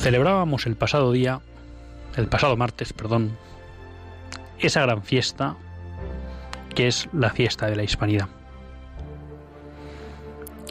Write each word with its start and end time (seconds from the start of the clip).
Celebrábamos 0.00 0.64
el 0.64 0.76
pasado 0.76 1.12
día, 1.12 1.40
el 2.16 2.26
pasado 2.26 2.56
martes, 2.56 2.94
perdón, 2.94 3.36
esa 4.58 4.80
gran 4.80 5.02
fiesta 5.02 5.56
que 6.74 6.88
es 6.88 7.06
la 7.12 7.28
fiesta 7.28 7.66
de 7.66 7.76
la 7.76 7.82
Hispanidad. 7.82 8.30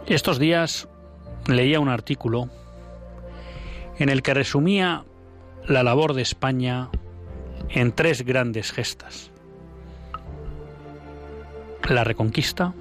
Estos 0.07 0.39
días 0.39 0.87
leía 1.45 1.79
un 1.79 1.89
artículo 1.89 2.49
en 3.99 4.09
el 4.09 4.23
que 4.23 4.33
resumía 4.33 5.03
la 5.67 5.83
labor 5.83 6.15
de 6.15 6.23
España 6.23 6.89
en 7.69 7.91
tres 7.91 8.25
grandes 8.25 8.71
gestas. 8.71 9.29
La 11.87 12.03
reconquista, 12.03 12.73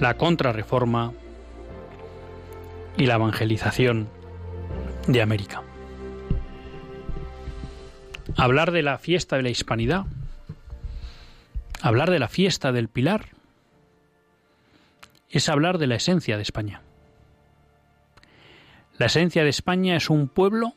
la 0.00 0.16
contrarreforma 0.16 1.12
y 2.96 3.04
la 3.04 3.16
evangelización 3.16 4.21
de 5.06 5.22
América. 5.22 5.62
Hablar 8.36 8.72
de 8.72 8.82
la 8.82 8.98
fiesta 8.98 9.36
de 9.36 9.42
la 9.42 9.50
Hispanidad, 9.50 10.06
hablar 11.80 12.10
de 12.10 12.18
la 12.18 12.28
fiesta 12.28 12.72
del 12.72 12.88
Pilar, 12.88 13.28
es 15.30 15.48
hablar 15.48 15.78
de 15.78 15.86
la 15.86 15.96
esencia 15.96 16.36
de 16.36 16.42
España. 16.42 16.82
La 18.98 19.06
esencia 19.06 19.42
de 19.42 19.50
España 19.50 19.96
es 19.96 20.10
un 20.10 20.28
pueblo 20.28 20.74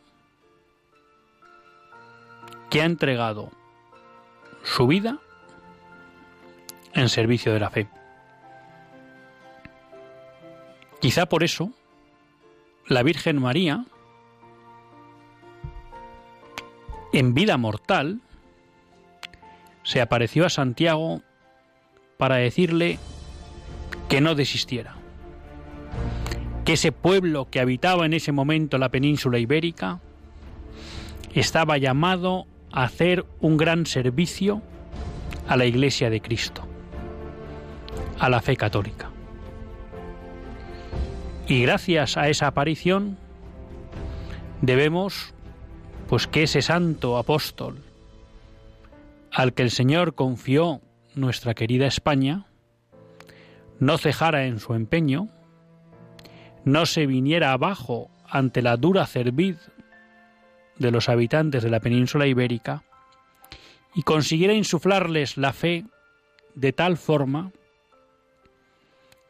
que 2.69 2.81
ha 2.81 2.85
entregado 2.85 3.51
su 4.63 4.87
vida 4.87 5.19
en 6.93 7.09
servicio 7.09 7.53
de 7.53 7.59
la 7.59 7.69
fe. 7.69 7.87
Quizá 11.01 11.27
por 11.27 11.43
eso 11.43 11.71
la 12.87 13.03
Virgen 13.03 13.39
María 13.39 13.85
en 17.15 17.33
vida 17.33 17.55
mortal, 17.57 18.19
se 19.83 20.01
apareció 20.01 20.45
a 20.45 20.49
Santiago 20.49 21.21
para 22.17 22.35
decirle 22.35 22.99
que 24.09 24.19
no 24.19 24.35
desistiera, 24.35 24.95
que 26.65 26.73
ese 26.73 26.91
pueblo 26.91 27.49
que 27.49 27.61
habitaba 27.61 28.05
en 28.05 28.13
ese 28.13 28.33
momento 28.33 28.77
la 28.77 28.89
península 28.89 29.39
ibérica 29.39 30.01
estaba 31.33 31.77
llamado 31.77 32.47
a 32.73 32.83
hacer 32.83 33.25
un 33.39 33.55
gran 33.55 33.85
servicio 33.85 34.61
a 35.47 35.55
la 35.55 35.65
Iglesia 35.65 36.09
de 36.09 36.19
Cristo, 36.19 36.67
a 38.19 38.27
la 38.29 38.41
fe 38.41 38.57
católica. 38.57 39.09
Y 41.47 41.61
gracias 41.61 42.17
a 42.17 42.27
esa 42.27 42.47
aparición 42.47 43.17
debemos 44.61 45.34
pues 46.07 46.27
que 46.27 46.43
ese 46.43 46.61
santo 46.61 47.17
apóstol 47.17 47.81
al 49.31 49.53
que 49.53 49.63
el 49.63 49.71
Señor 49.71 50.15
confió 50.15 50.81
nuestra 51.13 51.53
querida 51.53 51.87
España, 51.87 52.45
no 53.79 53.97
cejara 53.97 54.45
en 54.45 54.59
su 54.59 54.73
empeño, 54.73 55.27
no 56.63 56.85
se 56.85 57.05
viniera 57.05 57.51
abajo 57.51 58.09
ante 58.29 58.61
la 58.61 58.77
dura 58.77 59.05
cerviz 59.05 59.57
de 60.77 60.91
los 60.91 61.09
habitantes 61.09 61.63
de 61.63 61.69
la 61.69 61.79
península 61.79 62.27
ibérica 62.27 62.83
y 63.93 64.03
consiguiera 64.03 64.53
insuflarles 64.53 65.37
la 65.37 65.53
fe 65.53 65.85
de 66.53 66.73
tal 66.73 66.97
forma 66.97 67.51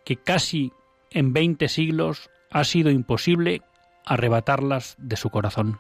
que 0.04 0.18
casi 0.18 0.72
en 1.10 1.34
veinte 1.34 1.68
siglos 1.68 2.30
ha 2.52 2.64
sido 2.64 2.92
imposible 2.92 3.62
arrebatarlas 4.06 4.96
de 5.00 5.18
su 5.18 5.30
corazón. 5.30 5.80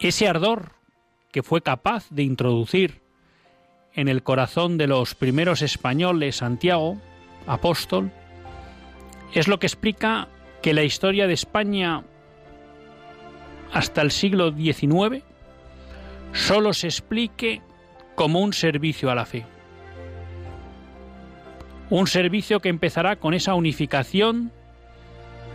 Ese 0.00 0.28
ardor 0.28 0.72
que 1.32 1.42
fue 1.42 1.60
capaz 1.60 2.08
de 2.10 2.22
introducir 2.22 3.02
en 3.94 4.08
el 4.08 4.22
corazón 4.22 4.78
de 4.78 4.86
los 4.86 5.16
primeros 5.16 5.60
españoles 5.60 6.36
Santiago, 6.36 6.98
apóstol, 7.46 8.12
es 9.34 9.48
lo 9.48 9.58
que 9.58 9.66
explica 9.66 10.28
que 10.62 10.72
la 10.72 10.84
historia 10.84 11.26
de 11.26 11.34
España 11.34 12.04
hasta 13.72 14.00
el 14.02 14.12
siglo 14.12 14.52
XIX 14.52 15.24
solo 16.32 16.72
se 16.72 16.86
explique 16.86 17.60
como 18.14 18.40
un 18.40 18.52
servicio 18.52 19.10
a 19.10 19.16
la 19.16 19.26
fe. 19.26 19.46
Un 21.90 22.06
servicio 22.06 22.60
que 22.60 22.68
empezará 22.68 23.16
con 23.16 23.34
esa 23.34 23.54
unificación 23.54 24.52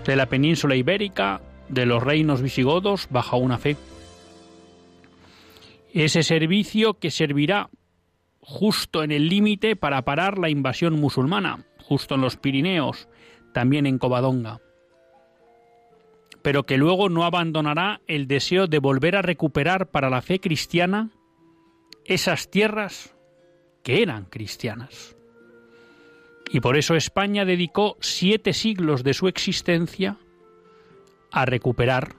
de 0.06 0.16
la 0.18 0.26
península 0.26 0.76
ibérica, 0.76 1.42
de 1.70 1.86
los 1.86 2.04
reinos 2.04 2.42
visigodos, 2.42 3.08
bajo 3.10 3.38
una 3.38 3.58
fe 3.58 3.78
ese 5.94 6.24
servicio 6.24 6.96
que 6.96 7.12
servirá 7.12 7.70
justo 8.40 9.04
en 9.04 9.12
el 9.12 9.30
límite 9.30 9.76
para 9.76 10.02
parar 10.04 10.38
la 10.38 10.50
invasión 10.50 11.00
musulmana, 11.00 11.66
justo 11.80 12.16
en 12.16 12.22
los 12.22 12.36
Pirineos, 12.36 13.08
también 13.54 13.86
en 13.86 14.00
Covadonga, 14.00 14.60
pero 16.42 16.64
que 16.64 16.78
luego 16.78 17.10
no 17.10 17.24
abandonará 17.24 18.02
el 18.08 18.28
deseo 18.28 18.68
de 18.68 18.80
volver 18.80 19.16
a 19.16 19.22
recuperar 19.22 19.92
para 19.92 20.10
la 20.10 20.22
fe 20.22 20.40
cristiana 20.40 21.12
esas 22.06 22.50
tierras 22.50 23.16
que 23.84 24.02
eran 24.02 24.26
cristianas. 24.26 25.16
Y 26.52 26.60
por 26.60 26.76
eso 26.76 26.96
España 26.96 27.46
dedicó 27.46 27.98
siete 28.02 28.54
siglos 28.54 29.04
de 29.04 29.14
su 29.14 29.28
existencia 29.28 30.18
a 31.32 31.46
recuperar 31.46 32.16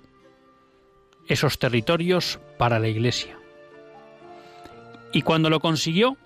esos 1.28 1.58
territorios 1.58 2.40
para 2.58 2.78
la 2.78 2.88
Iglesia. 2.88 3.38
Y 5.14 5.22
cuando 5.22 5.48
lo 5.48 5.60
consiguió, 5.60 6.16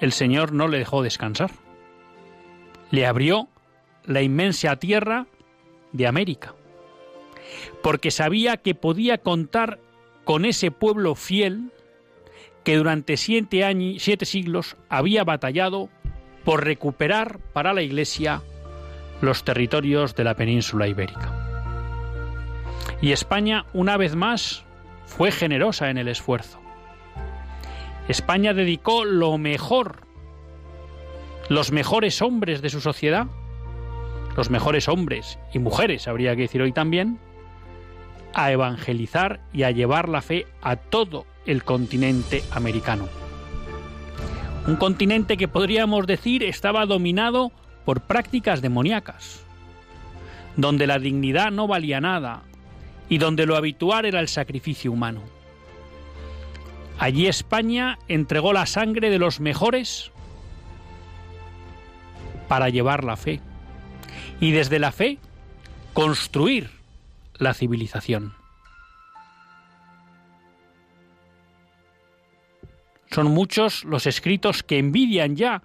el 0.00 0.12
Señor 0.12 0.52
no 0.52 0.68
le 0.68 0.78
dejó 0.78 1.02
descansar. 1.02 1.50
Le 2.92 3.04
abrió 3.04 3.48
la 4.04 4.22
inmensa 4.22 4.76
tierra 4.76 5.26
de 5.92 6.06
América, 6.06 6.54
porque 7.82 8.12
sabía 8.12 8.58
que 8.58 8.76
podía 8.76 9.18
contar 9.18 9.80
con 10.24 10.44
ese 10.44 10.70
pueblo 10.70 11.16
fiel 11.16 11.72
que 12.62 12.76
durante 12.76 13.16
siete, 13.16 13.64
años, 13.64 14.02
siete 14.04 14.24
siglos 14.24 14.76
había 14.88 15.24
batallado 15.24 15.88
por 16.44 16.64
recuperar 16.64 17.40
para 17.52 17.74
la 17.74 17.82
Iglesia 17.82 18.40
los 19.20 19.42
territorios 19.42 20.14
de 20.14 20.22
la 20.22 20.34
península 20.34 20.86
ibérica. 20.86 21.34
Y 23.02 23.10
España, 23.10 23.66
una 23.72 23.96
vez 23.96 24.14
más, 24.14 24.64
fue 25.06 25.32
generosa 25.32 25.90
en 25.90 25.98
el 25.98 26.06
esfuerzo. 26.06 26.60
España 28.08 28.54
dedicó 28.54 29.04
lo 29.04 29.36
mejor, 29.36 30.00
los 31.50 31.72
mejores 31.72 32.22
hombres 32.22 32.62
de 32.62 32.70
su 32.70 32.80
sociedad, 32.80 33.26
los 34.34 34.50
mejores 34.50 34.88
hombres 34.88 35.38
y 35.52 35.58
mujeres, 35.58 36.08
habría 36.08 36.34
que 36.34 36.42
decir 36.42 36.62
hoy 36.62 36.72
también, 36.72 37.18
a 38.32 38.50
evangelizar 38.50 39.40
y 39.52 39.64
a 39.64 39.70
llevar 39.70 40.08
la 40.08 40.22
fe 40.22 40.46
a 40.62 40.76
todo 40.76 41.26
el 41.44 41.64
continente 41.64 42.42
americano. 42.50 43.08
Un 44.66 44.76
continente 44.76 45.36
que 45.36 45.48
podríamos 45.48 46.06
decir 46.06 46.42
estaba 46.42 46.86
dominado 46.86 47.52
por 47.84 48.02
prácticas 48.02 48.62
demoníacas, 48.62 49.44
donde 50.56 50.86
la 50.86 50.98
dignidad 50.98 51.50
no 51.50 51.66
valía 51.66 52.00
nada 52.00 52.42
y 53.08 53.18
donde 53.18 53.46
lo 53.46 53.56
habitual 53.56 54.04
era 54.04 54.20
el 54.20 54.28
sacrificio 54.28 54.92
humano. 54.92 55.37
Allí 56.98 57.28
España 57.28 57.98
entregó 58.08 58.52
la 58.52 58.66
sangre 58.66 59.10
de 59.10 59.18
los 59.18 59.38
mejores 59.40 60.10
para 62.48 62.70
llevar 62.70 63.04
la 63.04 63.16
fe 63.16 63.40
y 64.40 64.50
desde 64.50 64.78
la 64.78 64.90
fe 64.90 65.18
construir 65.92 66.70
la 67.38 67.54
civilización. 67.54 68.34
Son 73.10 73.28
muchos 73.28 73.84
los 73.84 74.06
escritos 74.06 74.62
que 74.62 74.78
envidian 74.78 75.36
ya 75.36 75.62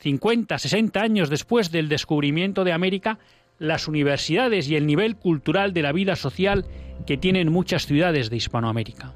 50, 0.00 0.58
60 0.58 1.00
años 1.00 1.28
después 1.28 1.70
del 1.70 1.88
descubrimiento 1.88 2.64
de 2.64 2.72
América 2.72 3.18
las 3.58 3.86
universidades 3.86 4.68
y 4.68 4.74
el 4.74 4.86
nivel 4.86 5.16
cultural 5.16 5.72
de 5.72 5.82
la 5.82 5.92
vida 5.92 6.16
social 6.16 6.66
que 7.06 7.16
tienen 7.16 7.52
muchas 7.52 7.86
ciudades 7.86 8.28
de 8.28 8.36
Hispanoamérica. 8.36 9.14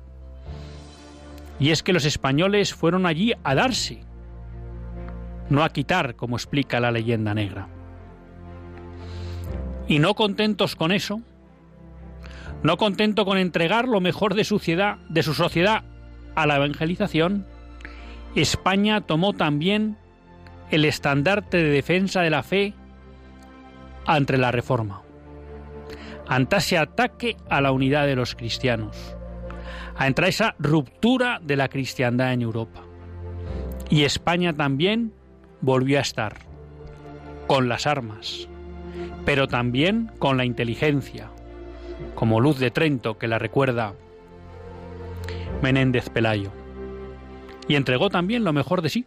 Y 1.58 1.70
es 1.70 1.82
que 1.82 1.92
los 1.92 2.04
españoles 2.04 2.74
fueron 2.74 3.06
allí 3.06 3.32
a 3.42 3.54
darse, 3.54 4.00
no 5.48 5.64
a 5.64 5.70
quitar, 5.70 6.16
como 6.16 6.36
explica 6.36 6.80
la 6.80 6.90
leyenda 6.90 7.34
negra. 7.34 7.68
Y 9.88 9.98
no 9.98 10.14
contentos 10.14 10.76
con 10.76 10.92
eso, 10.92 11.22
no 12.62 12.76
contento 12.76 13.24
con 13.24 13.38
entregar 13.38 13.88
lo 13.88 14.00
mejor 14.00 14.34
de 14.34 14.44
su, 14.44 14.58
sociedad, 14.58 14.98
de 15.08 15.22
su 15.22 15.34
sociedad 15.34 15.84
a 16.34 16.46
la 16.46 16.56
evangelización, 16.56 17.46
España 18.34 19.00
tomó 19.00 19.32
también 19.32 19.96
el 20.70 20.84
estandarte 20.84 21.58
de 21.58 21.70
defensa 21.70 22.20
de 22.20 22.30
la 22.30 22.42
fe 22.42 22.74
ante 24.04 24.36
la 24.36 24.52
reforma, 24.52 25.02
ante 26.28 26.56
ese 26.56 26.78
ataque 26.78 27.36
a 27.48 27.60
la 27.60 27.72
unidad 27.72 28.06
de 28.06 28.16
los 28.16 28.34
cristianos, 28.34 29.15
ante 29.98 30.28
esa 30.28 30.54
ruptura 30.58 31.40
de 31.42 31.56
la 31.56 31.68
cristiandad 31.68 32.32
en 32.32 32.42
Europa. 32.42 32.82
Y 33.88 34.04
España 34.04 34.52
también 34.52 35.12
volvió 35.60 35.98
a 35.98 36.02
estar 36.02 36.36
con 37.46 37.68
las 37.68 37.86
armas, 37.86 38.48
pero 39.24 39.46
también 39.46 40.10
con 40.18 40.36
la 40.36 40.44
inteligencia, 40.44 41.30
como 42.14 42.40
Luz 42.40 42.58
de 42.58 42.70
Trento 42.70 43.18
que 43.18 43.28
la 43.28 43.38
recuerda 43.38 43.94
Menéndez 45.62 46.10
Pelayo. 46.10 46.52
Y 47.68 47.76
entregó 47.76 48.10
también 48.10 48.44
lo 48.44 48.52
mejor 48.52 48.82
de 48.82 48.90
sí 48.90 49.06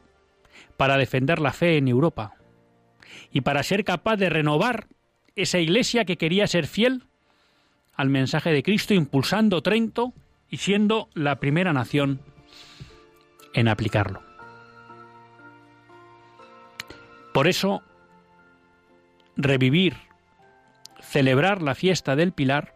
para 0.77 0.97
defender 0.97 1.39
la 1.39 1.53
fe 1.53 1.77
en 1.77 1.87
Europa 1.87 2.35
y 3.31 3.41
para 3.41 3.63
ser 3.63 3.83
capaz 3.83 4.15
de 4.17 4.29
renovar 4.29 4.87
esa 5.35 5.59
iglesia 5.59 6.05
que 6.05 6.17
quería 6.17 6.47
ser 6.47 6.67
fiel 6.67 7.03
al 7.95 8.09
mensaje 8.09 8.51
de 8.51 8.63
Cristo, 8.63 8.93
impulsando 8.93 9.61
Trento 9.61 10.13
y 10.49 10.57
siendo 10.57 11.09
la 11.13 11.39
primera 11.39 11.73
nación 11.73 12.21
en 13.53 13.67
aplicarlo. 13.67 14.21
Por 17.33 17.47
eso, 17.47 17.83
revivir, 19.37 19.95
celebrar 21.01 21.61
la 21.61 21.75
fiesta 21.75 22.15
del 22.15 22.33
Pilar, 22.33 22.73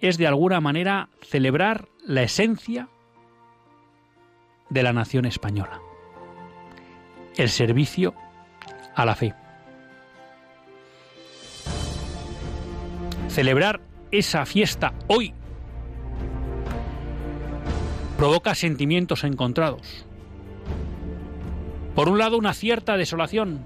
es 0.00 0.18
de 0.18 0.26
alguna 0.26 0.60
manera 0.60 1.08
celebrar 1.22 1.88
la 2.04 2.22
esencia 2.22 2.88
de 4.68 4.82
la 4.82 4.92
nación 4.92 5.24
española, 5.24 5.80
el 7.36 7.48
servicio 7.48 8.14
a 8.94 9.04
la 9.06 9.14
fe. 9.14 9.34
Celebrar 13.28 13.80
esa 14.10 14.46
fiesta 14.46 14.92
hoy 15.08 15.34
provoca 18.16 18.54
sentimientos 18.54 19.24
encontrados. 19.24 20.06
Por 21.94 22.08
un 22.08 22.18
lado, 22.18 22.38
una 22.38 22.54
cierta 22.54 22.96
desolación, 22.96 23.60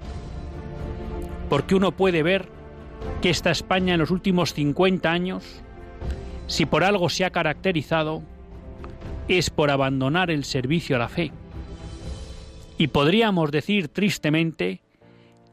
porque 1.49 1.75
uno 1.75 1.91
puede 1.91 2.23
ver 2.23 2.47
que 3.21 3.29
esta 3.29 3.51
España 3.51 3.93
en 3.93 3.99
los 3.99 4.11
últimos 4.11 4.53
50 4.53 5.11
años, 5.11 5.61
si 6.47 6.65
por 6.65 6.83
algo 6.83 7.09
se 7.09 7.25
ha 7.25 7.29
caracterizado, 7.31 8.21
es 9.27 9.49
por 9.49 9.71
abandonar 9.71 10.31
el 10.31 10.43
servicio 10.43 10.95
a 10.95 10.99
la 10.99 11.09
fe. 11.09 11.31
Y 12.77 12.87
podríamos 12.87 13.51
decir 13.51 13.87
tristemente 13.89 14.81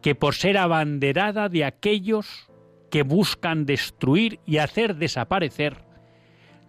que 0.02 0.14
por 0.14 0.34
ser 0.34 0.56
abanderada 0.56 1.48
de 1.48 1.64
aquellos 1.64 2.48
que 2.90 3.02
buscan 3.02 3.66
destruir 3.66 4.40
y 4.46 4.58
hacer 4.58 4.96
desaparecer 4.96 5.87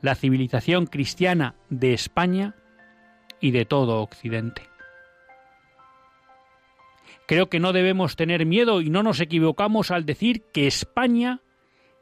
la 0.01 0.15
civilización 0.15 0.85
cristiana 0.85 1.55
de 1.69 1.93
España 1.93 2.55
y 3.39 3.51
de 3.51 3.65
todo 3.65 4.01
Occidente. 4.01 4.63
Creo 7.25 7.47
que 7.47 7.59
no 7.59 7.73
debemos 7.73 8.15
tener 8.15 8.45
miedo 8.45 8.81
y 8.81 8.89
no 8.89 9.03
nos 9.03 9.19
equivocamos 9.19 9.91
al 9.91 10.05
decir 10.05 10.43
que 10.51 10.65
España 10.65 11.41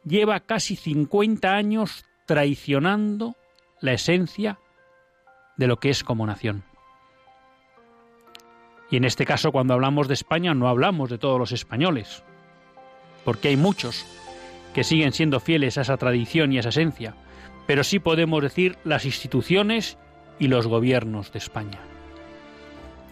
lleva 0.05 0.39
casi 0.39 0.75
50 0.75 1.53
años 1.53 2.05
traicionando 2.25 3.35
la 3.81 3.93
esencia 3.93 4.59
de 5.57 5.67
lo 5.67 5.77
que 5.77 5.89
es 5.89 6.03
como 6.03 6.25
nación. 6.25 6.63
Y 8.89 8.95
en 8.95 9.03
este 9.03 9.25
caso, 9.25 9.51
cuando 9.51 9.73
hablamos 9.73 10.07
de 10.07 10.13
España, 10.13 10.53
no 10.53 10.69
hablamos 10.69 11.09
de 11.09 11.17
todos 11.17 11.37
los 11.37 11.51
españoles, 11.51 12.23
porque 13.25 13.49
hay 13.49 13.57
muchos 13.57 14.05
que 14.73 14.85
siguen 14.85 15.11
siendo 15.11 15.41
fieles 15.41 15.77
a 15.77 15.81
esa 15.81 15.97
tradición 15.97 16.53
y 16.53 16.57
a 16.57 16.59
esa 16.61 16.69
esencia, 16.69 17.15
pero 17.67 17.83
sí 17.83 17.99
podemos 17.99 18.41
decir 18.41 18.77
las 18.83 19.05
instituciones 19.05 19.97
y 20.39 20.47
los 20.47 20.65
gobiernos 20.65 21.31
de 21.31 21.39
España. 21.39 21.79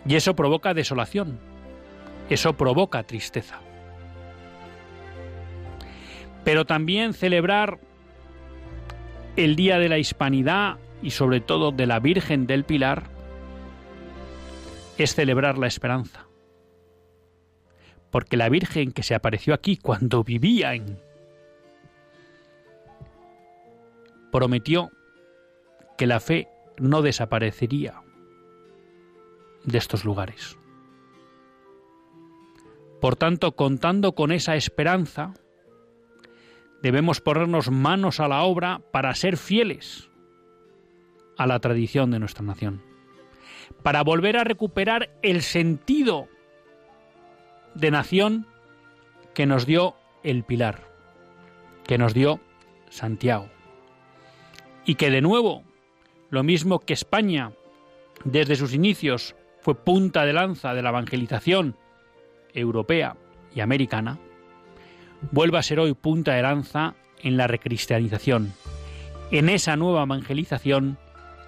Y 0.07 0.15
eso 0.15 0.35
provoca 0.35 0.73
desolación, 0.73 1.39
eso 2.29 2.53
provoca 2.53 3.03
tristeza. 3.03 3.59
Pero 6.43 6.65
también 6.65 7.13
celebrar 7.13 7.79
el 9.35 9.55
Día 9.55 9.77
de 9.77 9.89
la 9.89 9.97
Hispanidad 9.99 10.77
y 11.03 11.11
sobre 11.11 11.41
todo 11.41 11.71
de 11.71 11.85
la 11.85 11.99
Virgen 11.99 12.47
del 12.47 12.63
Pilar 12.63 13.03
es 14.97 15.13
celebrar 15.13 15.57
la 15.57 15.67
esperanza 15.67 16.25
porque 18.15 18.37
la 18.37 18.47
Virgen 18.47 18.93
que 18.93 19.03
se 19.03 19.13
apareció 19.13 19.53
aquí 19.53 19.75
cuando 19.75 20.23
vivía 20.23 20.73
en... 20.73 20.97
prometió 24.35 24.91
que 25.97 26.07
la 26.07 26.19
fe 26.19 26.49
no 26.77 27.01
desaparecería 27.01 28.01
de 29.63 29.77
estos 29.77 30.03
lugares. 30.03 30.59
Por 32.99 33.15
tanto, 33.15 33.55
contando 33.55 34.11
con 34.11 34.33
esa 34.33 34.57
esperanza, 34.57 35.35
debemos 36.81 37.21
ponernos 37.21 37.71
manos 37.71 38.19
a 38.19 38.27
la 38.27 38.41
obra 38.41 38.81
para 38.91 39.15
ser 39.15 39.37
fieles 39.37 40.11
a 41.37 41.47
la 41.47 41.61
tradición 41.61 42.11
de 42.11 42.19
nuestra 42.19 42.43
nación, 42.43 42.83
para 43.83 44.03
volver 44.03 44.35
a 44.35 44.43
recuperar 44.43 45.11
el 45.21 45.43
sentido 45.43 46.27
de 47.73 47.89
nación 47.89 48.47
que 49.33 49.45
nos 49.45 49.65
dio 49.65 49.95
el 50.23 50.43
Pilar, 50.43 50.81
que 51.87 51.97
nos 51.97 52.13
dio 52.13 52.41
Santiago. 52.89 53.54
Y 54.85 54.95
que 54.95 55.09
de 55.09 55.21
nuevo, 55.21 55.63
lo 56.29 56.43
mismo 56.43 56.79
que 56.79 56.93
España, 56.93 57.51
desde 58.23 58.55
sus 58.55 58.73
inicios, 58.73 59.35
fue 59.61 59.75
punta 59.75 60.25
de 60.25 60.33
lanza 60.33 60.73
de 60.73 60.83
la 60.83 60.89
evangelización 60.89 61.75
europea 62.53 63.17
y 63.53 63.61
americana, 63.61 64.19
vuelva 65.31 65.59
a 65.59 65.63
ser 65.63 65.79
hoy 65.79 65.93
punta 65.93 66.33
de 66.33 66.43
lanza 66.43 66.95
en 67.23 67.37
la 67.37 67.47
recristianización, 67.47 68.53
en 69.31 69.49
esa 69.49 69.75
nueva 69.75 70.03
evangelización 70.03 70.97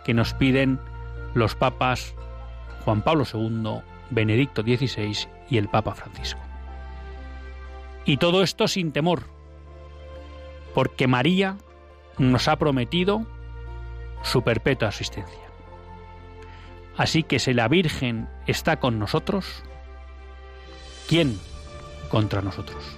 que 0.04 0.14
nos 0.14 0.34
piden 0.34 0.80
los 1.36 1.56
papas 1.56 2.16
Juan 2.84 3.02
Pablo 3.02 3.26
II, 3.32 3.82
Benedicto 4.10 4.64
XVI 4.64 5.28
y 5.50 5.58
el 5.58 5.68
Papa 5.68 5.94
Francisco. 5.94 6.40
Y 8.06 8.18
todo 8.18 8.42
esto 8.42 8.68
sin 8.68 8.92
temor, 8.92 9.24
porque 10.74 11.08
María 11.08 11.58
nos 12.18 12.48
ha 12.48 12.58
prometido 12.58 13.26
su 14.24 14.42
perpetua 14.42 14.90
asistencia. 14.90 15.40
Así 16.98 17.24
que 17.24 17.40
si 17.40 17.54
la 17.54 17.68
Virgen 17.68 18.28
está 18.48 18.80
con 18.80 18.98
nosotros, 18.98 19.64
¿quién 21.08 21.40
contra 22.10 22.42
nosotros? 22.42 22.98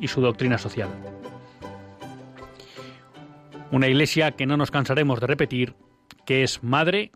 y 0.00 0.08
su 0.08 0.20
doctrina 0.20 0.58
social. 0.58 0.88
Una 3.70 3.88
iglesia 3.88 4.32
que 4.32 4.46
no 4.46 4.56
nos 4.56 4.70
cansaremos 4.70 5.20
de 5.20 5.26
repetir 5.26 5.74
que 6.24 6.42
es 6.42 6.62
madre 6.62 7.12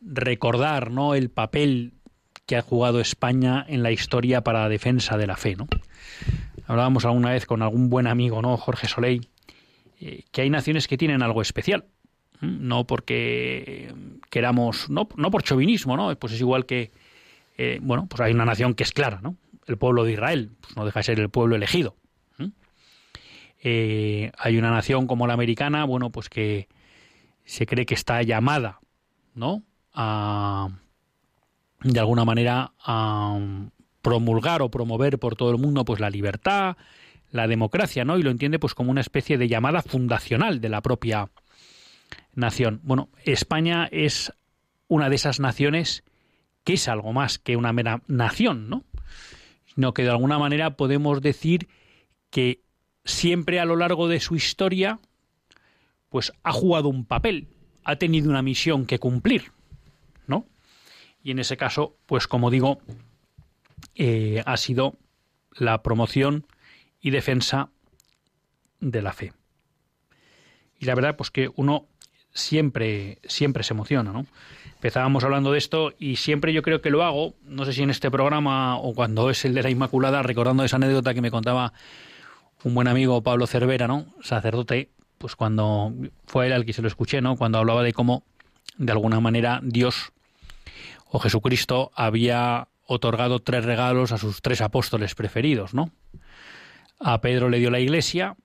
recordar, 0.00 0.90
¿no? 0.90 1.14
el 1.14 1.30
papel 1.30 1.92
que 2.46 2.56
ha 2.56 2.62
jugado 2.62 3.00
España 3.00 3.64
en 3.68 3.82
la 3.82 3.92
historia 3.92 4.42
para 4.42 4.62
la 4.62 4.68
defensa 4.68 5.16
de 5.16 5.26
la 5.26 5.36
fe, 5.36 5.54
¿no? 5.54 5.68
Hablábamos 6.66 7.04
alguna 7.04 7.30
vez 7.30 7.46
con 7.46 7.62
algún 7.62 7.88
buen 7.88 8.06
amigo, 8.06 8.42
¿no? 8.42 8.56
Jorge 8.56 8.88
Soleil, 8.88 9.28
eh, 10.00 10.24
que 10.32 10.42
hay 10.42 10.50
naciones 10.50 10.88
que 10.88 10.96
tienen 10.96 11.22
algo 11.22 11.40
especial, 11.42 11.84
no 12.40 12.86
porque 12.86 13.94
queramos, 14.30 14.90
no, 14.90 15.08
no 15.16 15.30
por 15.30 15.44
chauvinismo, 15.44 15.96
¿no? 15.96 16.16
Pues 16.16 16.32
es 16.32 16.40
igual 16.40 16.66
que, 16.66 16.90
eh, 17.58 17.78
bueno, 17.80 18.06
pues 18.08 18.20
hay 18.20 18.32
una 18.32 18.44
nación 18.44 18.74
que 18.74 18.82
es 18.82 18.92
clara, 18.92 19.20
¿no? 19.22 19.36
El 19.66 19.76
pueblo 19.76 20.02
de 20.04 20.12
Israel, 20.12 20.50
pues 20.60 20.76
no 20.76 20.84
deja 20.84 21.00
de 21.00 21.04
ser 21.04 21.20
el 21.20 21.30
pueblo 21.30 21.54
elegido, 21.54 21.96
eh, 23.62 24.32
hay 24.36 24.58
una 24.58 24.70
nación 24.70 25.06
como 25.06 25.26
la 25.26 25.34
americana, 25.34 25.84
bueno, 25.84 26.10
pues 26.10 26.28
que 26.28 26.68
se 27.44 27.64
cree 27.66 27.86
que 27.86 27.94
está 27.94 28.22
llamada, 28.22 28.80
¿no? 29.34 29.62
A, 29.94 30.68
de 31.82 32.00
alguna 32.00 32.24
manera, 32.24 32.72
a 32.84 33.38
promulgar 34.02 34.62
o 34.62 34.70
promover 34.70 35.18
por 35.18 35.36
todo 35.36 35.50
el 35.52 35.58
mundo, 35.58 35.84
pues 35.84 36.00
la 36.00 36.10
libertad, 36.10 36.76
la 37.30 37.46
democracia, 37.46 38.04
¿no? 38.04 38.18
Y 38.18 38.22
lo 38.22 38.30
entiende, 38.30 38.58
pues 38.58 38.74
como 38.74 38.90
una 38.90 39.00
especie 39.00 39.38
de 39.38 39.48
llamada 39.48 39.82
fundacional 39.82 40.60
de 40.60 40.68
la 40.68 40.80
propia 40.80 41.30
nación. 42.34 42.80
Bueno, 42.82 43.10
España 43.24 43.88
es 43.92 44.32
una 44.88 45.08
de 45.08 45.14
esas 45.14 45.38
naciones 45.38 46.02
que 46.64 46.74
es 46.74 46.88
algo 46.88 47.12
más 47.12 47.38
que 47.38 47.56
una 47.56 47.72
mera 47.72 48.02
nación, 48.08 48.68
¿no? 48.68 48.84
Sino 49.74 49.94
que 49.94 50.02
de 50.02 50.10
alguna 50.10 50.38
manera 50.38 50.76
podemos 50.76 51.22
decir 51.22 51.68
que 52.30 52.60
siempre 53.04 53.60
a 53.60 53.64
lo 53.64 53.76
largo 53.76 54.08
de 54.08 54.20
su 54.20 54.34
historia, 54.34 55.00
pues 56.08 56.32
ha 56.42 56.52
jugado 56.52 56.88
un 56.88 57.04
papel, 57.04 57.48
ha 57.84 57.96
tenido 57.96 58.30
una 58.30 58.42
misión 58.42 58.86
que 58.86 58.98
cumplir, 58.98 59.52
¿no? 60.26 60.46
Y 61.22 61.30
en 61.30 61.38
ese 61.38 61.56
caso, 61.56 61.96
pues 62.06 62.26
como 62.26 62.50
digo, 62.50 62.80
eh, 63.94 64.42
ha 64.46 64.56
sido 64.56 64.96
la 65.54 65.82
promoción 65.82 66.46
y 67.00 67.10
defensa 67.10 67.70
de 68.80 69.02
la 69.02 69.12
fe. 69.12 69.32
Y 70.78 70.86
la 70.86 70.94
verdad, 70.94 71.16
pues 71.16 71.30
que 71.30 71.50
uno 71.56 71.86
siempre, 72.32 73.18
siempre 73.24 73.62
se 73.62 73.74
emociona, 73.74 74.12
¿no? 74.12 74.26
Empezábamos 74.74 75.22
hablando 75.22 75.52
de 75.52 75.58
esto 75.58 75.94
y 75.98 76.16
siempre 76.16 76.52
yo 76.52 76.62
creo 76.62 76.80
que 76.80 76.90
lo 76.90 77.04
hago, 77.04 77.34
no 77.44 77.64
sé 77.64 77.72
si 77.72 77.82
en 77.82 77.90
este 77.90 78.10
programa 78.10 78.76
o 78.78 78.94
cuando 78.94 79.30
es 79.30 79.44
el 79.44 79.54
de 79.54 79.62
la 79.62 79.70
Inmaculada, 79.70 80.22
recordando 80.22 80.64
esa 80.64 80.76
anécdota 80.76 81.14
que 81.14 81.20
me 81.20 81.30
contaba 81.30 81.72
un 82.64 82.74
buen 82.74 82.88
amigo, 82.88 83.22
Pablo 83.22 83.46
Cervera, 83.46 83.88
¿no? 83.88 84.06
Sacerdote, 84.22 84.90
pues 85.18 85.36
cuando 85.36 85.92
fue 86.26 86.46
él 86.46 86.52
al 86.52 86.64
que 86.64 86.72
se 86.72 86.82
lo 86.82 86.88
escuché, 86.88 87.20
¿no? 87.20 87.36
Cuando 87.36 87.58
hablaba 87.58 87.82
de 87.82 87.92
cómo, 87.92 88.24
de 88.76 88.92
alguna 88.92 89.20
manera, 89.20 89.60
Dios 89.62 90.12
o 91.06 91.18
Jesucristo 91.18 91.90
había 91.94 92.68
otorgado 92.86 93.38
tres 93.40 93.64
regalos 93.64 94.12
a 94.12 94.18
sus 94.18 94.42
tres 94.42 94.60
apóstoles 94.60 95.14
preferidos, 95.14 95.74
¿no? 95.74 95.90
A 97.00 97.20
Pedro 97.20 97.48
le 97.48 97.58
dio 97.58 97.70
la 97.70 97.80
iglesia, 97.80 98.36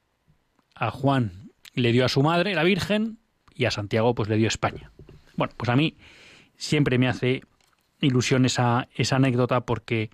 a 0.75 0.91
Juan 0.91 1.51
le 1.74 1.91
dio 1.91 2.05
a 2.05 2.09
su 2.09 2.24
madre, 2.24 2.55
la 2.55 2.63
Virgen, 2.63 3.19
y 3.53 3.65
a 3.65 3.71
Santiago 3.71 4.15
pues 4.15 4.29
le 4.29 4.38
dio 4.38 4.47
España. 4.47 4.91
Bueno, 5.36 5.53
pues 5.57 5.69
a 5.69 5.75
mí 5.75 5.95
siempre 6.55 6.97
me 6.97 7.07
hace 7.07 7.41
ilusión 8.01 8.45
esa, 8.45 8.88
esa 8.95 9.15
anécdota 9.17 9.62
porque 9.62 10.09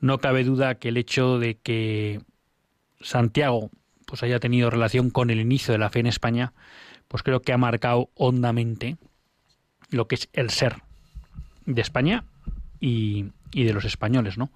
no 0.00 0.18
cabe 0.18 0.44
duda 0.44 0.76
que 0.76 0.88
el 0.88 0.96
hecho 0.96 1.38
de 1.38 1.56
que 1.56 2.20
Santiago 3.00 3.70
pues 4.06 4.22
haya 4.22 4.40
tenido 4.40 4.70
relación 4.70 5.10
con 5.10 5.28
el 5.28 5.38
inicio 5.38 5.72
de 5.72 5.78
la 5.78 5.90
fe 5.90 6.00
en 6.00 6.06
España, 6.06 6.54
pues 7.08 7.22
creo 7.22 7.42
que 7.42 7.52
ha 7.52 7.58
marcado 7.58 8.08
hondamente 8.14 8.96
lo 9.90 10.08
que 10.08 10.14
es 10.14 10.28
el 10.32 10.50
ser 10.50 10.82
de 11.66 11.82
España 11.82 12.24
y, 12.80 13.26
de 13.52 13.72
los 13.72 13.84
españoles, 13.84 14.38
¿no? 14.38 14.50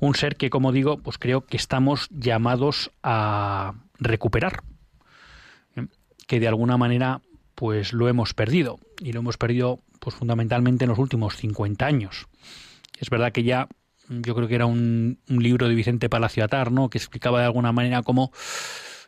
Un 0.00 0.14
ser 0.14 0.36
que, 0.36 0.50
como 0.50 0.70
digo, 0.70 0.98
pues 0.98 1.18
creo 1.18 1.46
que 1.46 1.56
estamos 1.56 2.08
llamados 2.10 2.90
a 3.02 3.74
recuperar, 3.98 4.62
¿eh? 5.76 5.86
que 6.26 6.40
de 6.40 6.48
alguna 6.48 6.76
manera 6.76 7.22
pues 7.54 7.92
lo 7.92 8.08
hemos 8.08 8.34
perdido 8.34 8.80
y 9.00 9.12
lo 9.12 9.20
hemos 9.20 9.38
perdido 9.38 9.80
pues 10.00 10.16
fundamentalmente 10.16 10.84
en 10.84 10.90
los 10.90 10.98
últimos 10.98 11.36
50 11.36 11.86
años. 11.86 12.26
Es 12.98 13.08
verdad 13.08 13.32
que 13.32 13.44
ya 13.44 13.68
yo 14.08 14.34
creo 14.34 14.48
que 14.48 14.54
era 14.54 14.66
un, 14.66 15.18
libro 15.28 15.68
de 15.68 15.74
Vicente 15.74 16.08
Palacio 16.08 16.44
Atar, 16.44 16.72
¿no? 16.72 16.90
que 16.90 16.98
explicaba 16.98 17.40
de 17.40 17.46
alguna 17.46 17.72
manera 17.72 18.02
cómo, 18.02 18.32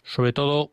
sobre 0.03 0.33
todo 0.33 0.73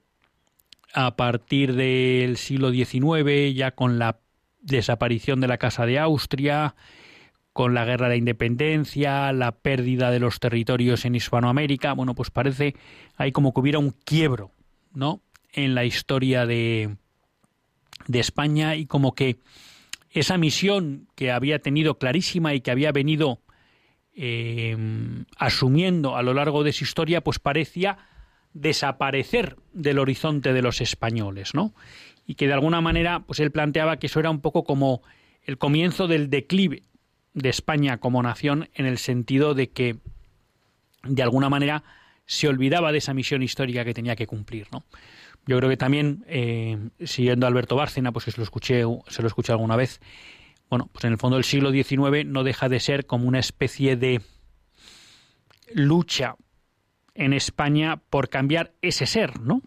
a 0.93 1.15
partir 1.15 1.73
del 1.73 2.37
siglo 2.37 2.71
XIX, 2.71 3.53
ya 3.53 3.71
con 3.71 3.99
la 3.99 4.19
desaparición 4.61 5.41
de 5.41 5.47
la 5.47 5.57
Casa 5.57 5.85
de 5.85 5.99
Austria, 5.99 6.75
con 7.51 7.73
la 7.73 7.85
guerra 7.85 8.07
de 8.07 8.13
la 8.13 8.17
independencia, 8.17 9.31
la 9.33 9.51
pérdida 9.51 10.11
de 10.11 10.19
los 10.19 10.39
territorios 10.39 11.05
en 11.05 11.15
Hispanoamérica, 11.15 11.93
bueno, 11.93 12.15
pues 12.15 12.31
parece 12.31 12.75
hay 13.15 13.31
como 13.31 13.53
que 13.53 13.59
hubiera 13.59 13.79
un 13.79 13.91
quiebro, 13.91 14.51
¿no? 14.93 15.21
En 15.51 15.75
la 15.75 15.85
historia 15.85 16.45
de, 16.45 16.95
de 18.07 18.19
España 18.19 18.75
y 18.75 18.85
como 18.85 19.13
que 19.13 19.37
esa 20.09 20.37
misión 20.37 21.07
que 21.15 21.31
había 21.31 21.59
tenido 21.59 21.97
clarísima 21.97 22.53
y 22.53 22.61
que 22.61 22.71
había 22.71 22.91
venido 22.91 23.39
eh, 24.15 24.77
asumiendo 25.37 26.15
a 26.15 26.23
lo 26.23 26.33
largo 26.33 26.63
de 26.63 26.73
su 26.73 26.83
historia, 26.83 27.21
pues 27.21 27.39
parecía 27.39 27.97
desaparecer 28.53 29.57
del 29.73 29.99
horizonte 29.99 30.53
de 30.53 30.61
los 30.61 30.81
españoles, 30.81 31.53
¿no? 31.53 31.73
Y 32.25 32.35
que 32.35 32.47
de 32.47 32.53
alguna 32.53 32.81
manera, 32.81 33.21
pues 33.21 33.39
él 33.39 33.51
planteaba 33.51 33.97
que 33.97 34.07
eso 34.07 34.19
era 34.19 34.29
un 34.29 34.41
poco 34.41 34.63
como 34.63 35.01
el 35.43 35.57
comienzo 35.57 36.07
del 36.07 36.29
declive 36.29 36.83
de 37.33 37.49
España 37.49 37.97
como 37.97 38.21
nación, 38.21 38.69
en 38.75 38.85
el 38.85 38.97
sentido 38.97 39.55
de 39.55 39.69
que, 39.71 39.97
de 41.03 41.23
alguna 41.23 41.49
manera, 41.49 41.83
se 42.25 42.47
olvidaba 42.47 42.91
de 42.91 42.99
esa 42.99 43.13
misión 43.13 43.43
histórica 43.43 43.83
que 43.83 43.93
tenía 43.93 44.15
que 44.15 44.27
cumplir, 44.27 44.67
¿no? 44.71 44.83
Yo 45.45 45.57
creo 45.57 45.69
que 45.69 45.77
también, 45.77 46.23
eh, 46.27 46.77
siguiendo 47.03 47.45
a 47.45 47.49
Alberto 47.49 47.75
Bárcena, 47.75 48.13
pues 48.13 48.23
que 48.23 48.31
se 48.31 48.37
lo 48.37 48.43
escuché, 48.43 48.83
se 49.07 49.21
lo 49.21 49.27
escuché 49.27 49.51
alguna 49.51 49.75
vez, 49.75 49.99
bueno, 50.73 50.89
pues 50.91 51.05
en 51.05 51.11
el 51.11 51.19
fondo 51.19 51.37
el 51.37 51.43
siglo 51.43 51.71
XIX 51.71 52.25
no 52.25 52.43
deja 52.43 52.67
de 52.67 52.79
ser 52.79 53.05
como 53.05 53.27
una 53.27 53.37
especie 53.37 53.95
de 53.95 54.21
lucha 55.71 56.33
en 57.13 57.33
España 57.33 57.97
por 58.09 58.27
cambiar 58.27 58.73
ese 58.81 59.05
ser, 59.05 59.39
¿no? 59.39 59.61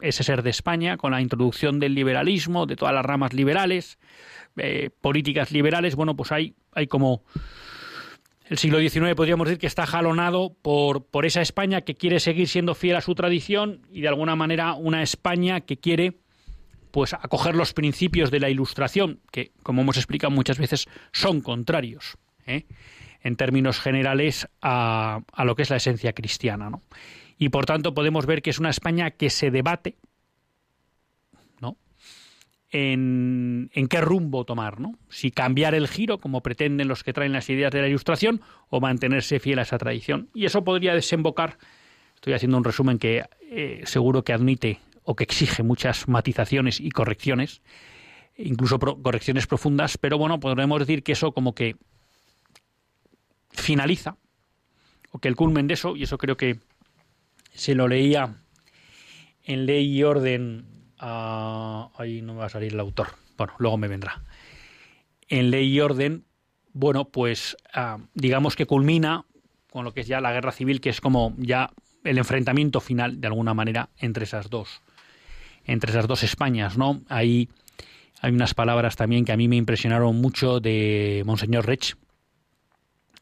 Ese 0.00 0.24
ser 0.24 0.42
de 0.42 0.50
España, 0.50 0.96
con 0.96 1.12
la 1.12 1.20
introducción 1.20 1.78
del 1.78 1.94
liberalismo, 1.94 2.66
de 2.66 2.74
todas 2.74 2.92
las 2.92 3.06
ramas 3.06 3.32
liberales, 3.32 4.00
eh, 4.56 4.90
políticas 5.00 5.52
liberales, 5.52 5.94
bueno, 5.94 6.16
pues 6.16 6.32
hay, 6.32 6.56
hay 6.72 6.88
como 6.88 7.22
el 8.46 8.58
siglo 8.58 8.80
XIX 8.80 9.14
podríamos 9.14 9.46
decir 9.46 9.60
que 9.60 9.68
está 9.68 9.86
jalonado 9.86 10.52
por, 10.62 11.06
por 11.06 11.26
esa 11.26 11.42
España 11.42 11.82
que 11.82 11.94
quiere 11.94 12.18
seguir 12.18 12.48
siendo 12.48 12.74
fiel 12.74 12.96
a 12.96 13.02
su 13.02 13.14
tradición 13.14 13.86
y 13.88 14.00
de 14.00 14.08
alguna 14.08 14.34
manera 14.34 14.74
una 14.74 15.00
España 15.00 15.60
que 15.60 15.76
quiere 15.76 16.18
pues 16.90 17.14
acoger 17.14 17.54
los 17.54 17.72
principios 17.72 18.30
de 18.30 18.40
la 18.40 18.50
ilustración, 18.50 19.20
que 19.30 19.52
como 19.62 19.82
hemos 19.82 19.96
explicado 19.96 20.30
muchas 20.30 20.58
veces 20.58 20.86
son 21.12 21.40
contrarios, 21.40 22.18
¿eh? 22.46 22.66
en 23.22 23.36
términos 23.36 23.80
generales, 23.80 24.48
a, 24.62 25.20
a, 25.32 25.44
lo 25.44 25.56
que 25.56 25.62
es 25.62 25.70
la 25.70 25.76
esencia 25.76 26.12
cristiana. 26.12 26.70
¿no? 26.70 26.82
Y 27.38 27.48
por 27.48 27.66
tanto 27.66 27.94
podemos 27.94 28.26
ver 28.26 28.42
que 28.42 28.50
es 28.50 28.58
una 28.58 28.70
España 28.70 29.10
que 29.10 29.30
se 29.30 29.50
debate 29.50 29.96
en, 32.70 33.70
qué 33.88 34.00
rumbo 34.00 34.44
tomar, 34.44 34.80
¿no? 34.80 34.98
Si 35.08 35.30
cambiar 35.30 35.74
el 35.74 35.88
giro, 35.88 36.18
como 36.18 36.42
pretenden 36.42 36.88
los 36.88 37.02
que 37.02 37.12
traen 37.12 37.32
las 37.32 37.48
ideas 37.48 37.72
de 37.72 37.80
la 37.80 37.88
ilustración, 37.88 38.42
o 38.68 38.80
mantenerse 38.80 39.40
fiel 39.40 39.58
a 39.58 39.62
esa 39.62 39.78
tradición. 39.78 40.28
Y 40.34 40.44
eso 40.44 40.64
podría 40.64 40.94
desembocar, 40.94 41.58
estoy 42.14 42.34
haciendo 42.34 42.58
un 42.58 42.64
resumen 42.64 42.98
que 42.98 43.24
eh, 43.50 43.82
seguro 43.84 44.22
que 44.22 44.32
admite 44.32 44.80
o 45.10 45.16
que 45.16 45.24
exige 45.24 45.62
muchas 45.62 46.06
matizaciones 46.06 46.80
y 46.80 46.90
correcciones, 46.90 47.62
incluso 48.36 48.78
correcciones 48.78 49.46
profundas, 49.46 49.96
pero 49.96 50.18
bueno, 50.18 50.38
podremos 50.38 50.78
decir 50.80 51.02
que 51.02 51.12
eso 51.12 51.32
como 51.32 51.54
que 51.54 51.76
finaliza, 53.50 54.18
o 55.10 55.18
que 55.18 55.28
el 55.28 55.34
culmen 55.34 55.66
de 55.66 55.72
eso, 55.72 55.96
y 55.96 56.02
eso 56.02 56.18
creo 56.18 56.36
que 56.36 56.58
se 57.54 57.74
lo 57.74 57.88
leía 57.88 58.42
en 59.44 59.64
Ley 59.64 59.96
y 59.96 60.02
Orden 60.02 60.66
ahí 60.98 62.20
no 62.20 62.34
me 62.34 62.40
va 62.40 62.46
a 62.46 62.50
salir 62.50 62.74
el 62.74 62.80
autor. 62.80 63.08
Bueno, 63.38 63.54
luego 63.56 63.78
me 63.78 63.88
vendrá. 63.88 64.22
En 65.26 65.50
Ley 65.50 65.74
y 65.74 65.80
Orden, 65.80 66.26
bueno, 66.74 67.06
pues 67.06 67.56
ah, 67.72 67.96
digamos 68.12 68.56
que 68.56 68.66
culmina 68.66 69.24
con 69.70 69.86
lo 69.86 69.94
que 69.94 70.02
es 70.02 70.06
ya 70.06 70.20
la 70.20 70.32
guerra 70.32 70.52
civil, 70.52 70.82
que 70.82 70.90
es 70.90 71.00
como 71.00 71.34
ya 71.38 71.70
el 72.04 72.18
enfrentamiento 72.18 72.80
final, 72.80 73.22
de 73.22 73.28
alguna 73.28 73.54
manera, 73.54 73.88
entre 73.96 74.24
esas 74.24 74.50
dos, 74.50 74.82
entre 75.68 75.90
esas 75.92 76.08
dos 76.08 76.24
Españas, 76.24 76.76
¿no? 76.76 77.02
Ahí 77.08 77.48
hay 78.20 78.32
unas 78.32 78.54
palabras 78.54 78.96
también 78.96 79.24
que 79.24 79.32
a 79.32 79.36
mí 79.36 79.46
me 79.46 79.56
impresionaron 79.56 80.16
mucho 80.16 80.58
de 80.58 81.22
Monseñor 81.24 81.66
Rech 81.66 81.96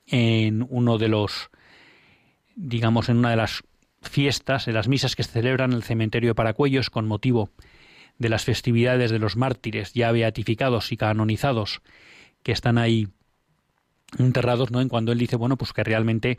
en 0.06 0.64
uno 0.70 0.96
de 0.96 1.08
los, 1.08 1.50
digamos, 2.54 3.08
en 3.08 3.18
una 3.18 3.30
de 3.30 3.36
las 3.36 3.64
fiestas, 4.00 4.68
en 4.68 4.74
las 4.74 4.88
misas 4.88 5.16
que 5.16 5.24
se 5.24 5.32
celebran 5.32 5.72
en 5.72 5.76
el 5.76 5.82
cementerio 5.82 6.30
de 6.30 6.34
Paracuellos 6.34 6.88
con 6.88 7.06
motivo 7.06 7.50
de 8.18 8.28
las 8.28 8.44
festividades 8.44 9.10
de 9.10 9.18
los 9.18 9.36
mártires 9.36 9.92
ya 9.92 10.12
beatificados 10.12 10.92
y 10.92 10.96
canonizados 10.96 11.82
que 12.44 12.52
están 12.52 12.78
ahí 12.78 13.08
enterrados, 14.18 14.70
¿no? 14.70 14.80
En 14.80 14.88
cuando 14.88 15.10
él 15.10 15.18
dice, 15.18 15.34
bueno, 15.34 15.56
pues 15.56 15.72
que 15.72 15.82
realmente 15.82 16.38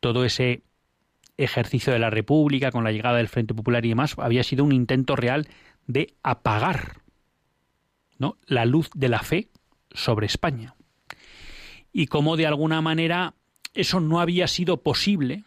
todo 0.00 0.24
ese 0.24 0.62
ejercicio 1.36 1.92
de 1.92 1.98
la 1.98 2.10
República 2.10 2.70
con 2.70 2.84
la 2.84 2.92
llegada 2.92 3.16
del 3.16 3.28
Frente 3.28 3.54
Popular 3.54 3.84
y 3.84 3.90
demás 3.90 4.14
había 4.18 4.42
sido 4.42 4.64
un 4.64 4.72
intento 4.72 5.16
real 5.16 5.48
de 5.86 6.14
apagar 6.22 7.02
¿no? 8.18 8.38
la 8.46 8.64
luz 8.64 8.90
de 8.94 9.08
la 9.08 9.20
fe 9.20 9.48
sobre 9.90 10.26
España. 10.26 10.74
Y 11.92 12.06
cómo 12.06 12.36
de 12.36 12.46
alguna 12.46 12.80
manera 12.80 13.34
eso 13.74 14.00
no 14.00 14.20
había 14.20 14.46
sido 14.46 14.82
posible 14.82 15.44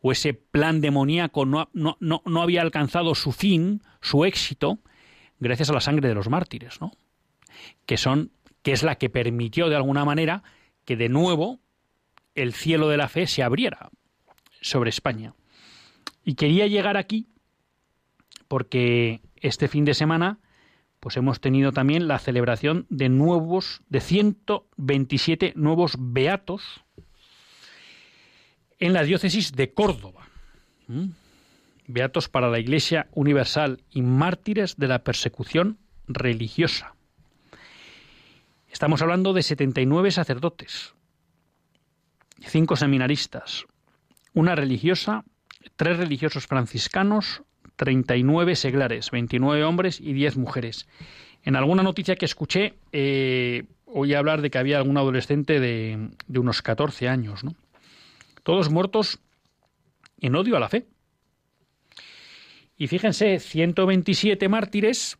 o 0.00 0.12
ese 0.12 0.32
plan 0.32 0.80
demoníaco 0.80 1.44
no, 1.44 1.68
no, 1.72 1.96
no, 2.00 2.42
había 2.42 2.62
alcanzado 2.62 3.14
su 3.14 3.32
fin, 3.32 3.82
su 4.00 4.24
éxito, 4.24 4.78
gracias 5.40 5.70
a 5.70 5.72
la 5.72 5.80
sangre 5.80 6.08
de 6.08 6.14
los 6.14 6.28
mártires, 6.28 6.80
¿no? 6.80 6.92
Que 7.84 7.96
son, 7.96 8.30
que 8.62 8.72
es 8.72 8.84
la 8.84 8.96
que 8.96 9.10
permitió 9.10 9.68
de 9.68 9.76
alguna 9.76 10.04
manera 10.04 10.44
que 10.84 10.96
de 10.96 11.08
nuevo 11.08 11.58
el 12.36 12.52
cielo 12.52 12.88
de 12.88 12.96
la 12.96 13.08
fe 13.08 13.26
se 13.26 13.42
abriera 13.42 13.90
sobre 14.60 14.90
España. 14.90 15.34
Y 16.24 16.34
quería 16.34 16.66
llegar 16.66 16.96
aquí 16.96 17.28
porque 18.48 19.20
este 19.36 19.68
fin 19.68 19.84
de 19.84 19.94
semana 19.94 20.38
pues 21.00 21.16
hemos 21.16 21.40
tenido 21.40 21.72
también 21.72 22.08
la 22.08 22.18
celebración 22.18 22.86
de 22.88 23.08
nuevos 23.08 23.82
de 23.88 24.00
127 24.00 25.52
nuevos 25.54 25.96
beatos 25.98 26.84
en 28.78 28.92
la 28.92 29.04
diócesis 29.04 29.52
de 29.52 29.72
Córdoba. 29.72 30.28
¿Mm? 30.88 31.10
Beatos 31.86 32.28
para 32.28 32.50
la 32.50 32.58
Iglesia 32.58 33.08
Universal 33.12 33.82
y 33.90 34.02
mártires 34.02 34.76
de 34.76 34.88
la 34.88 35.04
persecución 35.04 35.78
religiosa. 36.06 36.94
Estamos 38.70 39.00
hablando 39.00 39.32
de 39.32 39.42
79 39.42 40.10
sacerdotes, 40.10 40.94
cinco 42.40 42.76
seminaristas, 42.76 43.66
una 44.38 44.54
religiosa, 44.54 45.24
tres 45.74 45.96
religiosos 45.96 46.46
franciscanos, 46.46 47.42
39 47.74 48.54
seglares, 48.54 49.10
29 49.10 49.64
hombres 49.64 50.00
y 50.00 50.12
10 50.12 50.36
mujeres. 50.36 50.86
En 51.42 51.56
alguna 51.56 51.82
noticia 51.82 52.14
que 52.14 52.24
escuché, 52.24 52.74
eh, 52.92 53.64
oí 53.84 54.14
hablar 54.14 54.40
de 54.40 54.50
que 54.50 54.58
había 54.58 54.78
algún 54.78 54.96
adolescente 54.96 55.58
de, 55.58 56.10
de 56.28 56.38
unos 56.38 56.62
14 56.62 57.08
años, 57.08 57.42
¿no? 57.42 57.56
todos 58.44 58.70
muertos 58.70 59.18
en 60.20 60.36
odio 60.36 60.56
a 60.56 60.60
la 60.60 60.68
fe. 60.68 60.86
Y 62.76 62.86
fíjense, 62.86 63.40
127 63.40 64.48
mártires, 64.48 65.18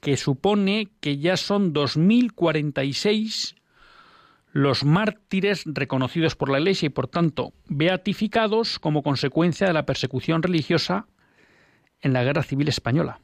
que 0.00 0.16
supone 0.16 0.88
que 1.00 1.18
ya 1.18 1.36
son 1.36 1.72
2046 1.72 3.56
los 4.52 4.84
mártires 4.84 5.62
reconocidos 5.66 6.34
por 6.34 6.48
la 6.48 6.58
Iglesia 6.58 6.86
y 6.86 6.90
por 6.90 7.08
tanto 7.08 7.52
beatificados 7.66 8.78
como 8.78 9.02
consecuencia 9.02 9.66
de 9.66 9.72
la 9.72 9.86
persecución 9.86 10.42
religiosa 10.42 11.06
en 12.00 12.12
la 12.12 12.24
Guerra 12.24 12.42
Civil 12.42 12.68
Española. 12.68 13.20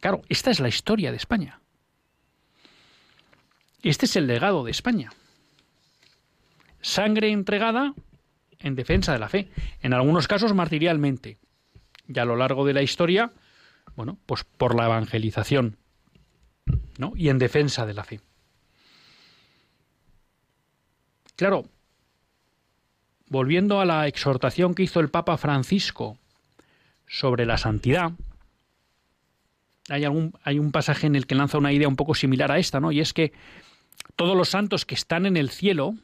Claro, 0.00 0.22
esta 0.28 0.50
es 0.50 0.60
la 0.60 0.68
historia 0.68 1.10
de 1.10 1.16
España. 1.16 1.60
Este 3.82 4.06
es 4.06 4.16
el 4.16 4.26
legado 4.26 4.64
de 4.64 4.70
España. 4.70 5.10
Sangre 6.80 7.30
entregada 7.30 7.94
en 8.60 8.74
defensa 8.74 9.12
de 9.12 9.18
la 9.18 9.28
fe, 9.28 9.50
en 9.82 9.92
algunos 9.92 10.26
casos 10.26 10.54
martirialmente, 10.54 11.38
y 12.08 12.18
a 12.18 12.24
lo 12.24 12.36
largo 12.36 12.64
de 12.64 12.74
la 12.74 12.82
historia, 12.82 13.32
bueno, 13.96 14.18
pues 14.26 14.44
por 14.44 14.74
la 14.74 14.86
evangelización, 14.86 15.76
¿no? 16.98 17.12
Y 17.16 17.28
en 17.28 17.38
defensa 17.38 17.86
de 17.86 17.94
la 17.94 18.04
fe. 18.04 18.20
Claro, 21.38 21.66
volviendo 23.28 23.80
a 23.80 23.84
la 23.84 24.08
exhortación 24.08 24.74
que 24.74 24.82
hizo 24.82 24.98
el 24.98 25.08
Papa 25.08 25.36
Francisco 25.36 26.18
sobre 27.06 27.46
la 27.46 27.58
santidad, 27.58 28.10
hay, 29.88 30.02
hay 30.42 30.58
un 30.58 30.72
pasaje 30.72 31.06
en 31.06 31.14
el 31.14 31.28
que 31.28 31.36
lanza 31.36 31.56
una 31.56 31.72
idea 31.72 31.86
un 31.86 31.94
poco 31.94 32.16
similar 32.16 32.50
a 32.50 32.58
esta, 32.58 32.80
¿no? 32.80 32.90
Y 32.90 32.98
es 32.98 33.12
que 33.12 33.32
todos 34.16 34.36
los 34.36 34.48
santos 34.48 34.84
que 34.84 34.96
están 34.96 35.26
en 35.26 35.36
el 35.36 35.50
cielo, 35.50 35.94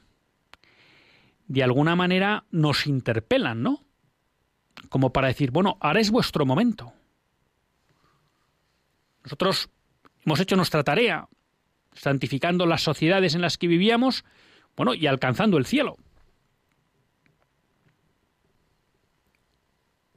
de 1.48 1.64
alguna 1.64 1.96
manera 1.96 2.44
nos 2.52 2.86
interpelan, 2.86 3.60
¿no? 3.60 3.82
Como 4.88 5.12
para 5.12 5.26
decir, 5.26 5.50
bueno, 5.50 5.78
ahora 5.80 5.98
es 5.98 6.12
vuestro 6.12 6.46
momento. 6.46 6.92
Nosotros 9.24 9.68
hemos 10.24 10.38
hecho 10.38 10.54
nuestra 10.54 10.84
tarea, 10.84 11.26
santificando 11.92 12.66
las 12.66 12.82
sociedades 12.82 13.34
en 13.34 13.40
las 13.40 13.58
que 13.58 13.66
vivíamos, 13.66 14.24
bueno, 14.76 14.94
y 14.94 15.06
alcanzando 15.06 15.58
el 15.58 15.66
cielo. 15.66 15.96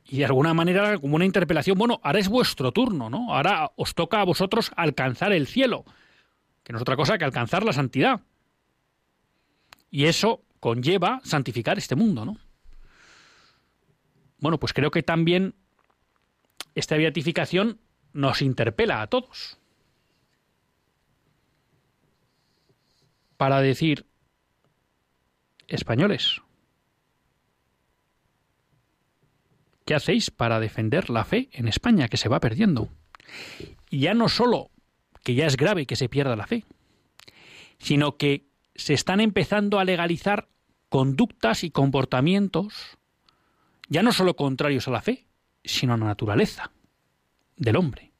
Y 0.09 0.19
de 0.19 0.25
alguna 0.25 0.53
manera 0.53 0.97
como 0.97 1.15
una 1.15 1.25
interpelación, 1.25 1.77
bueno, 1.77 1.99
ahora 2.01 2.19
es 2.19 2.29
vuestro 2.29 2.71
turno, 2.71 3.09
¿no? 3.09 3.33
Ahora 3.33 3.71
os 3.75 3.93
toca 3.93 4.21
a 4.21 4.25
vosotros 4.25 4.71
alcanzar 4.77 5.33
el 5.33 5.47
cielo, 5.47 5.83
que 6.63 6.71
no 6.71 6.77
es 6.77 6.81
otra 6.81 6.95
cosa 6.95 7.17
que 7.17 7.25
alcanzar 7.25 7.63
la 7.63 7.73
santidad. 7.73 8.21
Y 9.91 10.05
eso 10.05 10.43
conlleva 10.59 11.19
santificar 11.23 11.77
este 11.77 11.95
mundo, 11.95 12.25
¿no? 12.25 12.37
Bueno, 14.39 14.59
pues 14.59 14.71
creo 14.71 14.91
que 14.91 15.03
también 15.03 15.55
esta 16.73 16.95
beatificación 16.95 17.81
nos 18.13 18.41
interpela 18.41 19.01
a 19.01 19.07
todos. 19.07 19.57
Para 23.35 23.61
decir, 23.61 24.05
españoles, 25.67 26.41
¿qué 29.85 29.95
hacéis 29.95 30.31
para 30.31 30.59
defender 30.59 31.09
la 31.09 31.23
fe 31.23 31.49
en 31.51 31.67
España 31.67 32.07
que 32.07 32.17
se 32.17 32.29
va 32.29 32.39
perdiendo? 32.39 32.89
Y 33.89 33.99
ya 33.99 34.13
no 34.13 34.29
solo 34.29 34.69
que 35.23 35.35
ya 35.35 35.45
es 35.45 35.57
grave 35.57 35.85
que 35.85 35.95
se 35.95 36.09
pierda 36.09 36.35
la 36.35 36.47
fe, 36.47 36.65
sino 37.79 38.17
que 38.17 38.47
se 38.75 38.93
están 38.93 39.19
empezando 39.19 39.79
a 39.79 39.85
legalizar 39.85 40.47
conductas 40.89 41.63
y 41.63 41.71
comportamientos 41.71 42.97
ya 43.89 44.03
no 44.03 44.11
solo 44.11 44.35
contrarios 44.35 44.87
a 44.87 44.91
la 44.91 45.01
fe, 45.01 45.25
sino 45.63 45.93
a 45.93 45.97
la 45.97 46.05
naturaleza 46.05 46.71
del 47.55 47.77
hombre, 47.77 48.11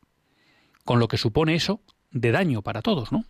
con 0.86 1.00
lo 1.00 1.08
que 1.08 1.18
supone 1.18 1.56
eso 1.56 1.82
de 2.12 2.32
daño 2.32 2.62
para 2.62 2.82
todos, 2.82 3.12
¿no? 3.12 3.26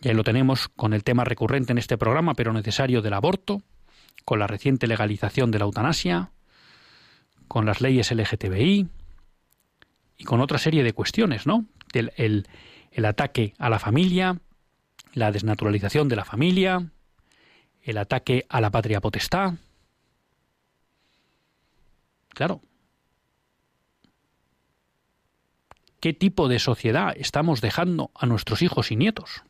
Ya 0.00 0.14
lo 0.14 0.24
tenemos 0.24 0.68
con 0.68 0.94
el 0.94 1.04
tema 1.04 1.24
recurrente 1.24 1.72
en 1.72 1.78
este 1.78 1.98
programa, 1.98 2.34
pero 2.34 2.52
necesario 2.52 3.02
del 3.02 3.12
aborto, 3.12 3.62
con 4.24 4.38
la 4.38 4.46
reciente 4.46 4.86
legalización 4.86 5.50
de 5.50 5.58
la 5.58 5.66
eutanasia, 5.66 6.30
con 7.48 7.66
las 7.66 7.80
leyes 7.80 8.10
LGTBI 8.10 8.88
y 10.16 10.24
con 10.24 10.40
otra 10.40 10.58
serie 10.58 10.82
de 10.84 10.92
cuestiones, 10.92 11.46
¿no? 11.46 11.66
el, 11.92 12.46
el 12.92 13.04
ataque 13.04 13.54
a 13.58 13.68
la 13.68 13.78
familia, 13.78 14.40
la 15.12 15.32
desnaturalización 15.32 16.08
de 16.08 16.16
la 16.16 16.24
familia, 16.24 16.90
el 17.82 17.98
ataque 17.98 18.46
a 18.48 18.60
la 18.60 18.70
patria 18.70 19.00
potestad. 19.00 19.54
Claro. 22.30 22.62
¿Qué 26.00 26.14
tipo 26.14 26.48
de 26.48 26.58
sociedad 26.58 27.12
estamos 27.16 27.60
dejando 27.60 28.10
a 28.14 28.24
nuestros 28.24 28.62
hijos 28.62 28.90
y 28.90 28.96
nietos? 28.96 29.42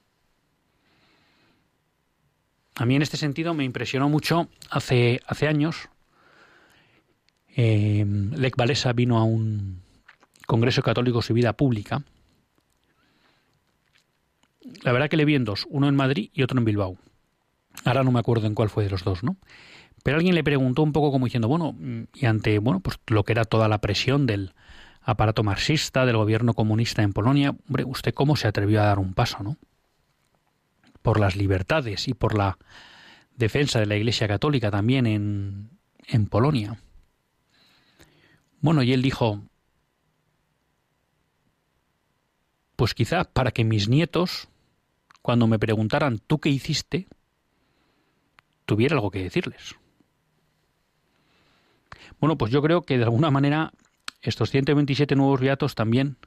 A 2.81 2.87
mí 2.87 2.97
en 2.97 3.03
este 3.03 3.19
sentido 3.19 3.53
me 3.53 3.65
impresionó 3.65 4.09
mucho 4.09 4.49
hace, 4.71 5.21
hace 5.27 5.47
años. 5.47 5.91
Eh, 7.55 8.07
Lech 8.07 8.59
Walesa 8.59 8.95
vino 8.95 9.19
a 9.19 9.25
un 9.25 9.83
Congreso 10.47 10.81
Católico 10.81 11.21
y 11.29 11.33
Vida 11.35 11.53
Pública. 11.53 12.03
La 14.81 14.93
verdad 14.93 15.11
que 15.11 15.19
le 15.19 15.27
vi 15.27 15.35
en 15.35 15.45
dos, 15.45 15.67
uno 15.69 15.89
en 15.89 15.95
Madrid 15.95 16.31
y 16.33 16.43
otro 16.43 16.59
en 16.59 16.65
Bilbao. 16.65 16.97
Ahora 17.85 18.03
no 18.03 18.13
me 18.13 18.19
acuerdo 18.19 18.47
en 18.47 18.55
cuál 18.55 18.71
fue 18.71 18.85
de 18.85 18.91
los 18.91 19.05
dos, 19.05 19.23
¿no? 19.23 19.37
Pero 20.03 20.17
alguien 20.17 20.35
le 20.35 20.43
preguntó 20.43 20.83
un 20.83 20.95
poco 20.95 21.13
como 21.13 21.27
diciendo, 21.27 21.49
bueno, 21.49 21.77
y 22.15 22.25
ante 22.25 22.59
bueno, 22.61 22.81
pues 22.81 22.99
lo 23.09 23.25
que 23.25 23.33
era 23.33 23.45
toda 23.45 23.69
la 23.69 23.83
presión 23.83 24.25
del 24.25 24.55
aparato 25.03 25.43
marxista, 25.43 26.07
del 26.07 26.17
gobierno 26.17 26.55
comunista 26.55 27.03
en 27.03 27.13
Polonia, 27.13 27.55
hombre, 27.69 27.85
¿usted 27.85 28.15
cómo 28.15 28.37
se 28.37 28.49
atrevió 28.49 28.81
a 28.81 28.87
dar 28.87 28.99
un 28.99 29.13
paso, 29.13 29.43
no? 29.43 29.59
Por 31.03 31.19
las 31.19 31.37
libertades 31.37 32.09
y 32.09 32.15
por 32.15 32.37
la 32.37 32.59
defensa 33.35 33.81
de 33.81 33.87
la 33.87 33.97
Iglesia 33.97 34.29
Católica 34.29 34.71
también 34.71 35.07
en, 35.07 35.71
en 36.07 36.27
Polonia. 36.27 36.79
Bueno, 38.61 38.83
y 38.83 38.93
él 38.93 39.01
dijo, 39.01 39.43
pues 42.77 42.95
quizá 42.95 43.25
para 43.25 43.51
que 43.51 43.65
mis 43.65 43.89
nietos, 43.89 44.49
cuando 45.23 45.47
me 45.47 45.59
preguntaran, 45.59 46.19
¿tú 46.19 46.39
qué 46.39 46.51
hiciste?, 46.51 47.09
tuviera 48.67 48.95
algo 48.95 49.11
que 49.11 49.23
decirles. 49.23 49.75
Bueno, 52.21 52.37
pues 52.37 52.53
yo 52.53 52.63
creo 52.63 52.83
que 52.83 52.99
de 52.99 53.05
alguna 53.05 53.31
manera 53.31 53.73
estos 54.23 54.51
127 54.51 55.17
nuevos 55.17 55.41
beatos 55.41 55.75
también, 55.75 56.19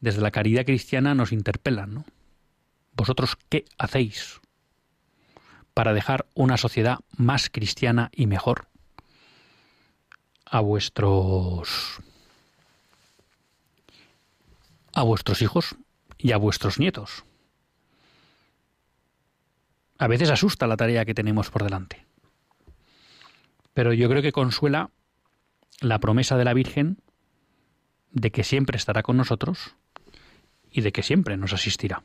desde 0.00 0.22
la 0.22 0.30
caridad 0.30 0.64
cristiana, 0.64 1.14
nos 1.14 1.32
interpelan, 1.32 1.94
¿no? 1.94 2.04
¿Vosotros 2.94 3.36
qué 3.48 3.64
hacéis 3.78 4.40
para 5.74 5.94
dejar 5.94 6.26
una 6.34 6.56
sociedad 6.56 6.98
más 7.16 7.48
cristiana 7.48 8.10
y 8.12 8.26
mejor 8.26 8.68
a 10.44 10.60
vuestros 10.60 12.00
a 14.94 15.02
vuestros 15.02 15.40
hijos 15.40 15.76
y 16.18 16.32
a 16.32 16.36
vuestros 16.36 16.78
nietos? 16.78 17.24
A 19.98 20.06
veces 20.06 20.30
asusta 20.30 20.66
la 20.66 20.76
tarea 20.76 21.04
que 21.04 21.14
tenemos 21.14 21.50
por 21.50 21.62
delante. 21.64 22.04
Pero 23.72 23.92
yo 23.92 24.08
creo 24.08 24.20
que 24.20 24.32
consuela 24.32 24.90
la 25.80 25.98
promesa 25.98 26.36
de 26.36 26.44
la 26.44 26.54
Virgen 26.54 26.98
de 28.10 28.30
que 28.30 28.44
siempre 28.44 28.76
estará 28.76 29.02
con 29.02 29.16
nosotros 29.16 29.76
y 30.70 30.82
de 30.82 30.92
que 30.92 31.02
siempre 31.02 31.36
nos 31.36 31.52
asistirá. 31.52 32.02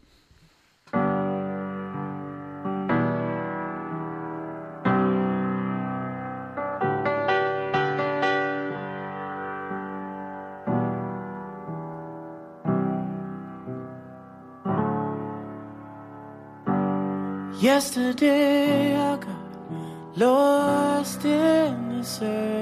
Yesterday 17.77 18.95
I 18.95 19.17
got 19.17 20.17
lost 20.17 21.23
in 21.23 21.99
the 21.99 22.03
circus, 22.03 22.56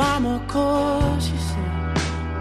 Mama 0.00 0.42
calls, 0.48 1.26
she 1.26 1.36
said, 1.36 2.40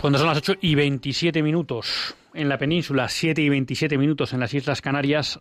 Cuando 0.00 0.18
son 0.18 0.28
las 0.28 0.38
8 0.38 0.54
y 0.62 0.76
27 0.76 1.42
minutos 1.42 2.14
en 2.32 2.48
la 2.48 2.56
península, 2.56 3.10
7 3.10 3.42
y 3.42 3.50
27 3.50 3.98
minutos 3.98 4.32
en 4.32 4.40
las 4.40 4.54
Islas 4.54 4.80
Canarias, 4.80 5.40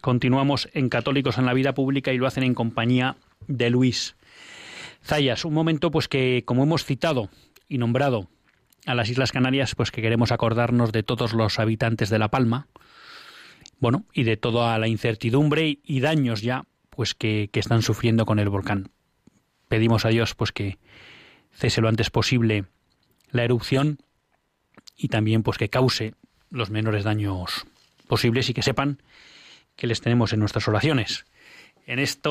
continuamos 0.00 0.68
en 0.72 0.88
Católicos 0.88 1.36
en 1.36 1.46
la 1.46 1.52
Vida 1.52 1.74
Pública 1.74 2.12
y 2.12 2.16
lo 2.16 2.28
hacen 2.28 2.44
en 2.44 2.54
compañía 2.54 3.16
de 3.48 3.70
Luis 3.70 4.14
Zayas. 5.02 5.44
Un 5.44 5.52
momento 5.52 5.90
pues 5.90 6.06
que, 6.06 6.44
como 6.44 6.62
hemos 6.62 6.84
citado 6.84 7.28
y 7.68 7.78
nombrado 7.78 8.28
a 8.86 8.94
las 8.94 9.10
Islas 9.10 9.32
Canarias, 9.32 9.74
pues 9.74 9.90
que 9.90 10.00
queremos 10.00 10.30
acordarnos 10.30 10.92
de 10.92 11.02
todos 11.02 11.32
los 11.32 11.58
habitantes 11.58 12.08
de 12.08 12.20
La 12.20 12.28
Palma, 12.28 12.68
bueno, 13.80 14.04
y 14.12 14.22
de 14.22 14.36
toda 14.36 14.78
la 14.78 14.86
incertidumbre 14.86 15.80
y 15.82 15.98
daños 15.98 16.42
ya 16.42 16.66
pues 16.90 17.16
que, 17.16 17.50
que 17.52 17.58
están 17.58 17.82
sufriendo 17.82 18.26
con 18.26 18.38
el 18.38 18.48
volcán. 18.48 18.90
Pedimos 19.66 20.04
a 20.04 20.10
Dios 20.10 20.36
pues 20.36 20.52
que 20.52 20.78
cese 21.50 21.80
lo 21.80 21.88
antes 21.88 22.10
posible 22.10 22.66
la 23.30 23.44
erupción 23.44 23.98
y 24.96 25.08
también 25.08 25.42
pues 25.42 25.58
que 25.58 25.68
cause 25.68 26.14
los 26.50 26.70
menores 26.70 27.04
daños 27.04 27.66
posibles 28.06 28.48
y 28.48 28.54
que 28.54 28.62
sepan 28.62 29.02
que 29.76 29.86
les 29.86 30.00
tenemos 30.00 30.32
en 30.32 30.40
nuestras 30.40 30.66
oraciones. 30.66 31.24
En 31.86 31.98
este 31.98 32.28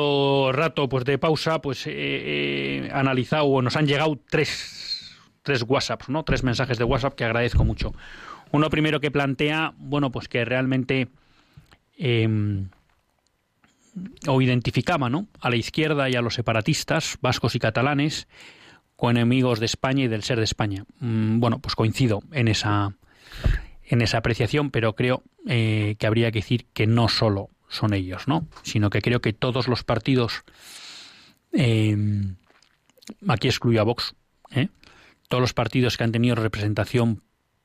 rato 0.51 0.89
pues 0.89 1.05
de 1.05 1.17
pausa 1.17 1.61
pues 1.61 1.85
he 1.87 2.89
analizado 2.93 3.45
o 3.45 3.61
nos 3.61 3.75
han 3.75 3.87
llegado 3.87 4.19
tres 4.29 5.13
tres 5.47 5.63
WhatsApps, 5.65 6.09
¿no? 6.09 6.23
Tres 6.23 6.43
mensajes 6.43 6.77
de 6.77 6.83
WhatsApp 6.83 7.15
que 7.15 7.23
agradezco 7.23 7.63
mucho. 7.63 7.93
Uno 8.51 8.69
primero 8.69 8.99
que 8.99 9.11
plantea, 9.11 9.73
bueno, 9.77 10.11
pues 10.11 10.27
que 10.27 10.43
realmente 10.43 11.07
eh, 11.97 12.65
o 14.27 14.41
identificaba, 14.41 15.09
¿no? 15.09 15.27
A 15.39 15.49
la 15.49 15.55
izquierda 15.55 16.09
y 16.09 16.15
a 16.15 16.21
los 16.21 16.33
separatistas 16.33 17.17
vascos 17.21 17.55
y 17.55 17.59
catalanes 17.59 18.27
con 18.97 19.15
enemigos 19.15 19.61
de 19.61 19.67
España 19.67 20.03
y 20.03 20.07
del 20.09 20.23
ser 20.23 20.39
de 20.39 20.43
España. 20.43 20.83
Mm, 20.99 21.39
bueno, 21.39 21.59
pues 21.59 21.75
coincido 21.75 22.21
en 22.33 22.49
esa 22.49 22.93
en 23.89 24.01
esa 24.01 24.17
apreciación, 24.17 24.69
pero 24.69 24.93
creo 24.93 25.23
eh, 25.47 25.95
que 25.97 26.07
habría 26.07 26.31
que 26.31 26.39
decir 26.39 26.65
que 26.73 26.87
no 26.87 27.07
solo 27.07 27.49
son 27.69 27.93
ellos, 27.93 28.27
¿no? 28.27 28.47
Sino 28.63 28.89
que 28.89 29.01
creo 29.01 29.21
que 29.21 29.31
todos 29.31 29.67
los 29.67 29.83
partidos, 29.83 30.43
eh, 31.53 31.95
aquí 33.27 33.47
excluyo 33.47 33.79
a 33.79 33.83
Vox, 33.83 34.15
¿eh? 34.51 34.67
todos 35.29 35.41
los 35.41 35.53
partidos 35.53 35.97
que 35.97 36.03
han 36.03 36.11
tenido 36.11 36.35
representación 36.35 37.23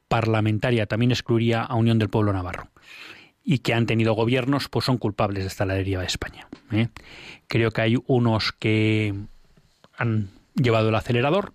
parlamentaria, 0.08 0.86
también 0.86 1.10
excluiría 1.10 1.62
a 1.62 1.74
Unión 1.74 1.98
del 1.98 2.08
Pueblo 2.10 2.32
Navarro, 2.32 2.68
y 3.42 3.58
que 3.58 3.74
han 3.74 3.86
tenido 3.86 4.14
gobiernos, 4.14 4.68
pues 4.68 4.84
son 4.84 4.98
culpables 4.98 5.42
de 5.42 5.48
esta 5.48 5.66
deriva 5.66 6.02
de 6.02 6.06
España. 6.06 6.48
¿eh? 6.70 6.88
Creo 7.48 7.70
que 7.70 7.80
hay 7.80 7.96
unos 8.06 8.52
que 8.52 9.14
han 9.96 10.30
llevado 10.54 10.88
el 10.88 10.94
acelerador 10.94 11.54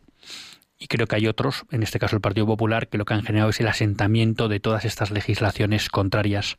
y 0.80 0.88
creo 0.88 1.08
que 1.08 1.16
hay 1.16 1.28
otros, 1.28 1.64
en 1.72 1.84
este 1.84 2.00
caso 2.00 2.16
el 2.16 2.22
Partido 2.22 2.46
Popular, 2.46 2.88
que 2.88 2.98
lo 2.98 3.06
que 3.06 3.14
han 3.14 3.24
generado 3.24 3.50
es 3.50 3.60
el 3.60 3.68
asentamiento 3.68 4.48
de 4.48 4.60
todas 4.60 4.86
estas 4.86 5.12
legislaciones 5.12 5.90
contrarias 5.90 6.58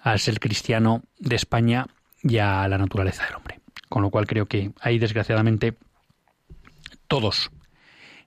al 0.00 0.18
ser 0.18 0.38
cristiano 0.40 1.02
de 1.18 1.36
España 1.36 1.86
y 2.22 2.38
a 2.38 2.66
la 2.68 2.78
naturaleza 2.78 3.24
del 3.24 3.36
hombre. 3.36 3.60
Con 3.88 4.02
lo 4.02 4.10
cual 4.10 4.26
creo 4.26 4.46
que 4.46 4.72
ahí, 4.80 4.98
desgraciadamente, 4.98 5.74
todos 7.08 7.50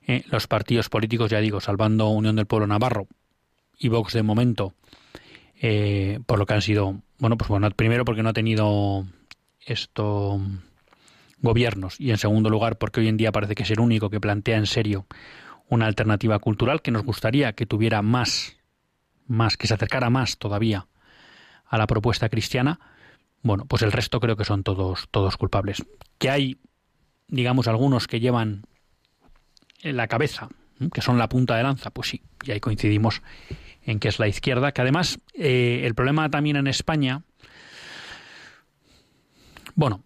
eh, 0.06 0.24
los 0.30 0.46
partidos 0.46 0.88
políticos, 0.88 1.30
ya 1.30 1.40
digo, 1.40 1.60
salvando 1.60 2.08
Unión 2.08 2.36
del 2.36 2.46
Pueblo 2.46 2.66
Navarro 2.66 3.06
y 3.78 3.88
Vox 3.88 4.12
de 4.12 4.22
momento, 4.22 4.74
eh, 5.60 6.20
por 6.26 6.38
lo 6.38 6.46
que 6.46 6.54
han 6.54 6.62
sido, 6.62 7.00
bueno, 7.18 7.36
pues 7.36 7.48
bueno, 7.48 7.70
primero 7.70 8.04
porque 8.04 8.22
no 8.22 8.30
ha 8.30 8.34
tenido 8.34 9.06
esto 9.60 10.40
gobiernos. 11.46 11.98
Y 12.00 12.10
en 12.10 12.18
segundo 12.18 12.50
lugar 12.50 12.76
porque 12.76 13.00
hoy 13.00 13.08
en 13.08 13.16
día 13.16 13.32
parece 13.32 13.54
que 13.54 13.62
es 13.62 13.70
el 13.70 13.80
único 13.80 14.10
que 14.10 14.20
plantea 14.20 14.58
en 14.58 14.66
serio 14.66 15.06
una 15.68 15.86
alternativa 15.86 16.38
cultural 16.38 16.82
que 16.82 16.90
nos 16.90 17.04
gustaría 17.04 17.54
que 17.54 17.66
tuviera 17.66 18.02
más 18.02 18.56
más 19.26 19.56
que 19.56 19.66
se 19.66 19.74
acercara 19.74 20.10
más 20.10 20.38
todavía 20.38 20.86
a 21.64 21.78
la 21.78 21.86
propuesta 21.86 22.28
cristiana. 22.28 22.78
Bueno 23.42 23.64
pues 23.64 23.82
el 23.82 23.92
resto 23.92 24.20
creo 24.20 24.36
que 24.36 24.44
son 24.44 24.62
todos 24.62 25.08
todos 25.10 25.36
culpables. 25.36 25.84
Que 26.18 26.30
hay 26.30 26.58
digamos 27.28 27.68
algunos 27.68 28.06
que 28.06 28.20
llevan 28.20 28.64
en 29.82 29.96
la 29.96 30.08
cabeza 30.08 30.48
que 30.92 31.00
son 31.00 31.16
la 31.16 31.28
punta 31.28 31.56
de 31.56 31.62
lanza 31.62 31.90
pues 31.90 32.08
sí 32.08 32.22
y 32.44 32.50
ahí 32.50 32.60
coincidimos 32.60 33.22
en 33.82 33.98
que 33.98 34.08
es 34.08 34.18
la 34.18 34.28
izquierda 34.28 34.72
que 34.72 34.82
además 34.82 35.18
eh, 35.34 35.82
el 35.84 35.94
problema 35.94 36.28
también 36.28 36.56
en 36.56 36.66
España 36.66 37.22
bueno 39.74 40.04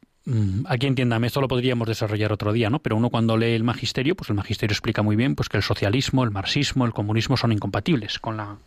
aquí 0.67 0.87
entiéndame, 0.87 1.27
esto 1.27 1.41
lo 1.41 1.49
podríamos 1.49 1.89
desarrollar 1.89 2.33
otro 2.33 2.53
día, 2.53 2.71
¿no? 2.71 2.81
Pero 2.81 2.97
uno 2.97 3.11
cuando 3.11 3.37
lee 3.37 3.53
el 3.53 3.65
magisterio, 3.65 4.15
pues 4.15 4.31
el 4.31 4.37
magisterio 4.37 4.73
explica 4.73 5.03
muy 5.03 5.17
bien 5.17 5.35
pues 5.35 5.49
que 5.49 5.57
el 5.57 5.63
socialismo, 5.63 6.25
el 6.25 6.31
marxismo, 6.31 6.85
el 6.85 6.93
comunismo 6.93 7.37
son 7.37 7.53
incompatibles 7.53 8.19
con 8.19 8.37
la 8.37 8.59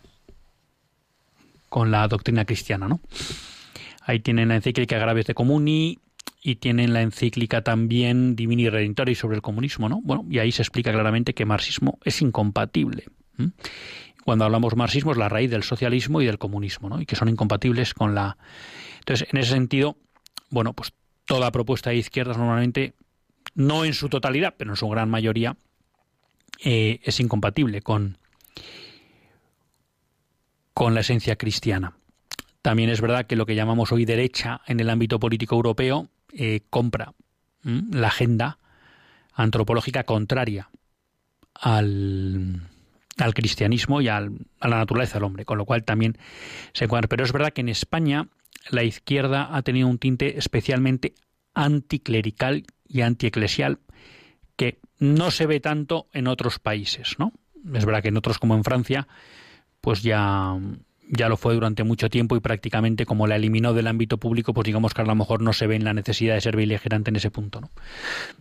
con 1.69 1.89
la 1.89 2.07
doctrina 2.07 2.45
cristiana, 2.45 2.87
¿no? 2.87 2.99
Ahí 4.01 4.19
tienen 4.19 4.49
la 4.49 4.55
encíclica 4.55 4.97
Graves 4.97 5.25
de 5.25 5.33
Comuni 5.33 5.99
y 6.41 6.55
tienen 6.55 6.93
la 6.93 7.01
encíclica 7.01 7.63
también 7.63 8.35
Divini 8.35 8.69
Redentore 8.69 9.15
sobre 9.15 9.37
el 9.37 9.41
comunismo, 9.41 9.89
¿no? 9.89 10.01
Bueno, 10.03 10.25
y 10.29 10.39
ahí 10.39 10.51
se 10.51 10.61
explica 10.61 10.91
claramente 10.91 11.33
que 11.33 11.45
marxismo 11.45 11.97
es 12.03 12.21
incompatible. 12.21 13.05
Cuando 14.23 14.45
hablamos 14.45 14.75
marxismo 14.75 15.13
es 15.13 15.17
la 15.17 15.29
raíz 15.29 15.49
del 15.49 15.63
socialismo 15.63 16.21
y 16.21 16.25
del 16.25 16.37
comunismo, 16.37 16.89
¿no? 16.89 17.01
Y 17.01 17.05
que 17.05 17.15
son 17.15 17.29
incompatibles 17.29 17.93
con 17.93 18.13
la 18.13 18.37
Entonces, 18.99 19.27
en 19.31 19.39
ese 19.39 19.53
sentido, 19.53 19.97
bueno, 20.49 20.73
pues 20.73 20.93
toda 21.25 21.51
propuesta 21.51 21.89
de 21.89 21.97
izquierdas 21.97 22.37
normalmente, 22.37 22.93
no 23.55 23.85
en 23.85 23.93
su 23.93 24.09
totalidad, 24.09 24.55
pero 24.57 24.71
en 24.71 24.77
su 24.77 24.87
gran 24.89 25.09
mayoría, 25.09 25.57
eh, 26.63 26.99
es 27.03 27.19
incompatible 27.19 27.81
con, 27.81 28.17
con 30.73 30.93
la 30.93 31.01
esencia 31.01 31.35
cristiana. 31.35 31.97
También 32.61 32.89
es 32.89 33.01
verdad 33.01 33.25
que 33.25 33.35
lo 33.35 33.45
que 33.45 33.55
llamamos 33.55 33.91
hoy 33.91 34.05
derecha 34.05 34.61
en 34.67 34.79
el 34.79 34.89
ámbito 34.89 35.19
político 35.19 35.55
europeo 35.55 36.09
eh, 36.31 36.61
compra 36.69 37.13
la 37.63 38.07
agenda 38.07 38.57
antropológica 39.33 40.03
contraria 40.03 40.69
al, 41.53 42.61
al 43.17 43.33
cristianismo 43.33 44.01
y 44.01 44.07
al, 44.07 44.31
a 44.59 44.67
la 44.67 44.77
naturaleza 44.77 45.15
del 45.15 45.23
hombre, 45.23 45.45
con 45.45 45.57
lo 45.57 45.65
cual 45.65 45.83
también 45.83 46.17
se 46.73 46.85
encuentra. 46.85 47.07
Pero 47.09 47.23
es 47.23 47.31
verdad 47.31 47.51
que 47.51 47.61
en 47.61 47.69
España 47.69 48.27
la 48.69 48.83
izquierda 48.83 49.55
ha 49.55 49.61
tenido 49.61 49.87
un 49.87 49.97
tinte 49.97 50.37
especialmente 50.37 51.13
anticlerical 51.53 52.65
y 52.87 53.01
antieclesial 53.01 53.79
que 54.55 54.79
no 54.99 55.31
se 55.31 55.45
ve 55.45 55.59
tanto 55.59 56.07
en 56.13 56.27
otros 56.27 56.59
países, 56.59 57.15
¿no? 57.17 57.33
Es 57.73 57.85
verdad 57.85 58.01
que 58.01 58.09
en 58.09 58.17
otros 58.17 58.39
como 58.39 58.55
en 58.55 58.63
Francia, 58.63 59.07
pues 59.81 60.03
ya 60.03 60.57
ya 61.09 61.29
lo 61.29 61.37
fue 61.37 61.53
durante 61.53 61.83
mucho 61.83 62.09
tiempo 62.09 62.35
y 62.35 62.39
prácticamente 62.39 63.05
como 63.05 63.27
la 63.27 63.35
eliminó 63.35 63.73
del 63.73 63.87
ámbito 63.87 64.17
público, 64.17 64.53
pues 64.53 64.65
digamos 64.65 64.93
que 64.93 65.01
a 65.01 65.05
lo 65.05 65.15
mejor 65.15 65.41
no 65.41 65.53
se 65.53 65.67
ve 65.67 65.75
en 65.75 65.83
la 65.83 65.93
necesidad 65.93 66.33
de 66.33 66.41
ser 66.41 66.55
beligerante 66.55 67.09
en 67.09 67.17
ese 67.17 67.29
punto, 67.29 67.61
¿no? 67.61 67.69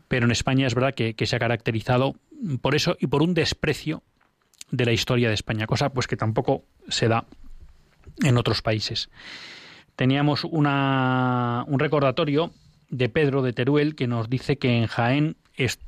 Pero 0.08 0.26
en 0.26 0.30
España 0.30 0.66
es 0.66 0.74
verdad 0.74 0.94
que, 0.94 1.14
que 1.14 1.26
se 1.26 1.36
ha 1.36 1.38
caracterizado 1.38 2.14
por 2.60 2.74
eso 2.74 2.96
y 3.00 3.08
por 3.08 3.22
un 3.22 3.34
desprecio 3.34 4.02
de 4.70 4.86
la 4.86 4.92
historia 4.92 5.28
de 5.28 5.34
España, 5.34 5.66
cosa 5.66 5.90
pues 5.90 6.06
que 6.06 6.16
tampoco 6.16 6.64
se 6.88 7.08
da 7.08 7.26
en 8.22 8.38
otros 8.38 8.62
países. 8.62 9.10
Teníamos 9.96 10.44
una, 10.44 11.64
un 11.66 11.78
recordatorio 11.78 12.52
de 12.88 13.08
Pedro 13.08 13.42
de 13.42 13.52
Teruel 13.52 13.94
que 13.94 14.06
nos 14.06 14.28
dice 14.28 14.58
que 14.58 14.76
en 14.76 14.86
Jaén 14.86 15.36
es 15.54 15.78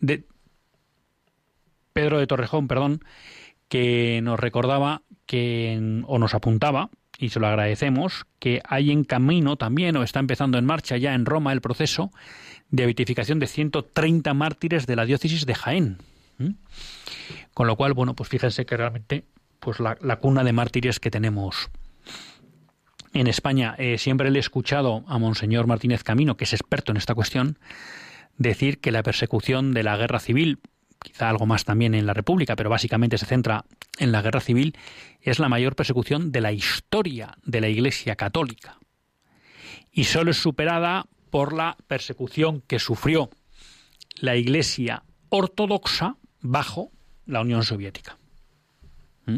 de 0.00 0.24
Pedro 1.92 2.18
de 2.18 2.26
Torrejón, 2.26 2.68
perdón, 2.68 3.04
que 3.68 4.20
nos 4.22 4.38
recordaba 4.38 5.02
que 5.26 6.02
o 6.06 6.18
nos 6.18 6.34
apuntaba 6.34 6.90
y 7.18 7.28
se 7.28 7.40
lo 7.40 7.46
agradecemos 7.46 8.26
que 8.38 8.62
hay 8.64 8.90
en 8.90 9.04
camino 9.04 9.56
también 9.56 9.96
o 9.96 10.02
está 10.02 10.20
empezando 10.20 10.58
en 10.58 10.64
marcha 10.64 10.96
ya 10.96 11.14
en 11.14 11.26
Roma 11.26 11.52
el 11.52 11.60
proceso 11.60 12.10
de 12.70 12.86
beatificación 12.86 13.38
de 13.38 13.46
130 13.46 14.32
mártires 14.34 14.86
de 14.86 14.96
la 14.96 15.04
diócesis 15.04 15.44
de 15.46 15.54
Jaén. 15.54 15.98
Con 17.52 17.66
lo 17.66 17.76
cual, 17.76 17.92
bueno, 17.92 18.14
pues 18.14 18.28
fíjense 18.28 18.64
que 18.64 18.76
realmente 18.76 19.24
pues 19.58 19.78
la, 19.80 19.98
la 20.00 20.16
cuna 20.16 20.42
de 20.42 20.52
mártires 20.52 20.98
que 20.98 21.10
tenemos 21.10 21.70
en 23.12 23.26
España. 23.26 23.74
Eh, 23.78 23.98
siempre 23.98 24.30
le 24.30 24.38
he 24.38 24.40
escuchado 24.40 25.04
a 25.06 25.18
Monseñor 25.18 25.66
Martínez 25.66 26.02
Camino, 26.02 26.36
que 26.36 26.44
es 26.44 26.52
experto 26.52 26.92
en 26.92 26.98
esta 26.98 27.14
cuestión, 27.14 27.58
decir 28.36 28.80
que 28.80 28.92
la 28.92 29.02
persecución 29.02 29.72
de 29.72 29.82
la 29.82 29.96
guerra 29.96 30.20
civil, 30.20 30.60
quizá 31.02 31.28
algo 31.28 31.46
más 31.46 31.64
también 31.64 31.94
en 31.94 32.06
la 32.06 32.14
República, 32.14 32.56
pero 32.56 32.70
básicamente 32.70 33.18
se 33.18 33.26
centra 33.26 33.64
en 33.98 34.12
la 34.12 34.22
guerra 34.22 34.40
civil, 34.40 34.76
es 35.20 35.38
la 35.38 35.48
mayor 35.48 35.76
persecución 35.76 36.32
de 36.32 36.40
la 36.40 36.52
historia 36.52 37.36
de 37.44 37.60
la 37.60 37.68
Iglesia 37.68 38.16
Católica. 38.16 38.78
Y 39.92 40.04
solo 40.04 40.30
es 40.30 40.38
superada 40.38 41.06
por 41.30 41.52
la 41.52 41.76
persecución 41.86 42.62
que 42.62 42.78
sufrió 42.78 43.30
la 44.16 44.36
Iglesia 44.36 45.02
Ortodoxa 45.28 46.16
bajo 46.40 46.90
la 47.26 47.40
Unión 47.40 47.64
Soviética. 47.64 48.16
¿Mm? 49.26 49.36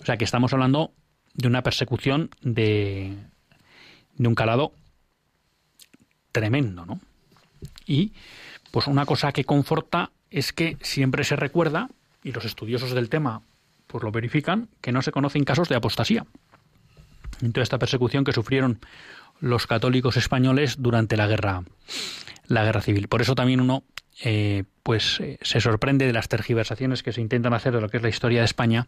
O 0.00 0.04
sea 0.04 0.16
que 0.16 0.24
estamos 0.24 0.52
hablando 0.52 0.92
de 1.34 1.48
una 1.48 1.62
persecución 1.62 2.30
de, 2.42 3.16
de 4.16 4.28
un 4.28 4.34
calado 4.34 4.72
tremendo, 6.32 6.86
¿no? 6.86 7.00
Y 7.86 8.12
pues 8.70 8.86
una 8.86 9.04
cosa 9.06 9.32
que 9.32 9.44
conforta 9.44 10.10
es 10.30 10.52
que 10.52 10.76
siempre 10.80 11.24
se 11.24 11.36
recuerda, 11.36 11.88
y 12.22 12.32
los 12.32 12.44
estudiosos 12.44 12.92
del 12.92 13.08
tema 13.08 13.42
pues 13.86 14.04
lo 14.04 14.12
verifican, 14.12 14.68
que 14.80 14.92
no 14.92 15.02
se 15.02 15.10
conocen 15.10 15.44
casos 15.44 15.68
de 15.68 15.74
apostasía. 15.74 16.24
En 17.42 17.52
toda 17.52 17.64
esta 17.64 17.78
persecución 17.78 18.24
que 18.24 18.32
sufrieron 18.32 18.78
los 19.40 19.66
católicos 19.66 20.16
españoles 20.16 20.76
durante 20.78 21.16
la 21.16 21.26
guerra, 21.26 21.64
la 22.46 22.64
guerra 22.64 22.82
civil. 22.82 23.08
Por 23.08 23.20
eso 23.20 23.34
también 23.34 23.60
uno 23.60 23.82
eh, 24.22 24.64
pues 24.82 25.18
eh, 25.20 25.38
se 25.42 25.60
sorprende 25.60 26.06
de 26.06 26.12
las 26.12 26.28
tergiversaciones 26.28 27.02
que 27.02 27.12
se 27.12 27.20
intentan 27.20 27.54
hacer 27.54 27.72
de 27.72 27.80
lo 27.80 27.88
que 27.88 27.96
es 27.96 28.02
la 28.02 28.10
historia 28.10 28.40
de 28.40 28.44
España, 28.44 28.86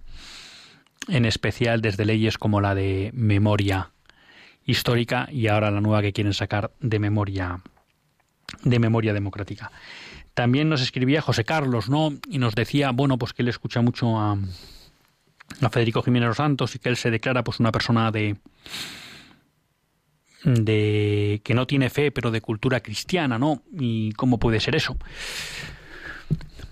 en 1.08 1.24
especial 1.24 1.80
desde 1.80 2.04
leyes 2.04 2.38
como 2.38 2.60
la 2.60 2.74
de 2.74 3.10
memoria 3.14 3.90
histórica 4.64 5.28
y 5.30 5.48
ahora 5.48 5.70
la 5.70 5.80
nueva 5.80 6.02
que 6.02 6.12
quieren 6.12 6.34
sacar 6.34 6.72
de 6.80 6.98
memoria 6.98 7.60
de 8.62 8.78
memoria 8.78 9.12
democrática. 9.12 9.72
También 10.34 10.68
nos 10.68 10.82
escribía 10.82 11.20
José 11.20 11.44
Carlos, 11.44 11.88
¿no? 11.88 12.12
Y 12.28 12.38
nos 12.38 12.54
decía, 12.54 12.90
bueno, 12.90 13.18
pues 13.18 13.32
que 13.32 13.42
él 13.42 13.48
escucha 13.48 13.80
mucho 13.80 14.18
a, 14.18 14.38
Federico 15.70 16.02
Jiménez 16.02 16.28
Los 16.28 16.36
Santos 16.38 16.74
y 16.74 16.78
que 16.78 16.88
él 16.88 16.96
se 16.96 17.10
declara 17.10 17.44
pues 17.44 17.60
una 17.60 17.72
persona 17.72 18.10
de 18.10 18.36
de 20.44 21.40
que 21.44 21.54
no 21.54 21.66
tiene 21.66 21.88
fe, 21.88 22.10
pero 22.10 22.30
de 22.30 22.40
cultura 22.40 22.80
cristiana, 22.80 23.38
¿no? 23.38 23.62
¿Y 23.78 24.12
cómo 24.12 24.38
puede 24.38 24.58
ser 24.58 24.74
eso? 24.74 24.96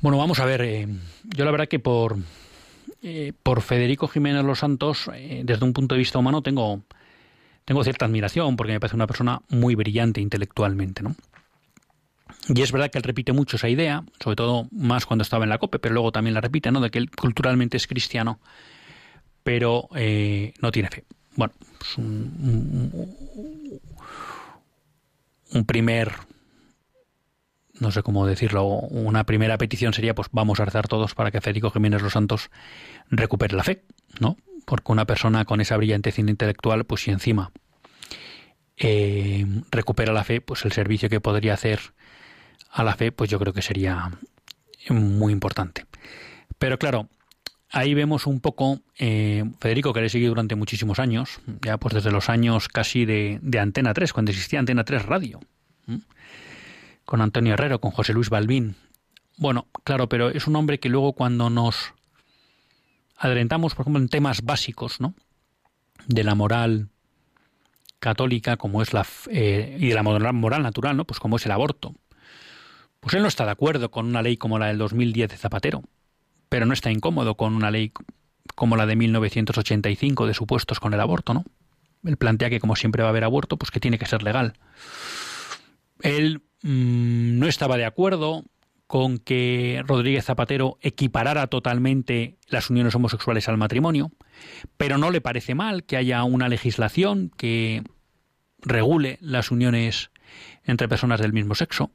Bueno, 0.00 0.18
vamos 0.18 0.40
a 0.40 0.44
ver, 0.44 0.62
eh, 0.62 0.88
yo 1.24 1.44
la 1.44 1.50
verdad 1.50 1.68
que 1.68 1.78
por 1.78 2.16
eh, 3.02 3.32
por 3.42 3.62
Federico 3.62 4.08
Jiménez 4.08 4.44
Los 4.44 4.60
Santos, 4.60 5.10
eh, 5.14 5.42
desde 5.44 5.64
un 5.64 5.72
punto 5.72 5.94
de 5.94 6.00
vista 6.00 6.18
humano, 6.18 6.42
tengo, 6.42 6.82
tengo 7.64 7.82
cierta 7.82 8.04
admiración, 8.04 8.56
porque 8.56 8.72
me 8.72 8.80
parece 8.80 8.96
una 8.96 9.06
persona 9.06 9.40
muy 9.48 9.74
brillante 9.74 10.20
intelectualmente, 10.20 11.02
¿no? 11.02 11.14
Y 12.48 12.62
es 12.62 12.72
verdad 12.72 12.90
que 12.90 12.98
él 12.98 13.04
repite 13.04 13.32
mucho 13.32 13.56
esa 13.56 13.68
idea, 13.68 14.02
sobre 14.22 14.36
todo 14.36 14.66
más 14.72 15.06
cuando 15.06 15.22
estaba 15.22 15.44
en 15.44 15.50
la 15.50 15.58
COPE, 15.58 15.78
pero 15.78 15.94
luego 15.94 16.12
también 16.12 16.34
la 16.34 16.40
repite, 16.40 16.70
¿no? 16.70 16.80
De 16.80 16.90
que 16.90 16.98
él 16.98 17.10
culturalmente 17.10 17.76
es 17.76 17.86
cristiano, 17.86 18.40
pero 19.42 19.88
eh, 19.94 20.54
no 20.60 20.72
tiene 20.72 20.88
fe. 20.88 21.04
Bueno, 21.36 21.52
pues 21.78 21.98
un, 21.98 22.06
un, 23.36 23.80
un 25.52 25.64
primer 25.64 26.12
no 27.80 27.90
sé 27.90 28.02
cómo 28.02 28.26
decirlo, 28.26 28.64
una 28.66 29.24
primera 29.24 29.58
petición 29.58 29.92
sería, 29.92 30.14
pues 30.14 30.28
vamos 30.32 30.60
a 30.60 30.64
rezar 30.64 30.86
todos 30.86 31.14
para 31.14 31.30
que 31.30 31.40
Federico 31.40 31.70
Jiménez 31.70 32.02
Los 32.02 32.12
Santos 32.12 32.50
recupere 33.10 33.56
la 33.56 33.64
fe, 33.64 33.82
¿no? 34.20 34.36
Porque 34.66 34.92
una 34.92 35.06
persona 35.06 35.44
con 35.44 35.60
esa 35.60 35.76
brillantez 35.76 36.18
intelectual, 36.18 36.84
pues 36.84 37.02
si 37.02 37.10
encima 37.10 37.50
eh, 38.76 39.46
recupera 39.70 40.12
la 40.12 40.24
fe, 40.24 40.40
pues 40.40 40.64
el 40.64 40.72
servicio 40.72 41.08
que 41.08 41.20
podría 41.20 41.54
hacer 41.54 41.80
a 42.70 42.84
la 42.84 42.94
fe, 42.94 43.12
pues 43.12 43.30
yo 43.30 43.38
creo 43.38 43.52
que 43.52 43.62
sería 43.62 44.10
muy 44.90 45.32
importante. 45.32 45.86
Pero 46.58 46.78
claro, 46.78 47.08
ahí 47.70 47.94
vemos 47.94 48.26
un 48.26 48.40
poco, 48.40 48.80
eh, 48.98 49.44
Federico, 49.58 49.92
que 49.92 50.00
le 50.00 50.06
he 50.06 50.10
seguido 50.10 50.30
durante 50.30 50.54
muchísimos 50.54 50.98
años, 50.98 51.40
ya 51.62 51.78
pues 51.78 51.94
desde 51.94 52.10
los 52.10 52.28
años 52.28 52.68
casi 52.68 53.06
de, 53.06 53.38
de 53.42 53.58
Antena 53.58 53.94
3, 53.94 54.12
cuando 54.12 54.30
existía 54.32 54.60
Antena 54.60 54.84
3 54.84 55.06
Radio. 55.06 55.40
Con 57.10 57.22
Antonio 57.22 57.54
Herrero, 57.54 57.80
con 57.80 57.90
José 57.90 58.12
Luis 58.12 58.30
Balbín. 58.30 58.76
Bueno, 59.36 59.66
claro, 59.82 60.08
pero 60.08 60.28
es 60.28 60.46
un 60.46 60.54
hombre 60.54 60.78
que 60.78 60.88
luego 60.88 61.12
cuando 61.12 61.50
nos 61.50 61.92
adelantamos, 63.16 63.74
por 63.74 63.82
ejemplo, 63.82 64.00
en 64.00 64.08
temas 64.08 64.42
básicos, 64.42 65.00
¿no? 65.00 65.14
De 66.06 66.22
la 66.22 66.36
moral 66.36 66.88
católica, 67.98 68.56
como 68.56 68.80
es 68.80 68.92
la 68.92 69.04
eh, 69.28 69.76
y 69.80 69.88
de 69.88 69.94
la 69.94 70.04
moral, 70.04 70.62
natural, 70.62 70.96
¿no? 70.96 71.04
Pues 71.04 71.18
como 71.18 71.34
es 71.34 71.44
el 71.46 71.50
aborto. 71.50 71.96
Pues 73.00 73.14
él 73.14 73.22
no 73.22 73.28
está 73.28 73.44
de 73.44 73.50
acuerdo 73.50 73.90
con 73.90 74.06
una 74.06 74.22
ley 74.22 74.36
como 74.36 74.60
la 74.60 74.66
del 74.66 74.78
2010 74.78 75.30
de 75.30 75.36
Zapatero, 75.36 75.82
pero 76.48 76.64
no 76.64 76.72
está 76.72 76.92
incómodo 76.92 77.34
con 77.34 77.56
una 77.56 77.72
ley 77.72 77.92
como 78.54 78.76
la 78.76 78.86
de 78.86 78.94
1985 78.94 80.28
de 80.28 80.34
supuestos 80.34 80.78
con 80.78 80.94
el 80.94 81.00
aborto, 81.00 81.34
¿no? 81.34 81.44
Él 82.04 82.16
plantea 82.16 82.50
que 82.50 82.60
como 82.60 82.76
siempre 82.76 83.02
va 83.02 83.08
a 83.08 83.10
haber 83.10 83.24
aborto, 83.24 83.56
pues 83.56 83.72
que 83.72 83.80
tiene 83.80 83.98
que 83.98 84.06
ser 84.06 84.22
legal. 84.22 84.54
Él 86.02 86.44
mmm, 86.62 87.38
no 87.38 87.46
estaba 87.46 87.76
de 87.76 87.84
acuerdo 87.84 88.44
con 88.86 89.18
que 89.18 89.84
Rodríguez 89.86 90.24
Zapatero 90.24 90.76
equiparara 90.80 91.46
totalmente 91.46 92.38
las 92.48 92.70
uniones 92.70 92.94
homosexuales 92.94 93.48
al 93.48 93.56
matrimonio, 93.56 94.10
pero 94.76 94.98
no 94.98 95.12
le 95.12 95.20
parece 95.20 95.54
mal 95.54 95.84
que 95.84 95.96
haya 95.96 96.24
una 96.24 96.48
legislación 96.48 97.30
que 97.36 97.84
regule 98.62 99.18
las 99.20 99.52
uniones 99.52 100.10
entre 100.64 100.88
personas 100.88 101.20
del 101.20 101.32
mismo 101.32 101.54
sexo. 101.54 101.92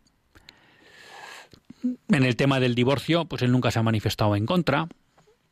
En 2.08 2.24
el 2.24 2.38
tema 2.38 2.62
del 2.62 2.76
divorcio, 2.76 3.26
pues 3.26 3.42
él 3.42 3.52
nunca 3.52 3.72
se 3.72 3.80
ha 3.80 3.84
manifestado 3.84 4.36
en 4.38 4.46
contra, 4.46 4.88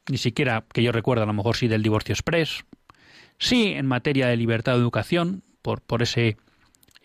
ni 0.09 0.17
siquiera 0.17 0.63
que 0.71 0.81
yo 0.81 0.93
recuerdo, 0.93 1.23
a 1.23 1.27
lo 1.27 1.33
mejor 1.33 1.57
sí 1.57 1.67
del 1.67 1.83
divorcio 1.83 2.13
express. 2.13 2.63
Sí, 3.37 3.73
en 3.73 3.85
materia 3.85 4.27
de 4.27 4.37
libertad 4.37 4.73
de 4.73 4.79
educación, 4.79 5.43
por, 5.61 5.81
por 5.81 6.01
ese 6.01 6.37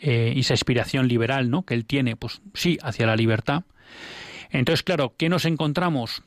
eh, 0.00 0.34
esa 0.36 0.54
inspiración 0.54 1.08
liberal 1.08 1.50
¿no? 1.50 1.64
que 1.64 1.74
él 1.74 1.84
tiene, 1.84 2.16
pues 2.16 2.40
sí, 2.54 2.78
hacia 2.82 3.06
la 3.06 3.16
libertad. 3.16 3.64
Entonces, 4.50 4.82
claro, 4.82 5.14
¿qué 5.16 5.28
nos 5.28 5.44
encontramos? 5.44 6.22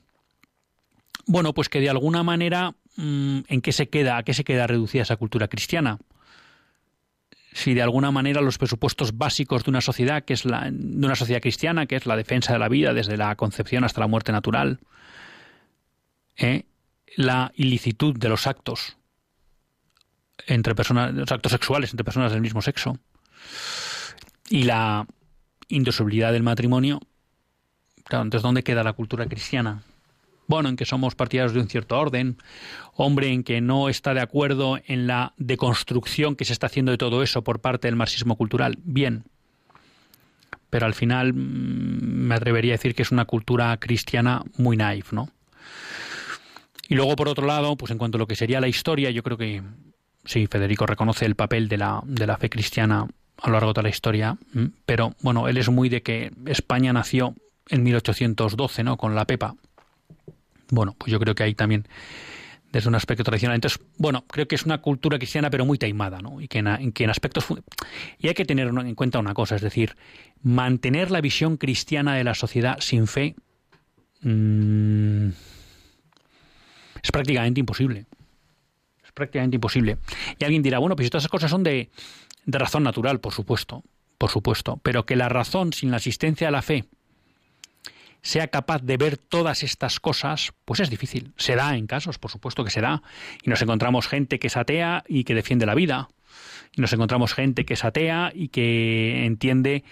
Bueno, 1.25 1.53
pues 1.53 1.69
que 1.69 1.79
de 1.79 1.89
alguna 1.89 2.23
manera, 2.23 2.75
mmm, 2.97 3.39
¿en 3.47 3.61
qué 3.61 3.71
se 3.71 3.87
queda? 3.87 4.17
¿A 4.17 4.23
qué 4.23 4.33
se 4.33 4.43
queda 4.43 4.67
reducida 4.67 5.03
esa 5.03 5.15
cultura 5.15 5.47
cristiana? 5.47 5.99
Si 7.53 7.73
de 7.73 7.81
alguna 7.81 8.11
manera 8.11 8.41
los 8.41 8.57
presupuestos 8.57 9.17
básicos 9.17 9.63
de 9.63 9.69
una 9.69 9.81
sociedad, 9.81 10.23
que 10.23 10.33
es 10.33 10.45
la, 10.45 10.69
de 10.71 11.05
una 11.05 11.15
sociedad 11.15 11.41
cristiana, 11.41 11.85
que 11.85 11.95
es 11.95 12.05
la 12.05 12.15
defensa 12.15 12.53
de 12.53 12.59
la 12.59 12.69
vida 12.69 12.93
desde 12.93 13.17
la 13.17 13.35
concepción 13.35 13.83
hasta 13.83 14.01
la 14.01 14.07
muerte 14.07 14.31
natural, 14.31 14.79
¿eh? 16.37 16.65
la 17.15 17.51
ilicitud 17.55 18.17
de 18.17 18.29
los 18.29 18.47
actos 18.47 18.97
entre 20.47 20.75
personas, 20.75 21.13
los 21.13 21.31
actos 21.31 21.51
sexuales 21.51 21.91
entre 21.91 22.03
personas 22.03 22.31
del 22.31 22.41
mismo 22.41 22.61
sexo, 22.61 22.97
y 24.49 24.63
la 24.63 25.05
indisolubilidad 25.69 26.33
del 26.33 26.43
matrimonio, 26.43 26.99
entonces 28.09 28.41
¿dónde 28.41 28.63
queda 28.63 28.83
la 28.83 28.93
cultura 28.93 29.25
cristiana? 29.25 29.83
Bueno, 30.47 30.67
en 30.67 30.75
que 30.75 30.85
somos 30.85 31.15
partidarios 31.15 31.53
de 31.53 31.61
un 31.61 31.69
cierto 31.69 31.97
orden, 31.97 32.37
hombre, 32.95 33.31
en 33.31 33.43
que 33.43 33.61
no 33.61 33.87
está 33.87 34.13
de 34.13 34.19
acuerdo 34.19 34.79
en 34.85 35.07
la 35.07 35.33
deconstrucción 35.37 36.35
que 36.35 36.43
se 36.43 36.51
está 36.51 36.67
haciendo 36.67 36.91
de 36.91 36.97
todo 36.97 37.23
eso 37.23 37.41
por 37.43 37.61
parte 37.61 37.87
del 37.87 37.95
marxismo 37.95 38.35
cultural, 38.35 38.77
bien. 38.83 39.23
Pero 40.69 40.85
al 40.85 40.93
final 40.93 41.33
me 41.33 42.35
atrevería 42.35 42.73
a 42.73 42.77
decir 42.77 42.95
que 42.95 43.03
es 43.03 43.11
una 43.11 43.25
cultura 43.25 43.77
cristiana 43.77 44.43
muy 44.57 44.75
naif, 44.75 45.13
¿no? 45.13 45.29
Y 46.89 46.95
luego, 46.95 47.15
por 47.15 47.29
otro 47.29 47.47
lado, 47.47 47.77
pues 47.77 47.91
en 47.91 47.97
cuanto 47.97 48.17
a 48.17 48.19
lo 48.19 48.27
que 48.27 48.35
sería 48.35 48.59
la 48.59 48.67
historia, 48.67 49.11
yo 49.11 49.23
creo 49.23 49.37
que 49.37 49.63
sí, 50.25 50.47
Federico 50.47 50.85
reconoce 50.85 51.25
el 51.25 51.35
papel 51.35 51.69
de 51.69 51.77
la, 51.77 52.01
de 52.03 52.27
la 52.27 52.37
fe 52.37 52.49
cristiana 52.49 53.07
a 53.41 53.47
lo 53.47 53.53
largo 53.53 53.73
de 53.73 53.83
la 53.83 53.89
historia, 53.89 54.37
pero 54.85 55.15
bueno, 55.21 55.47
él 55.47 55.57
es 55.57 55.67
muy 55.69 55.89
de 55.89 56.03
que 56.03 56.31
España 56.45 56.93
nació 56.93 57.35
en 57.69 57.83
1812, 57.83 58.83
¿no? 58.83 58.97
Con 58.97 59.15
la 59.15 59.25
Pepa. 59.25 59.55
Bueno, 60.69 60.95
pues 60.97 61.11
yo 61.11 61.19
creo 61.19 61.33
que 61.33 61.43
ahí 61.43 61.55
también 61.55 61.87
desde 62.71 62.87
un 62.87 62.95
aspecto 62.95 63.23
tradicional. 63.23 63.55
Entonces, 63.55 63.81
bueno, 63.97 64.23
creo 64.27 64.47
que 64.47 64.55
es 64.55 64.63
una 64.63 64.79
cultura 64.79 65.17
cristiana 65.17 65.49
pero 65.49 65.65
muy 65.65 65.77
taimada, 65.77 66.19
¿no? 66.19 66.39
Y 66.39 66.47
que 66.47 66.59
en, 66.59 66.91
que 66.93 67.03
en 67.03 67.09
aspectos... 67.09 67.45
Y 68.19 68.27
hay 68.27 68.33
que 68.33 68.45
tener 68.45 68.67
en 68.67 68.95
cuenta 68.95 69.19
una 69.19 69.33
cosa, 69.33 69.55
es 69.55 69.61
decir, 69.61 69.95
mantener 70.41 71.11
la 71.11 71.21
visión 71.21 71.57
cristiana 71.57 72.15
de 72.15 72.23
la 72.23 72.33
sociedad 72.33 72.77
sin 72.79 73.07
fe 73.07 73.35
mm, 74.21 75.29
es 77.03 77.11
prácticamente 77.11 77.59
imposible. 77.59 78.05
Es 79.03 79.11
prácticamente 79.11 79.55
imposible. 79.55 79.97
Y 80.39 80.45
alguien 80.45 80.61
dirá, 80.61 80.79
bueno, 80.79 80.95
pues 80.95 81.07
esas 81.07 81.27
cosas 81.27 81.51
son 81.51 81.63
de, 81.63 81.89
de 82.45 82.57
razón 82.57 82.83
natural, 82.83 83.19
por 83.19 83.33
supuesto, 83.33 83.83
por 84.17 84.29
supuesto, 84.29 84.79
pero 84.83 85.05
que 85.05 85.15
la 85.15 85.29
razón 85.29 85.73
sin 85.73 85.91
la 85.91 85.97
asistencia 85.97 86.47
de 86.47 86.51
la 86.51 86.61
fe 86.61 86.85
sea 88.21 88.47
capaz 88.47 88.81
de 88.83 88.97
ver 88.97 89.17
todas 89.17 89.63
estas 89.63 89.99
cosas, 89.99 90.53
pues 90.65 90.79
es 90.79 90.89
difícil. 90.89 91.33
Se 91.37 91.55
da 91.55 91.75
en 91.75 91.87
casos, 91.87 92.19
por 92.19 92.29
supuesto 92.29 92.63
que 92.63 92.69
se 92.69 92.81
da. 92.81 93.01
Y 93.41 93.49
nos 93.49 93.61
encontramos 93.61 94.07
gente 94.07 94.37
que 94.37 94.47
es 94.47 94.57
atea 94.57 95.03
y 95.07 95.23
que 95.23 95.33
defiende 95.33 95.65
la 95.65 95.73
vida. 95.73 96.09
Y 96.75 96.81
nos 96.81 96.93
encontramos 96.93 97.33
gente 97.33 97.65
que 97.65 97.73
es 97.73 97.83
atea 97.83 98.31
y 98.33 98.49
que 98.49 99.25
entiende 99.25 99.83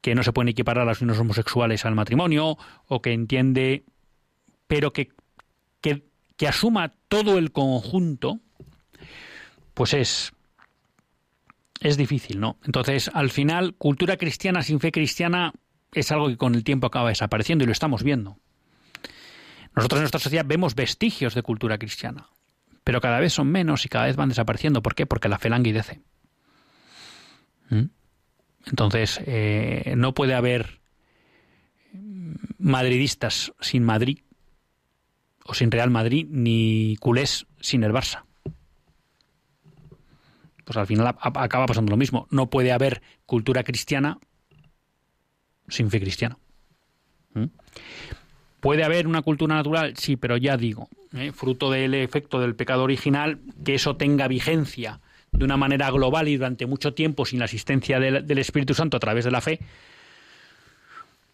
que 0.00 0.14
no 0.14 0.22
se 0.22 0.32
pueden 0.32 0.48
equiparar 0.48 0.82
a 0.82 0.90
los 0.90 1.00
niños 1.00 1.18
homosexuales 1.18 1.84
al 1.86 1.94
matrimonio, 1.94 2.58
o 2.88 3.00
que 3.00 3.12
entiende, 3.12 3.84
pero 4.66 4.92
que, 4.92 5.08
que, 5.80 6.04
que 6.36 6.48
asuma 6.48 6.92
todo 7.08 7.38
el 7.38 7.52
conjunto, 7.52 8.40
pues 9.72 9.94
es, 9.94 10.32
es 11.84 11.98
difícil, 11.98 12.40
¿no? 12.40 12.58
Entonces, 12.64 13.10
al 13.12 13.30
final, 13.30 13.74
cultura 13.74 14.16
cristiana 14.16 14.62
sin 14.62 14.80
fe 14.80 14.90
cristiana 14.90 15.52
es 15.92 16.10
algo 16.10 16.28
que 16.28 16.38
con 16.38 16.54
el 16.54 16.64
tiempo 16.64 16.86
acaba 16.86 17.10
desapareciendo 17.10 17.62
y 17.62 17.66
lo 17.66 17.72
estamos 17.72 18.02
viendo. 18.02 18.38
Nosotros 19.76 19.98
en 19.98 20.04
nuestra 20.04 20.18
sociedad 20.18 20.46
vemos 20.46 20.74
vestigios 20.74 21.34
de 21.34 21.42
cultura 21.42 21.76
cristiana, 21.76 22.30
pero 22.84 23.02
cada 23.02 23.20
vez 23.20 23.34
son 23.34 23.48
menos 23.48 23.84
y 23.84 23.90
cada 23.90 24.06
vez 24.06 24.16
van 24.16 24.30
desapareciendo. 24.30 24.82
¿Por 24.82 24.94
qué? 24.94 25.04
Porque 25.04 25.28
la 25.28 25.38
fe 25.38 25.50
languidece. 25.50 26.00
¿Mm? 27.68 27.84
Entonces, 28.66 29.20
eh, 29.26 29.92
no 29.94 30.14
puede 30.14 30.34
haber 30.34 30.80
madridistas 32.58 33.52
sin 33.60 33.84
Madrid 33.84 34.20
o 35.44 35.52
sin 35.52 35.70
Real 35.70 35.90
Madrid, 35.90 36.26
ni 36.30 36.96
culés 36.98 37.46
sin 37.60 37.84
el 37.84 37.92
Barça. 37.92 38.24
Pues 40.64 40.76
al 40.76 40.86
final 40.86 41.14
acaba 41.22 41.66
pasando 41.66 41.90
lo 41.90 41.96
mismo. 41.96 42.26
No 42.30 42.48
puede 42.48 42.72
haber 42.72 43.02
cultura 43.26 43.62
cristiana 43.64 44.18
sin 45.68 45.90
fe 45.90 46.00
cristiana. 46.00 46.38
¿Mm? 47.34 47.46
¿Puede 48.60 48.82
haber 48.82 49.06
una 49.06 49.22
cultura 49.22 49.56
natural? 49.56 49.94
Sí, 49.96 50.16
pero 50.16 50.36
ya 50.38 50.56
digo, 50.56 50.88
¿eh? 51.14 51.32
fruto 51.32 51.70
del 51.70 51.94
efecto 51.94 52.40
del 52.40 52.54
pecado 52.54 52.82
original, 52.82 53.38
que 53.62 53.74
eso 53.74 53.96
tenga 53.96 54.26
vigencia 54.26 55.00
de 55.32 55.44
una 55.44 55.56
manera 55.56 55.90
global 55.90 56.28
y 56.28 56.36
durante 56.36 56.64
mucho 56.66 56.94
tiempo 56.94 57.26
sin 57.26 57.40
la 57.40 57.44
asistencia 57.44 58.00
del, 58.00 58.38
Espíritu 58.38 58.72
Santo 58.72 58.96
a 58.96 59.00
través 59.00 59.24
de 59.24 59.30
la 59.30 59.40
fe, 59.40 59.60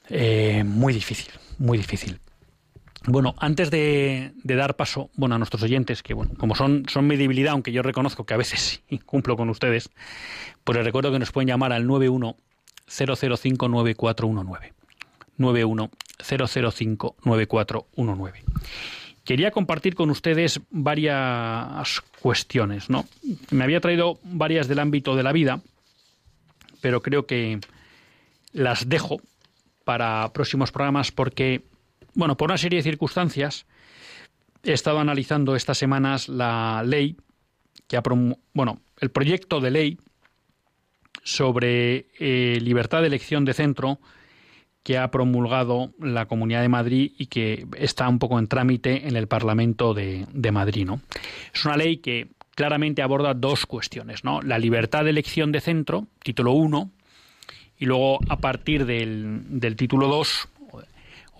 eh, 0.08 0.64
muy 0.64 0.92
difícil, 0.92 1.28
muy 1.58 1.78
difícil. 1.78 2.18
Bueno, 3.06 3.34
antes 3.38 3.70
de, 3.70 4.32
dar 4.44 4.76
paso 4.76 5.10
bueno, 5.14 5.34
a 5.34 5.38
nuestros 5.38 5.62
oyentes, 5.62 6.02
que 6.02 6.14
bueno, 6.14 6.32
como 6.36 6.54
son, 6.54 6.84
son 6.88 7.06
mi 7.06 7.16
debilidad, 7.16 7.52
aunque 7.52 7.72
yo 7.72 7.82
reconozco 7.82 8.24
que 8.24 8.34
a 8.34 8.36
veces 8.36 8.82
incumplo 8.88 9.36
con 9.36 9.48
ustedes, 9.48 9.90
pues 10.64 10.76
les 10.76 10.84
recuerdo 10.84 11.12
que 11.12 11.18
nos 11.18 11.32
pueden 11.32 11.48
llamar 11.48 11.72
al 11.72 11.86
91 11.86 12.36
005 12.86 13.68
9419. 13.68 14.74
91 15.38 15.90
005 16.18 17.16
9419. 17.24 18.42
Quería 19.24 19.50
compartir 19.50 19.94
con 19.94 20.10
ustedes 20.10 20.60
varias 20.70 22.00
cuestiones, 22.20 22.90
¿no? 22.90 23.06
Me 23.50 23.64
había 23.64 23.80
traído 23.80 24.18
varias 24.24 24.66
del 24.66 24.80
ámbito 24.80 25.14
de 25.14 25.22
la 25.22 25.32
vida, 25.32 25.60
pero 26.80 27.00
creo 27.00 27.26
que 27.26 27.60
las 28.52 28.88
dejo 28.88 29.20
para 29.84 30.32
próximos 30.32 30.72
programas 30.72 31.12
porque, 31.12 31.62
bueno, 32.14 32.36
por 32.36 32.50
una 32.50 32.58
serie 32.58 32.78
de 32.78 32.82
circunstancias, 32.82 33.66
he 34.62 34.72
estado 34.72 34.98
analizando 34.98 35.56
estas 35.56 35.78
semanas 35.78 36.28
la 36.28 36.82
ley 36.84 37.16
que 37.86 37.96
ha 37.96 38.02
bueno, 38.52 38.80
el 39.00 39.10
proyecto 39.10 39.60
de 39.60 39.70
ley 39.70 39.98
sobre 41.24 42.06
eh, 42.18 42.58
libertad 42.60 43.00
de 43.00 43.08
elección 43.08 43.44
de 43.44 43.54
centro 43.54 43.98
que 44.82 44.96
ha 44.96 45.10
promulgado 45.10 45.92
la 45.98 46.26
Comunidad 46.26 46.62
de 46.62 46.68
Madrid 46.68 47.12
y 47.18 47.26
que 47.26 47.66
está 47.76 48.08
un 48.08 48.18
poco 48.18 48.38
en 48.38 48.46
trámite 48.46 49.08
en 49.08 49.16
el 49.16 49.28
Parlamento 49.28 49.92
de, 49.92 50.26
Madrid. 50.52 50.86
¿no? 50.86 51.00
Es 51.52 51.64
una 51.64 51.76
ley 51.76 51.98
que 51.98 52.28
claramente 52.54 53.02
aborda 53.02 53.34
dos 53.34 53.66
cuestiones, 53.66 54.24
¿no? 54.24 54.40
La 54.40 54.58
libertad 54.58 55.04
de 55.04 55.10
elección 55.10 55.52
de 55.52 55.60
centro, 55.60 56.06
título 56.22 56.52
1, 56.52 56.90
y 57.78 57.86
luego 57.86 58.20
a 58.28 58.36
partir 58.38 58.86
del, 58.86 59.60
del 59.60 59.76
título 59.76 60.08
2, 60.08 60.48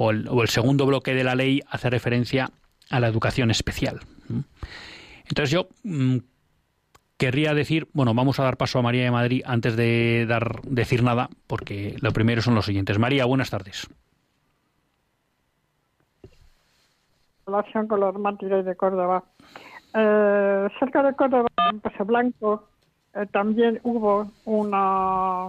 o 0.02 0.10
el, 0.10 0.26
o 0.28 0.40
el, 0.40 0.48
segundo 0.48 0.86
bloque 0.86 1.12
de 1.12 1.24
la 1.24 1.34
ley, 1.34 1.60
hace 1.68 1.90
referencia 1.90 2.48
a 2.88 3.00
la 3.00 3.08
educación 3.08 3.50
especial. 3.50 4.00
Entonces 5.28 5.50
yo 5.50 5.68
mm, 5.84 6.16
querría 7.18 7.52
decir, 7.52 7.86
bueno, 7.92 8.14
vamos 8.14 8.40
a 8.40 8.44
dar 8.44 8.56
paso 8.56 8.78
a 8.78 8.82
María 8.82 9.04
de 9.04 9.10
Madrid 9.10 9.42
antes 9.44 9.76
de 9.76 10.24
dar 10.26 10.62
decir 10.62 11.02
nada, 11.02 11.28
porque 11.46 11.96
lo 12.00 12.12
primero 12.12 12.40
son 12.40 12.54
los 12.54 12.64
siguientes. 12.64 12.98
María, 12.98 13.26
buenas 13.26 13.50
tardes. 13.50 13.88
relación 17.44 17.86
con 17.86 18.00
los 18.00 18.18
mártires 18.18 18.64
de 18.64 18.76
Córdoba. 18.76 19.24
Eh, 19.92 20.68
cerca 20.78 21.02
de 21.02 21.14
Córdoba, 21.14 21.48
en 21.70 21.80
Paso 21.80 22.04
Blanco, 22.06 22.68
eh, 23.14 23.26
también 23.32 23.80
hubo 23.82 24.30
una, 24.46 25.48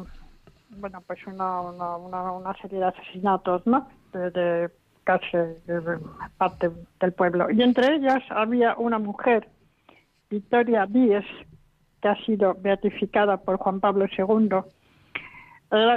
bueno, 0.71 1.01
pues 1.07 1.25
una, 1.25 1.61
una, 1.61 2.31
una, 2.31 2.53
serie 2.61 2.79
de 2.79 2.85
asesinatos, 2.85 3.65
¿no? 3.65 3.87
De, 4.11 4.69
casi 5.03 5.37
parte 6.37 6.71
del 6.99 7.13
pueblo. 7.13 7.49
Y 7.49 7.61
entre 7.63 7.95
ellas 7.95 8.21
había 8.29 8.75
una 8.75 8.99
mujer, 8.99 9.47
Victoria 10.29 10.85
Díez, 10.85 11.25
que 12.01 12.07
ha 12.07 12.15
sido 12.25 12.55
beatificada 12.59 13.37
por 13.37 13.57
Juan 13.57 13.79
Pablo 13.79 14.05
II. 14.05 14.49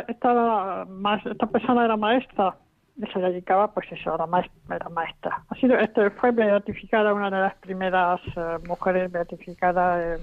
esta, 0.08 0.86
esta 1.24 1.46
persona 1.46 1.84
era 1.84 1.96
maestra 1.96 2.56
y 2.96 3.06
se 3.06 3.18
dedicaba, 3.18 3.72
pues 3.72 3.90
eso, 3.90 4.14
era 4.14 4.26
maestra. 4.26 4.76
Era 4.76 4.88
maestra. 4.88 5.44
Ha 5.48 5.54
sido, 5.56 5.76
este, 5.78 6.10
fue 6.10 6.30
beatificada 6.30 7.12
una 7.12 7.30
de 7.30 7.38
las 7.38 7.54
primeras 7.56 8.20
eh, 8.36 8.58
mujeres 8.68 9.10
beatificadas 9.10 10.20
eh, 10.20 10.22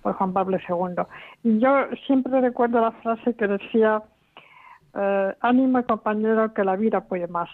por 0.00 0.14
Juan 0.14 0.32
Pablo 0.32 0.58
II. 0.68 1.04
Y 1.44 1.58
yo 1.58 1.86
siempre 2.06 2.40
recuerdo 2.40 2.80
la 2.80 2.92
frase 2.92 3.34
que 3.34 3.46
decía, 3.46 4.02
eh, 4.94 5.34
ánimo 5.40 5.84
compañero 5.84 6.52
que 6.54 6.64
la 6.64 6.76
vida 6.76 7.02
puede 7.02 7.26
más. 7.26 7.48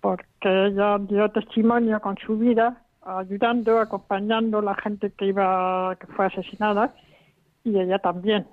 Porque 0.00 0.66
ella 0.66 0.98
dio 0.98 1.30
testimonio 1.30 2.00
con 2.00 2.16
su 2.18 2.38
vida 2.38 2.82
ayudando, 3.02 3.80
acompañando 3.80 4.58
a 4.58 4.62
la 4.62 4.74
gente 4.74 5.12
que 5.12 5.26
iba, 5.26 5.96
que 5.96 6.06
fue 6.08 6.26
asesinada 6.26 6.94
y 7.64 7.78
ella 7.78 7.98
también. 7.98 8.46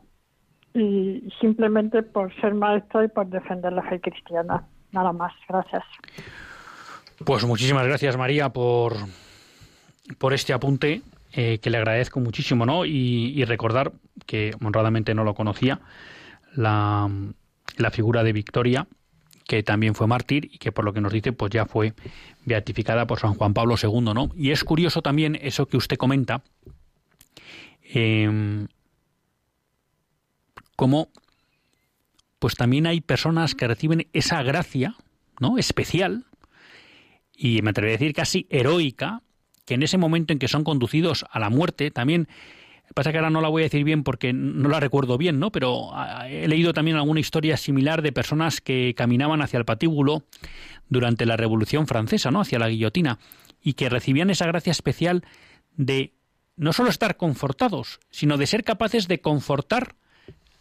Y 0.74 1.30
simplemente 1.40 2.04
por 2.04 2.34
ser 2.42 2.54
maestra 2.54 3.06
y 3.06 3.08
por 3.08 3.28
defender 3.28 3.74
la 3.74 3.84
fe 3.84 4.00
cristiana. 4.00 4.68
Nada 4.92 5.12
más. 5.12 5.34
Gracias. 5.48 5.84
Pues 7.26 7.46
muchísimas 7.46 7.86
gracias 7.88 8.16
María 8.16 8.50
por, 8.50 8.94
por 10.18 10.34
este 10.34 10.54
apunte 10.54 11.02
eh, 11.34 11.60
que 11.60 11.70
le 11.70 11.78
agradezco 11.78 12.20
muchísimo, 12.20 12.66
¿no? 12.66 12.86
Y, 12.86 13.44
recordar 13.46 13.92
que 14.26 14.54
honradamente 14.64 15.14
no 15.14 15.24
lo 15.24 15.34
conocía 15.34 15.80
la, 16.56 17.10
la 17.78 17.92
figura 17.92 18.24
de 18.24 18.34
Victoria 18.34 18.88
que 19.48 19.64
también 19.64 19.96
fue 19.96 20.08
mártir 20.08 20.50
y 20.52 20.58
que 20.58 20.72
por 20.72 20.84
lo 20.84 20.94
que 20.94 21.02
nos 21.02 21.14
dice 21.14 21.32
pues 21.32 21.52
ya 21.52 21.66
fue 21.66 21.94
beatificada 22.46 23.08
por 23.08 23.20
San 23.20 23.34
Juan 23.34 23.54
Pablo 23.54 23.76
II, 23.82 24.02
¿no? 24.14 24.30
Y 24.36 24.52
es 24.52 24.64
curioso 24.64 25.02
también 25.02 25.38
eso 25.42 25.68
que 25.68 25.78
usted 25.78 25.98
comenta, 25.98 26.44
eh, 27.82 28.68
como 30.76 31.10
pues 32.40 32.56
también 32.56 32.86
hay 32.88 33.02
personas 33.02 33.56
que 33.56 33.68
reciben 33.68 34.08
esa 34.14 34.44
gracia, 34.44 34.96
¿no? 35.40 35.58
Especial 35.58 36.26
y 37.36 37.62
me 37.62 37.70
atrevería 37.70 37.96
a 37.96 38.00
decir 38.00 38.16
casi 38.16 38.48
heroica, 38.50 39.22
que 39.66 39.76
en 39.76 39.84
ese 39.84 39.98
momento 39.98 40.34
en 40.34 40.40
que 40.40 40.48
son 40.48 40.64
conducidos 40.64 41.26
a 41.30 41.40
la 41.40 41.50
muerte 41.50 41.92
también 41.92 42.28
Pasa 42.94 43.12
que 43.12 43.18
ahora 43.18 43.30
no 43.30 43.42
la 43.42 43.50
voy 43.50 43.64
a 43.64 43.66
decir 43.66 43.84
bien 43.84 44.04
porque 44.04 44.34
no 44.34 44.70
la 44.70 44.80
recuerdo 44.80 45.18
bien, 45.18 45.40
¿no? 45.40 45.52
Pero 45.52 45.94
ah, 45.94 46.28
he 46.30 46.48
leído 46.48 46.74
también 46.74 46.98
alguna 46.98 47.20
historia 47.20 47.58
similar 47.58 48.02
de 48.02 48.12
personas 48.12 48.62
que 48.62 48.94
caminaban 48.96 49.42
hacia 49.42 49.58
el 49.58 49.66
patíbulo 49.66 50.24
durante 50.90 51.26
la 51.26 51.38
Revolución 51.38 51.86
Francesa, 51.86 52.32
¿no? 52.32 52.42
Hacia 52.42 52.60
la 52.60 52.70
guillotina 52.70 53.20
y 53.62 53.74
que 53.74 53.90
recibían 53.90 54.30
esa 54.30 54.48
gracia 54.48 54.72
especial 54.72 55.26
de 55.76 56.14
no 56.56 56.74
solo 56.74 56.90
estar 56.90 57.18
confortados, 57.18 58.00
sino 58.10 58.38
de 58.38 58.48
ser 58.48 58.64
capaces 58.64 59.08
de 59.08 59.22
confortar 59.22 59.96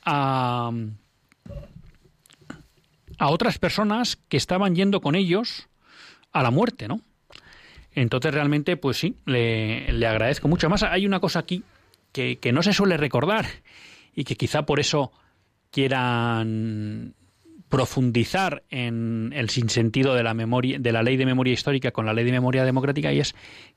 a, 0.04 0.70
a 3.18 3.28
otras 3.28 3.58
personas 3.58 4.16
que 4.28 4.36
estaban 4.36 4.74
yendo 4.74 5.00
con 5.00 5.14
ellos 5.14 5.68
a 6.32 6.42
la 6.42 6.50
muerte, 6.50 6.88
¿no? 6.88 7.00
Entonces 7.92 8.34
realmente, 8.34 8.76
pues 8.76 8.98
sí, 8.98 9.16
le, 9.24 9.90
le 9.90 10.06
agradezco 10.06 10.48
mucho. 10.48 10.66
Además, 10.66 10.82
hay 10.82 11.06
una 11.06 11.18
cosa 11.18 11.38
aquí 11.38 11.64
que, 12.40 12.52
no 12.52 12.62
se 12.62 12.72
suele 12.72 12.96
recordar 12.96 13.46
y 14.14 14.24
que 14.24 14.36
quizá 14.36 14.64
por 14.64 14.80
eso 14.80 15.12
quieran 15.70 17.14
profundizar 17.68 18.62
en 18.70 19.32
el 19.34 19.50
sinsentido 19.50 20.14
de 20.14 20.22
la 20.22 20.32
memoria 20.32 20.78
de 20.78 20.92
la 20.92 21.02
ley 21.02 21.16
de 21.16 21.26
memoria 21.26 21.52
histórica 21.52 21.90
con 21.90 22.06
la 22.06 22.12
ley 22.12 22.24
de 22.24 22.32
memoria 22.32 22.64
democrática 22.64 23.12
y 23.12 23.20
es 23.20 23.34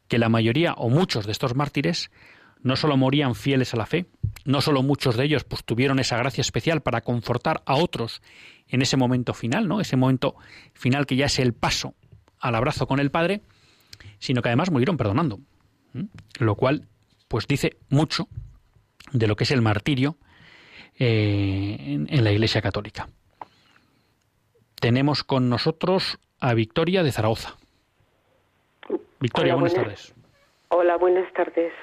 que 0.07 0.19
la 0.19 0.29
mayoría 0.29 0.73
o 0.73 0.89
muchos 0.89 1.25
de 1.25 1.31
estos 1.31 1.55
mártires 1.55 2.11
no 2.61 2.75
solo 2.75 2.97
morían 2.97 3.35
fieles 3.35 3.73
a 3.73 3.77
la 3.77 3.85
fe, 3.85 4.05
no 4.45 4.61
solo 4.61 4.83
muchos 4.83 5.17
de 5.17 5.25
ellos 5.25 5.43
pues 5.43 5.63
tuvieron 5.63 5.99
esa 5.99 6.17
gracia 6.17 6.41
especial 6.41 6.81
para 6.81 7.01
confortar 7.01 7.61
a 7.65 7.75
otros 7.75 8.21
en 8.67 8.81
ese 8.81 8.95
momento 8.95 9.33
final, 9.33 9.67
¿no? 9.67 9.81
Ese 9.81 9.97
momento 9.97 10.35
final 10.73 11.05
que 11.05 11.15
ya 11.15 11.25
es 11.25 11.39
el 11.39 11.53
paso 11.53 11.95
al 12.39 12.55
abrazo 12.55 12.85
con 12.85 12.99
el 12.99 13.11
Padre, 13.11 13.41
sino 14.19 14.41
que 14.41 14.49
además 14.49 14.71
murieron 14.71 14.97
perdonando, 14.97 15.39
lo 16.39 16.55
cual 16.55 16.87
pues 17.30 17.47
dice 17.47 17.77
mucho 17.89 18.27
de 19.13 19.27
lo 19.27 19.38
que 19.38 19.45
es 19.45 19.51
el 19.51 19.61
martirio 19.61 20.17
eh, 20.99 21.77
en, 21.80 22.07
en 22.09 22.23
la 22.25 22.32
Iglesia 22.34 22.61
Católica. 22.61 23.07
Tenemos 24.82 25.23
con 25.23 25.49
nosotros 25.49 26.19
a 26.41 26.53
Victoria 26.53 27.03
de 27.03 27.11
Zaragoza. 27.11 27.55
Victoria, 29.19 29.53
Hola, 29.53 29.61
buenas 29.61 29.73
buenas- 29.73 29.73
tardes. 30.07 30.15
Hola, 30.69 30.97
buenas 30.97 31.34
tardes. 31.34 31.73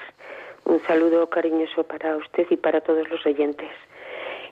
Un 0.64 0.80
saludo 0.86 1.28
cariñoso 1.28 1.84
para 1.84 2.16
usted 2.16 2.46
y 2.50 2.56
para 2.56 2.80
todos 2.80 3.08
los 3.08 3.24
oyentes. 3.26 3.70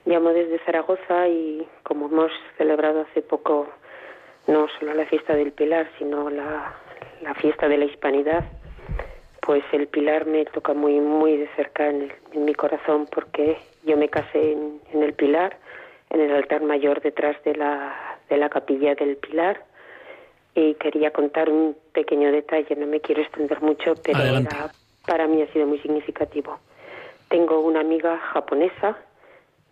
Llamo 0.07 0.31
desde 0.31 0.59
Zaragoza 0.65 1.29
y 1.29 1.67
como 1.83 2.07
hemos 2.07 2.31
celebrado 2.59 3.03
hace 3.03 3.23
poco 3.23 3.69
no 4.47 4.67
solo 4.79 4.93
la 4.95 5.07
fiesta 5.07 5.35
del 5.35 5.53
Pilar, 5.53 5.91
sino 5.99 6.29
la, 6.29 6.75
la 7.23 7.35
fiesta 7.37 7.67
de 7.69 7.79
la 7.79 7.87
Hispanidad, 7.87 8.45
pues 9.45 9.63
el 9.73 9.87
Pilar 9.89 10.27
me 10.27 10.45
toca 10.47 10.73
muy 10.73 11.01
muy 11.01 11.37
de 11.37 11.49
cerca 11.57 11.89
en, 11.89 12.03
el- 12.03 12.13
en 12.33 12.45
mi 12.45 12.55
corazón 12.55 13.07
porque 13.15 13.59
yo 13.85 13.97
me 13.97 14.09
casé 14.09 14.53
en, 14.53 14.81
en 14.93 15.03
el 15.03 15.13
Pilar, 15.13 15.59
en 16.11 16.21
el 16.21 16.33
altar 16.33 16.63
mayor 16.63 17.01
detrás 17.03 17.37
de 17.45 17.55
la, 17.55 17.95
de 18.31 18.37
la 18.39 18.49
capilla 18.49 18.95
del 18.95 19.17
Pilar 19.17 19.63
y 20.55 20.75
quería 20.75 21.11
contar 21.11 21.51
un 21.51 21.77
pequeño 21.93 22.31
detalle, 22.33 22.75
no 22.77 22.87
me 22.87 23.01
quiero 23.01 23.21
extender 23.23 23.61
mucho, 23.61 23.95
pero 24.03 24.21
era- 24.41 24.73
para 25.07 25.27
mí 25.27 25.43
ha 25.43 25.53
sido 25.53 25.67
muy 25.67 25.79
significativo. 25.81 26.59
Tengo 27.29 27.61
una 27.61 27.81
amiga 27.81 28.17
japonesa 28.19 28.97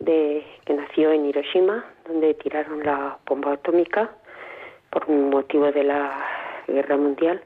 de, 0.01 0.45
que 0.67 0.75
nació 0.75 1.13
en 1.13 1.25
Hiroshima, 1.25 1.85
donde 2.07 2.35
tiraron 2.35 2.83
la 2.85 3.17
bomba 3.27 3.53
atómica 3.55 4.11
por 4.91 5.09
motivo 5.09 5.71
de 5.73 5.85
la 5.85 6.27
guerra 6.69 6.97
mundial. 6.99 7.41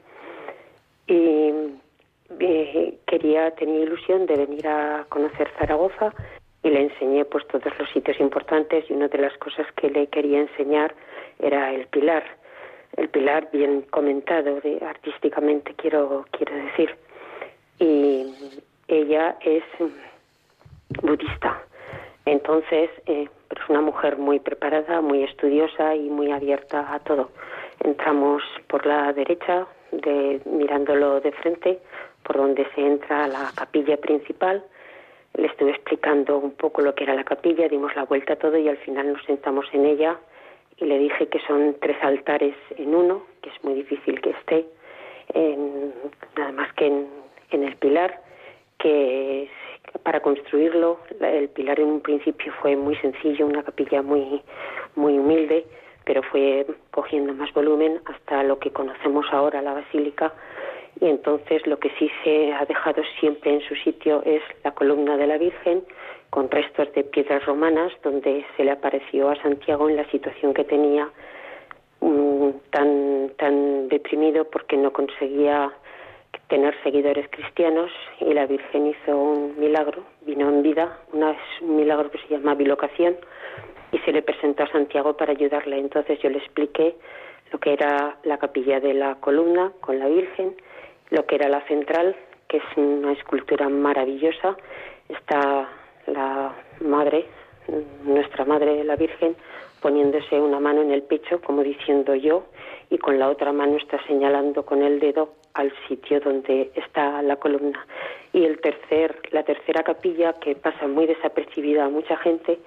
Y 1.07 1.53
eh, 2.39 2.97
quería, 3.05 3.51
tenía 3.51 3.81
ilusión 3.81 4.25
de 4.25 4.35
venir 4.35 4.67
a 4.67 5.05
conocer 5.09 5.49
Zaragoza 5.57 6.13
y 6.63 6.69
le 6.69 6.81
enseñé 6.81 7.25
pues 7.25 7.47
todos 7.47 7.71
los 7.79 7.89
sitios 7.91 8.19
importantes 8.19 8.85
y 8.89 8.93
una 8.93 9.07
de 9.07 9.17
las 9.17 9.37
cosas 9.37 9.65
que 9.75 9.89
le 9.89 10.07
quería 10.07 10.39
enseñar 10.39 10.93
era 11.39 11.73
el 11.73 11.87
pilar. 11.87 12.23
El 12.95 13.09
pilar 13.09 13.49
bien 13.51 13.83
comentado 13.89 14.59
de, 14.61 14.79
artísticamente 14.85 15.73
quiero 15.75 16.25
quiero 16.31 16.55
decir. 16.55 16.95
Y 17.79 18.25
ella 18.87 19.37
es 19.41 19.63
budista. 21.01 21.61
Entonces, 22.25 22.89
eh, 23.05 23.29
pero 23.47 23.63
es 23.63 23.69
una 23.69 23.81
mujer 23.81 24.17
muy 24.17 24.39
preparada, 24.39 25.01
muy 25.01 25.23
estudiosa 25.23 25.95
y 25.95 26.09
muy 26.09 26.31
abierta 26.31 26.93
a 26.93 26.99
todo. 26.99 27.29
Entramos 27.79 28.43
por 28.67 28.85
la 28.85 29.13
derecha, 29.13 29.67
de, 29.91 30.41
mirándolo 30.45 31.21
de 31.21 31.31
frente, 31.31 31.79
por 32.27 32.35
donde 32.37 32.67
se 32.75 32.81
entra 32.81 33.23
a 33.23 33.27
la 33.29 33.51
capilla 33.55 33.95
principal. 33.97 34.61
Le 35.35 35.47
estuve 35.47 35.71
explicando 35.71 36.37
un 36.37 36.51
poco 36.51 36.81
lo 36.81 36.93
que 36.93 37.05
era 37.05 37.15
la 37.15 37.23
capilla, 37.23 37.69
dimos 37.69 37.95
la 37.95 38.03
vuelta 38.03 38.33
a 38.33 38.35
todo 38.35 38.57
y 38.57 38.67
al 38.67 38.77
final 38.77 39.13
nos 39.13 39.23
sentamos 39.23 39.65
en 39.71 39.85
ella 39.85 40.17
y 40.77 40.85
le 40.85 40.97
dije 40.99 41.27
que 41.27 41.39
son 41.47 41.75
tres 41.79 41.97
altares 42.03 42.53
en 42.77 42.93
uno, 42.93 43.23
que 43.41 43.49
es 43.49 43.63
muy 43.63 43.75
difícil 43.75 44.19
que 44.19 44.31
esté, 44.31 44.65
en- 45.33 45.93
nada 46.37 46.51
más 46.51 46.73
que 46.73 46.87
en, 46.87 47.07
en 47.51 47.63
el 47.63 47.75
pilar, 47.77 48.19
que 48.77 49.49
para 50.03 50.19
construirlo 50.19 50.99
el 51.21 51.49
pilar 51.49 51.79
en 51.79 51.87
un 51.87 52.01
principio 52.01 52.51
fue 52.61 52.75
muy 52.75 52.95
sencillo, 52.97 53.45
una 53.45 53.63
capilla 53.63 54.01
muy 54.01 54.41
muy 54.95 55.17
humilde, 55.17 55.65
pero 56.05 56.23
fue 56.23 56.65
cogiendo 56.91 57.33
más 57.33 57.53
volumen 57.53 58.01
hasta 58.05 58.43
lo 58.43 58.57
que 58.59 58.71
conocemos 58.71 59.25
ahora 59.31 59.61
la 59.61 59.73
basílica 59.73 60.33
y 60.99 61.07
entonces 61.07 61.65
lo 61.67 61.77
que 61.79 61.91
sí 61.99 62.09
se 62.23 62.53
ha 62.53 62.65
dejado 62.65 63.01
siempre 63.19 63.53
en 63.53 63.61
su 63.61 63.75
sitio 63.75 64.21
es 64.25 64.41
la 64.63 64.71
columna 64.71 65.17
de 65.17 65.27
la 65.27 65.37
Virgen 65.37 65.83
con 66.29 66.49
restos 66.49 66.91
de 66.93 67.03
piedras 67.03 67.45
romanas 67.45 67.91
donde 68.03 68.45
se 68.55 68.63
le 68.63 68.71
apareció 68.71 69.29
a 69.29 69.41
Santiago 69.41 69.89
en 69.89 69.95
la 69.95 70.09
situación 70.11 70.53
que 70.53 70.63
tenía 70.63 71.09
mm, 72.01 72.49
tan 72.71 73.31
tan 73.37 73.87
deprimido 73.89 74.45
porque 74.49 74.77
no 74.77 74.91
conseguía 74.91 75.71
tener 76.47 76.75
seguidores 76.83 77.27
cristianos 77.29 77.91
y 78.19 78.33
la 78.33 78.45
Virgen 78.45 78.87
hizo 78.87 79.17
un 79.17 79.59
milagro, 79.59 80.03
vino 80.21 80.47
en 80.49 80.61
vida, 80.61 80.99
una, 81.11 81.35
un 81.61 81.75
milagro 81.75 82.09
que 82.09 82.19
se 82.19 82.27
llama 82.29 82.55
bilocación 82.55 83.17
y 83.91 83.99
se 83.99 84.11
le 84.11 84.21
presentó 84.21 84.63
a 84.63 84.71
Santiago 84.71 85.15
para 85.15 85.31
ayudarle. 85.31 85.77
Entonces 85.77 86.19
yo 86.19 86.29
le 86.29 86.37
expliqué 86.37 86.95
lo 87.51 87.59
que 87.59 87.73
era 87.73 88.17
la 88.23 88.37
capilla 88.37 88.79
de 88.79 88.93
la 88.93 89.15
columna 89.15 89.71
con 89.81 89.99
la 89.99 90.07
Virgen, 90.07 90.55
lo 91.09 91.25
que 91.25 91.35
era 91.35 91.49
la 91.49 91.61
central, 91.67 92.15
que 92.47 92.57
es 92.57 92.63
una 92.75 93.11
escultura 93.13 93.69
maravillosa. 93.69 94.57
Está 95.09 95.69
la 96.07 96.53
madre, 96.81 97.25
nuestra 98.03 98.45
madre 98.45 98.83
la 98.83 98.95
Virgen, 98.95 99.35
poniéndose 99.81 100.39
una 100.39 100.59
mano 100.59 100.81
en 100.81 100.91
el 100.91 101.03
pecho, 101.03 101.41
como 101.41 101.63
diciendo 101.63 102.15
yo, 102.15 102.45
y 102.89 102.97
con 102.97 103.19
la 103.19 103.29
otra 103.29 103.51
mano 103.51 103.77
está 103.77 104.01
señalando 104.07 104.65
con 104.65 104.81
el 104.81 104.99
dedo 104.99 105.33
al 105.53 105.71
sitio 105.87 106.19
donde 106.19 106.71
está 106.75 107.21
la 107.21 107.35
columna. 107.35 107.85
Y 108.33 108.43
el 108.45 108.59
tercer, 108.59 109.19
la 109.31 109.43
tercera 109.43 109.83
capilla, 109.83 110.33
que 110.33 110.55
pasa 110.55 110.87
muy 110.87 111.05
desapercibida 111.05 111.85
a 111.85 111.89
mucha 111.89 112.17
gente, 112.17 112.59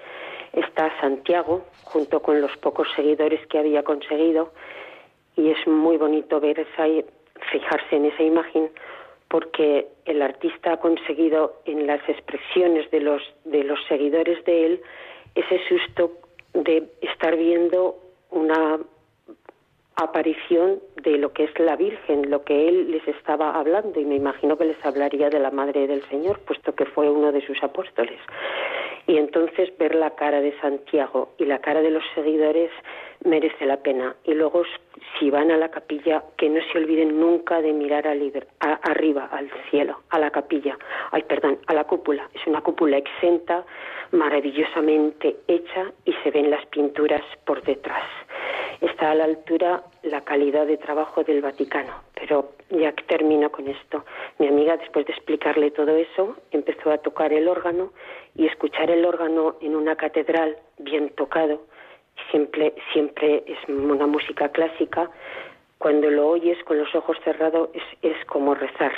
está 0.52 0.90
Santiago, 1.00 1.64
junto 1.84 2.20
con 2.20 2.40
los 2.40 2.56
pocos 2.58 2.88
seguidores 2.96 3.46
que 3.46 3.58
había 3.58 3.82
conseguido, 3.82 4.52
y 5.36 5.50
es 5.50 5.66
muy 5.66 5.96
bonito 5.96 6.40
ver 6.40 6.60
esa, 6.60 6.86
fijarse 7.52 7.96
en 7.96 8.06
esa 8.06 8.22
imagen, 8.22 8.70
porque 9.28 9.86
el 10.06 10.22
artista 10.22 10.72
ha 10.72 10.76
conseguido 10.78 11.60
en 11.64 11.86
las 11.86 12.00
expresiones 12.08 12.90
de 12.90 13.00
los, 13.00 13.22
de 13.44 13.64
los 13.64 13.78
seguidores 13.86 14.44
de 14.44 14.66
él 14.66 14.82
ese 15.34 15.60
susto 15.68 16.12
de 16.54 16.88
estar 17.00 17.36
viendo 17.36 17.96
una 18.30 18.80
aparición 19.96 20.80
de 21.02 21.18
lo 21.18 21.32
que 21.32 21.44
es 21.44 21.58
la 21.58 21.76
Virgen, 21.76 22.30
lo 22.30 22.42
que 22.42 22.68
él 22.68 22.90
les 22.90 23.06
estaba 23.06 23.54
hablando, 23.54 24.00
y 24.00 24.04
me 24.04 24.16
imagino 24.16 24.56
que 24.56 24.64
les 24.64 24.84
hablaría 24.84 25.28
de 25.28 25.38
la 25.38 25.50
Madre 25.50 25.86
del 25.86 26.02
Señor, 26.08 26.40
puesto 26.40 26.74
que 26.74 26.86
fue 26.86 27.10
uno 27.10 27.32
de 27.32 27.44
sus 27.46 27.62
apóstoles. 27.62 28.18
Y 29.06 29.16
entonces 29.16 29.76
ver 29.78 29.94
la 29.94 30.10
cara 30.10 30.40
de 30.40 30.58
Santiago 30.60 31.30
y 31.38 31.44
la 31.44 31.58
cara 31.58 31.80
de 31.80 31.90
los 31.90 32.04
seguidores 32.14 32.70
merece 33.24 33.66
la 33.66 33.78
pena. 33.78 34.14
Y 34.24 34.34
luego, 34.34 34.62
si 35.18 35.30
van 35.30 35.50
a 35.50 35.56
la 35.56 35.70
capilla, 35.70 36.22
que 36.36 36.48
no 36.48 36.60
se 36.72 36.78
olviden 36.78 37.20
nunca 37.20 37.60
de 37.60 37.72
mirar 37.72 38.06
a 38.06 38.72
arriba, 38.82 39.28
al 39.32 39.50
cielo, 39.70 40.00
a 40.10 40.18
la 40.18 40.30
capilla. 40.30 40.78
Ay, 41.10 41.22
perdón, 41.22 41.58
a 41.66 41.74
la 41.74 41.84
cúpula. 41.84 42.28
Es 42.34 42.46
una 42.46 42.60
cúpula 42.60 42.98
exenta, 42.98 43.64
maravillosamente 44.12 45.36
hecha 45.48 45.92
y 46.04 46.12
se 46.22 46.30
ven 46.30 46.50
las 46.50 46.64
pinturas 46.66 47.22
por 47.44 47.62
detrás. 47.62 48.04
Está 48.80 49.10
a 49.10 49.14
la 49.14 49.24
altura 49.24 49.82
la 50.02 50.22
calidad 50.22 50.66
de 50.66 50.78
trabajo 50.78 51.22
del 51.22 51.42
Vaticano. 51.42 52.09
Pero 52.30 52.52
ya 52.70 52.92
que 52.92 53.02
termino 53.02 53.50
con 53.50 53.66
esto, 53.66 54.04
mi 54.38 54.46
amiga, 54.46 54.76
después 54.76 55.04
de 55.04 55.12
explicarle 55.12 55.72
todo 55.72 55.96
eso, 55.96 56.36
empezó 56.52 56.92
a 56.92 56.98
tocar 56.98 57.32
el 57.32 57.48
órgano 57.48 57.92
y 58.36 58.46
escuchar 58.46 58.88
el 58.88 59.04
órgano 59.04 59.56
en 59.60 59.74
una 59.74 59.96
catedral 59.96 60.56
bien 60.78 61.10
tocado, 61.16 61.62
siempre, 62.30 62.72
siempre 62.92 63.42
es 63.48 63.58
una 63.68 64.06
música 64.06 64.48
clásica, 64.50 65.10
cuando 65.78 66.08
lo 66.08 66.28
oyes 66.28 66.62
con 66.62 66.78
los 66.78 66.94
ojos 66.94 67.16
cerrados 67.24 67.70
es, 67.74 67.82
es 68.02 68.24
como 68.26 68.54
rezar, 68.54 68.92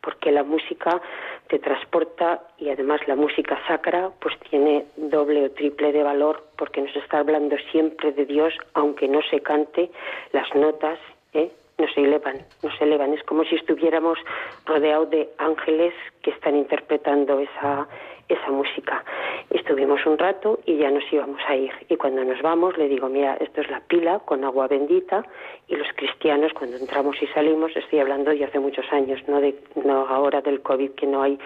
porque 0.00 0.30
la 0.30 0.44
música 0.44 1.02
te 1.48 1.58
transporta 1.58 2.44
y 2.58 2.70
además 2.70 3.00
la 3.08 3.16
música 3.16 3.58
sacra 3.66 4.12
pues 4.20 4.38
tiene 4.50 4.84
doble 4.96 5.46
o 5.46 5.50
triple 5.50 5.90
de 5.90 6.04
valor 6.04 6.44
porque 6.56 6.80
nos 6.80 6.94
está 6.94 7.18
hablando 7.18 7.56
siempre 7.72 8.12
de 8.12 8.24
Dios, 8.24 8.54
aunque 8.74 9.08
no 9.08 9.20
se 9.22 9.40
cante, 9.40 9.90
las 10.30 10.54
notas 10.54 11.00
¿eh? 11.32 11.50
No 11.78 11.86
se 11.94 12.00
elevan, 12.00 12.38
no 12.62 12.70
se 12.76 12.84
elevan, 12.84 13.14
es 13.14 13.22
como 13.22 13.44
si 13.44 13.54
estuviéramos 13.54 14.18
rodeados 14.66 15.10
de 15.10 15.28
ángeles 15.38 15.94
que 16.22 16.30
están 16.30 16.56
interpretando 16.56 17.38
esa, 17.38 17.86
esa 18.28 18.50
música. 18.50 19.04
Estuvimos 19.50 20.04
un 20.04 20.18
rato 20.18 20.60
y 20.66 20.76
ya 20.76 20.90
nos 20.90 21.04
íbamos 21.12 21.40
a 21.46 21.56
ir. 21.56 21.70
Y 21.88 21.96
cuando 21.96 22.24
nos 22.24 22.42
vamos 22.42 22.76
le 22.76 22.88
digo, 22.88 23.08
mira, 23.08 23.36
esto 23.40 23.60
es 23.60 23.70
la 23.70 23.80
pila 23.80 24.18
con 24.20 24.44
agua 24.44 24.66
bendita 24.66 25.24
y 25.68 25.76
los 25.76 25.88
cristianos 25.94 26.52
cuando 26.52 26.76
entramos 26.76 27.16
y 27.22 27.26
salimos, 27.28 27.74
estoy 27.76 28.00
hablando 28.00 28.32
de 28.32 28.44
hace 28.44 28.58
muchos 28.58 28.84
años, 28.92 29.20
no, 29.26 29.40
de, 29.40 29.54
no 29.76 30.06
ahora 30.08 30.40
del 30.40 30.60
COVID, 30.60 30.90
que 30.92 31.06
no 31.06 31.22
hay 31.22 31.38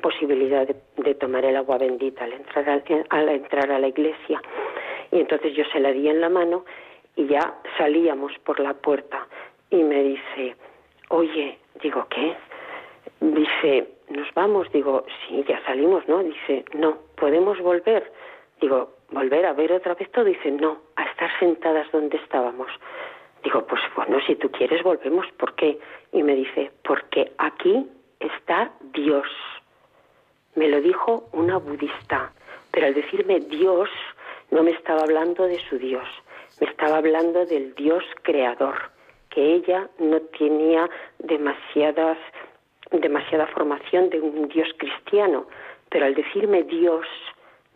posibilidad 0.00 0.66
de, 0.66 1.14
tomar 1.14 1.44
el 1.44 1.56
agua 1.56 1.78
bendita 1.78 2.24
al 2.24 2.32
entrar 2.32 2.68
a, 2.70 2.82
al 3.10 3.28
entrar 3.28 3.70
a 3.70 3.78
la 3.78 3.88
iglesia. 3.88 4.40
Y 5.12 5.20
entonces 5.20 5.54
yo 5.54 5.64
se 5.72 5.80
la 5.80 5.90
di 5.90 6.08
en 6.08 6.20
la 6.20 6.28
mano 6.28 6.64
y 7.16 7.26
ya 7.26 7.54
salíamos 7.76 8.32
por 8.44 8.60
la 8.60 8.74
puerta 8.74 9.26
y 9.70 9.82
me 9.82 10.02
dice, 10.02 10.56
oye, 11.08 11.58
digo, 11.82 12.06
¿qué? 12.08 12.36
Dice, 13.20 13.88
nos 14.08 14.32
vamos, 14.34 14.70
digo, 14.72 15.04
sí, 15.26 15.44
ya 15.48 15.62
salimos, 15.64 16.06
¿no? 16.08 16.22
Dice, 16.22 16.64
no, 16.74 16.98
¿podemos 17.16 17.58
volver? 17.60 18.12
Digo, 18.60 18.94
¿volver 19.10 19.46
a 19.46 19.52
ver 19.52 19.72
otra 19.72 19.94
vez 19.94 20.10
todo? 20.10 20.24
Dice, 20.24 20.50
no, 20.50 20.78
a 20.96 21.04
estar 21.04 21.30
sentadas 21.38 21.90
donde 21.92 22.16
estábamos. 22.18 22.68
Digo, 23.42 23.66
pues 23.66 23.80
bueno, 23.96 24.18
si 24.26 24.36
tú 24.36 24.50
quieres 24.50 24.82
volvemos, 24.82 25.26
¿por 25.38 25.54
qué? 25.54 25.78
Y 26.12 26.22
me 26.22 26.34
dice, 26.34 26.70
porque 26.82 27.32
aquí 27.38 27.86
está 28.18 28.72
Dios. 28.92 29.28
Me 30.54 30.68
lo 30.68 30.80
dijo 30.80 31.28
una 31.32 31.56
budista, 31.58 32.32
pero 32.70 32.86
al 32.86 32.94
decirme 32.94 33.40
Dios 33.40 33.88
no 34.50 34.62
me 34.62 34.72
estaba 34.72 35.02
hablando 35.02 35.44
de 35.44 35.58
su 35.68 35.78
Dios, 35.78 36.06
me 36.60 36.66
estaba 36.66 36.98
hablando 36.98 37.46
del 37.46 37.74
Dios 37.74 38.04
creador, 38.22 38.90
que 39.30 39.54
ella 39.54 39.88
no 39.98 40.20
tenía 40.38 40.88
demasiadas 41.18 42.18
demasiada 42.90 43.46
formación 43.46 44.10
de 44.10 44.20
un 44.20 44.48
Dios 44.48 44.68
cristiano, 44.76 45.46
pero 45.90 46.06
al 46.06 46.14
decirme 46.14 46.64
Dios 46.64 47.06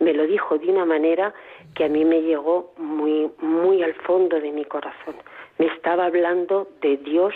me 0.00 0.12
lo 0.12 0.26
dijo 0.26 0.58
de 0.58 0.68
una 0.68 0.84
manera 0.84 1.32
que 1.74 1.84
a 1.84 1.88
mí 1.88 2.04
me 2.04 2.20
llegó 2.22 2.72
muy 2.76 3.30
muy 3.38 3.82
al 3.82 3.94
fondo 3.94 4.40
de 4.40 4.50
mi 4.50 4.64
corazón. 4.64 5.14
Me 5.58 5.66
estaba 5.66 6.06
hablando 6.06 6.68
de 6.80 6.96
Dios 6.96 7.34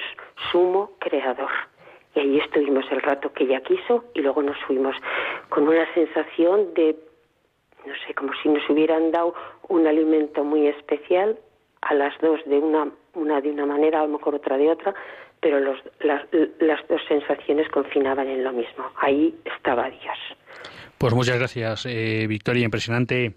sumo 0.51 0.91
creador. 0.99 1.51
Y 2.15 2.21
ahí 2.21 2.39
estuvimos 2.39 2.85
el 2.91 3.01
rato 3.01 3.33
que 3.33 3.45
ella 3.45 3.61
quiso 3.61 4.05
y 4.15 4.23
luego 4.23 4.43
nos 4.43 4.59
fuimos 4.65 4.97
con 5.51 5.69
una 5.69 5.87
sensación 5.95 6.75
de 6.75 6.97
no 7.87 7.95
sé, 8.07 8.13
como 8.15 8.33
si 8.43 8.49
nos 8.49 8.69
hubieran 8.69 9.13
dado 9.13 9.35
un 9.69 9.87
alimento 9.87 10.43
muy 10.43 10.67
especial 10.67 11.39
a 11.81 11.95
las 11.95 12.19
dos 12.21 12.41
de 12.45 12.59
una 12.59 12.91
una 13.19 13.41
de 13.41 13.51
una 13.51 13.67
manera, 13.67 14.01
a 14.01 14.07
lo 14.07 14.19
mejor 14.19 14.35
otra 14.37 14.57
de 14.57 14.71
otra, 14.71 14.95
pero 15.41 15.61
los, 15.61 15.79
las, 16.01 16.23
las 16.61 16.81
dos 16.89 17.01
sensaciones 17.09 17.69
confinaban 17.71 18.29
en 18.29 18.45
lo 18.45 18.53
mismo. 18.53 18.85
Ahí 18.97 19.35
estaba 19.45 19.89
Dios. 19.91 20.19
Pues 20.99 21.15
muchas 21.15 21.39
gracias, 21.39 21.87
eh, 21.87 22.27
Victoria. 22.29 22.65
Impresionante. 22.65 23.35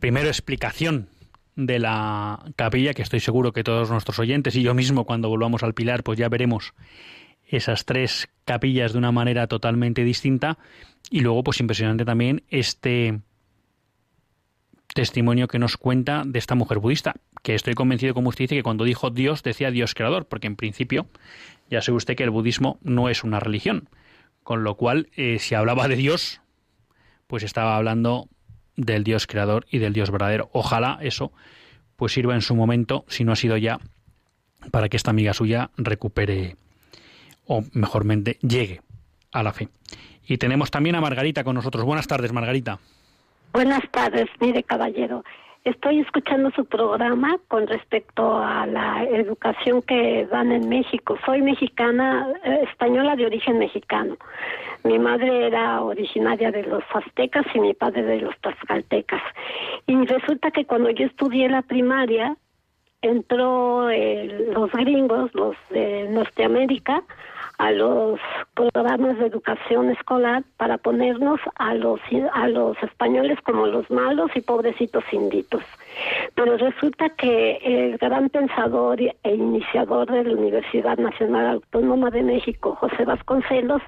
Primero, 0.00 0.28
explicación 0.28 1.08
de 1.56 1.78
la 1.78 2.44
capilla, 2.56 2.94
que 2.94 3.02
estoy 3.02 3.20
seguro 3.20 3.52
que 3.52 3.64
todos 3.64 3.90
nuestros 3.90 4.18
oyentes 4.18 4.56
y 4.56 4.62
yo 4.62 4.74
mismo, 4.74 5.04
cuando 5.04 5.28
volvamos 5.28 5.62
al 5.62 5.74
Pilar, 5.74 6.02
pues 6.02 6.18
ya 6.18 6.28
veremos 6.28 6.74
esas 7.46 7.84
tres 7.84 8.28
capillas 8.44 8.92
de 8.92 8.98
una 8.98 9.12
manera 9.12 9.46
totalmente 9.46 10.04
distinta. 10.04 10.58
Y 11.10 11.20
luego, 11.20 11.42
pues 11.42 11.60
impresionante 11.60 12.04
también 12.04 12.42
este 12.48 13.20
testimonio 14.94 15.48
que 15.48 15.58
nos 15.58 15.76
cuenta 15.76 16.22
de 16.26 16.38
esta 16.38 16.54
mujer 16.54 16.78
budista, 16.78 17.14
que 17.42 17.54
estoy 17.54 17.74
convencido, 17.74 18.14
como 18.14 18.28
usted 18.28 18.44
dice, 18.44 18.56
que 18.56 18.62
cuando 18.62 18.84
dijo 18.84 19.10
Dios 19.10 19.42
decía 19.42 19.70
Dios 19.70 19.94
creador, 19.94 20.26
porque 20.26 20.46
en 20.46 20.56
principio 20.56 21.06
ya 21.70 21.80
sabe 21.82 21.96
usted 21.96 22.16
que 22.16 22.24
el 22.24 22.30
budismo 22.30 22.78
no 22.82 23.08
es 23.08 23.24
una 23.24 23.40
religión, 23.40 23.88
con 24.42 24.64
lo 24.64 24.76
cual 24.76 25.08
eh, 25.16 25.38
si 25.38 25.54
hablaba 25.54 25.88
de 25.88 25.96
Dios, 25.96 26.40
pues 27.26 27.42
estaba 27.42 27.76
hablando 27.76 28.28
del 28.76 29.04
Dios 29.04 29.26
creador 29.26 29.66
y 29.70 29.78
del 29.78 29.92
Dios 29.92 30.10
verdadero. 30.10 30.50
Ojalá 30.52 30.98
eso 31.00 31.32
pues 31.96 32.12
sirva 32.12 32.34
en 32.34 32.42
su 32.42 32.54
momento, 32.54 33.04
si 33.08 33.24
no 33.24 33.32
ha 33.32 33.36
sido 33.36 33.56
ya, 33.56 33.78
para 34.70 34.88
que 34.88 34.96
esta 34.96 35.10
amiga 35.10 35.34
suya 35.34 35.70
recupere 35.76 36.56
o 37.46 37.64
mejormente 37.72 38.38
llegue 38.42 38.80
a 39.30 39.42
la 39.42 39.52
fe. 39.52 39.68
Y 40.26 40.38
tenemos 40.38 40.70
también 40.70 40.94
a 40.96 41.00
Margarita 41.00 41.44
con 41.44 41.54
nosotros. 41.54 41.84
Buenas 41.84 42.06
tardes, 42.06 42.32
Margarita. 42.32 42.78
Buenas 43.52 43.82
tardes, 43.90 44.30
mire 44.40 44.62
caballero. 44.62 45.24
Estoy 45.64 46.00
escuchando 46.00 46.50
su 46.52 46.64
programa 46.64 47.36
con 47.48 47.66
respecto 47.66 48.38
a 48.38 48.66
la 48.66 49.04
educación 49.04 49.82
que 49.82 50.26
dan 50.30 50.52
en 50.52 50.70
México. 50.70 51.18
Soy 51.26 51.42
mexicana, 51.42 52.28
eh, 52.44 52.64
española 52.70 53.14
de 53.14 53.26
origen 53.26 53.58
mexicano. 53.58 54.16
Mi 54.84 54.98
madre 54.98 55.48
era 55.48 55.82
originaria 55.82 56.50
de 56.50 56.62
los 56.62 56.82
aztecas 56.94 57.44
y 57.54 57.60
mi 57.60 57.74
padre 57.74 58.02
de 58.02 58.22
los 58.22 58.34
tlaxcaltecas. 58.38 59.22
Y 59.86 60.02
resulta 60.06 60.50
que 60.50 60.64
cuando 60.64 60.88
yo 60.88 61.04
estudié 61.04 61.50
la 61.50 61.60
primaria, 61.60 62.34
entró 63.02 63.90
eh, 63.90 64.48
los 64.50 64.72
gringos, 64.72 65.34
los 65.34 65.56
de 65.68 66.08
Norteamérica, 66.08 67.04
a 67.62 67.70
los 67.70 68.18
programas 68.54 69.16
de 69.20 69.26
educación 69.26 69.90
escolar 69.90 70.42
para 70.56 70.78
ponernos 70.78 71.38
a 71.54 71.74
los 71.74 72.00
a 72.32 72.48
los 72.48 72.76
españoles 72.82 73.38
como 73.44 73.68
los 73.68 73.88
malos 73.88 74.32
y 74.34 74.40
pobrecitos 74.40 75.04
inditos. 75.12 75.62
Pero 76.34 76.56
resulta 76.56 77.10
que 77.10 77.58
el 77.62 77.98
gran 77.98 78.30
pensador 78.30 79.00
e 79.00 79.14
iniciador 79.32 80.10
de 80.10 80.24
la 80.24 80.32
Universidad 80.32 80.98
Nacional 80.98 81.46
Autónoma 81.54 82.10
de 82.10 82.24
México, 82.24 82.74
José 82.80 83.04
Vasconcelos, 83.04 83.82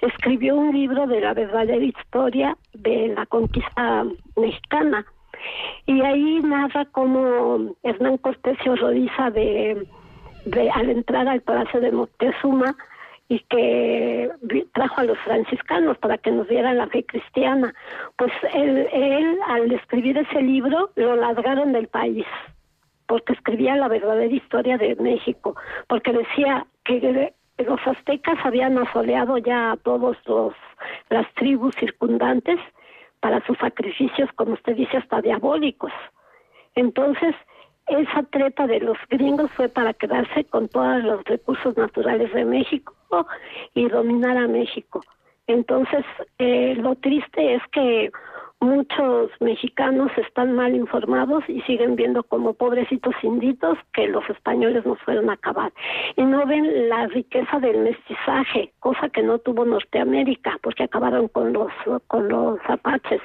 escribió 0.00 0.56
un 0.56 0.72
libro 0.72 1.06
de 1.06 1.20
la 1.20 1.34
verdadera 1.34 1.84
historia 1.84 2.56
de 2.72 3.08
la 3.08 3.26
conquista 3.26 4.06
mexicana. 4.36 5.04
Y 5.84 6.00
ahí 6.00 6.40
narra 6.40 6.86
cómo 6.86 7.74
Hernán 7.82 8.16
Cortés 8.16 8.56
se 8.64 8.70
horroriza 8.70 9.30
de, 9.30 9.86
de 10.46 10.70
al 10.70 10.88
entrar 10.88 11.28
al 11.28 11.42
Palacio 11.42 11.78
de 11.80 11.92
Moctezuma 11.92 12.74
y 13.28 13.40
que 13.40 14.30
trajo 14.72 15.00
a 15.00 15.04
los 15.04 15.18
franciscanos 15.18 15.98
para 15.98 16.16
que 16.18 16.30
nos 16.30 16.48
dieran 16.48 16.78
la 16.78 16.86
fe 16.88 17.04
cristiana. 17.04 17.74
Pues 18.16 18.32
él, 18.54 18.88
él 18.92 19.38
al 19.46 19.70
escribir 19.72 20.16
ese 20.16 20.40
libro 20.40 20.90
lo 20.96 21.16
largaron 21.16 21.72
del 21.72 21.88
país 21.88 22.26
porque 23.08 23.32
escribía 23.32 23.74
la 23.74 23.88
verdadera 23.88 24.32
historia 24.32 24.76
de 24.76 24.94
México, 24.96 25.56
porque 25.88 26.12
decía 26.12 26.66
que 26.84 27.32
los 27.58 27.80
aztecas 27.86 28.38
habían 28.44 28.78
asoleado 28.78 29.38
ya 29.38 29.72
a 29.72 29.76
todos 29.78 30.16
los 30.26 30.54
las 31.08 31.26
tribus 31.34 31.74
circundantes 31.76 32.60
para 33.20 33.44
sus 33.46 33.58
sacrificios, 33.58 34.30
como 34.36 34.52
usted 34.52 34.76
dice, 34.76 34.98
hasta 34.98 35.20
diabólicos. 35.22 35.90
Entonces, 36.74 37.34
esa 37.88 38.22
treta 38.24 38.66
de 38.66 38.80
los 38.80 38.98
gringos 39.08 39.50
fue 39.52 39.68
para 39.68 39.94
quedarse 39.94 40.44
con 40.44 40.68
todos 40.68 41.02
los 41.02 41.24
recursos 41.24 41.76
naturales 41.76 42.32
de 42.32 42.44
México 42.44 42.94
y 43.74 43.88
dominar 43.88 44.36
a 44.36 44.48
México. 44.48 45.00
Entonces, 45.46 46.04
eh, 46.38 46.74
lo 46.76 46.94
triste 46.96 47.54
es 47.54 47.62
que 47.72 48.10
muchos 48.60 49.30
mexicanos 49.40 50.10
están 50.18 50.52
mal 50.54 50.74
informados 50.74 51.44
y 51.48 51.60
siguen 51.62 51.96
viendo 51.96 52.22
como 52.22 52.54
pobrecitos 52.54 53.14
inditos 53.22 53.78
que 53.94 54.08
los 54.08 54.28
españoles 54.28 54.84
nos 54.84 54.98
fueron 55.00 55.30
a 55.30 55.34
acabar. 55.34 55.72
Y 56.16 56.22
no 56.22 56.44
ven 56.46 56.88
la 56.88 57.06
riqueza 57.06 57.58
del 57.60 57.78
mestizaje, 57.78 58.72
cosa 58.80 59.08
que 59.08 59.22
no 59.22 59.38
tuvo 59.38 59.64
Norteamérica, 59.64 60.58
porque 60.62 60.84
acabaron 60.84 61.28
con 61.28 61.52
los, 61.52 61.72
con 62.08 62.28
los 62.28 62.58
apaches. 62.68 63.22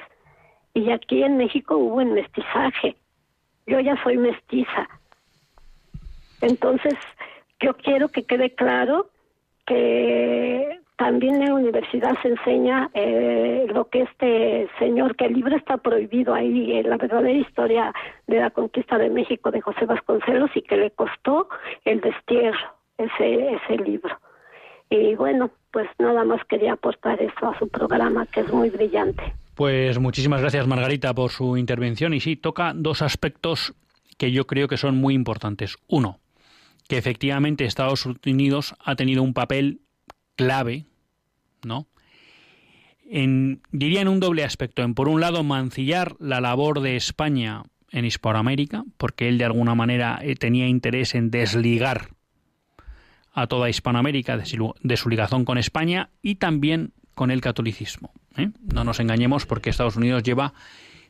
Y 0.72 0.90
aquí 0.90 1.22
en 1.22 1.36
México 1.36 1.76
hubo 1.76 2.00
el 2.00 2.12
mestizaje. 2.12 2.96
Yo 3.66 3.80
ya 3.80 4.00
soy 4.02 4.16
mestiza. 4.18 4.88
Entonces, 6.40 6.94
yo 7.60 7.74
quiero 7.74 8.08
que 8.08 8.24
quede 8.24 8.54
claro 8.54 9.08
que 9.66 10.80
también 10.96 11.36
en 11.36 11.48
la 11.48 11.54
universidad 11.54 12.16
se 12.22 12.28
enseña 12.28 12.90
eh, 12.94 13.66
lo 13.72 13.88
que 13.88 14.02
este 14.02 14.68
señor, 14.78 15.16
que 15.16 15.26
el 15.26 15.34
libro 15.34 15.56
está 15.56 15.78
prohibido 15.78 16.34
ahí, 16.34 16.76
en 16.76 16.88
la 16.88 16.96
verdadera 16.96 17.38
historia 17.38 17.92
de 18.26 18.40
la 18.40 18.50
conquista 18.50 18.98
de 18.98 19.10
México 19.10 19.50
de 19.50 19.60
José 19.60 19.86
Vasconcelos 19.86 20.50
y 20.54 20.62
que 20.62 20.76
le 20.76 20.90
costó 20.90 21.48
el 21.84 22.00
destierro, 22.00 22.74
ese, 22.98 23.54
ese 23.54 23.76
libro. 23.82 24.16
Y 24.90 25.14
bueno, 25.16 25.50
pues 25.72 25.88
nada 25.98 26.24
más 26.24 26.44
quería 26.44 26.74
aportar 26.74 27.20
eso 27.20 27.48
a 27.48 27.58
su 27.58 27.68
programa, 27.68 28.26
que 28.26 28.40
es 28.40 28.52
muy 28.52 28.70
brillante. 28.70 29.34
Pues 29.54 30.00
muchísimas 30.00 30.40
gracias 30.40 30.66
Margarita 30.66 31.14
por 31.14 31.30
su 31.30 31.56
intervención 31.56 32.12
y 32.12 32.20
sí, 32.20 32.34
toca 32.34 32.72
dos 32.74 33.02
aspectos 33.02 33.74
que 34.18 34.32
yo 34.32 34.46
creo 34.46 34.66
que 34.66 34.76
son 34.76 34.96
muy 34.96 35.14
importantes. 35.14 35.76
Uno, 35.86 36.20
que 36.88 36.98
efectivamente 36.98 37.64
Estados 37.64 38.04
Unidos 38.06 38.74
ha 38.84 38.96
tenido 38.96 39.22
un 39.22 39.32
papel 39.32 39.80
clave, 40.36 40.86
¿no? 41.64 41.86
En, 43.06 43.62
diría 43.70 44.00
en 44.00 44.08
un 44.08 44.18
doble 44.18 44.44
aspecto. 44.44 44.82
En 44.82 44.94
por 44.94 45.08
un 45.08 45.20
lado, 45.20 45.44
mancillar 45.44 46.16
la 46.18 46.40
labor 46.40 46.80
de 46.80 46.96
España 46.96 47.62
en 47.90 48.04
Hispanoamérica, 48.04 48.84
porque 48.96 49.28
él 49.28 49.38
de 49.38 49.44
alguna 49.44 49.74
manera 49.74 50.18
eh, 50.22 50.34
tenía 50.34 50.66
interés 50.66 51.14
en 51.14 51.30
desligar 51.30 52.08
a 53.32 53.46
toda 53.46 53.68
Hispanoamérica 53.68 54.36
de 54.36 54.46
su, 54.46 54.74
de 54.82 54.96
su 54.96 55.08
ligación 55.08 55.44
con 55.44 55.58
España 55.58 56.10
y 56.22 56.36
también 56.36 56.92
con 57.14 57.30
el 57.30 57.40
catolicismo. 57.40 58.12
¿Eh? 58.36 58.50
No 58.72 58.84
nos 58.84 59.00
engañemos 59.00 59.46
porque 59.46 59.70
Estados 59.70 59.96
Unidos 59.96 60.22
lleva 60.22 60.54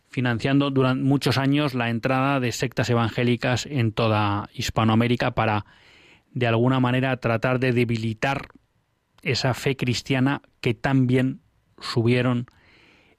financiando 0.09 0.71
durante 0.71 1.03
muchos 1.03 1.39
años 1.39 1.75
la 1.75 1.91
entrada 1.91 2.39
de 2.41 2.53
sectas 2.53 2.89
evangélicas 2.91 3.67
en 3.67 3.93
toda 3.93 4.49
Hispanoamérica 4.55 5.33
para 5.33 5.67
de 6.33 6.47
alguna 6.47 6.81
manera 6.81 7.17
tratar 7.17 7.59
de 7.59 7.73
debilitar 7.73 8.49
esa 9.23 9.55
fe 9.55 9.77
cristiana 9.77 10.43
que 10.61 10.75
tan 10.75 11.07
bien 11.07 11.41
subieron 11.81 12.47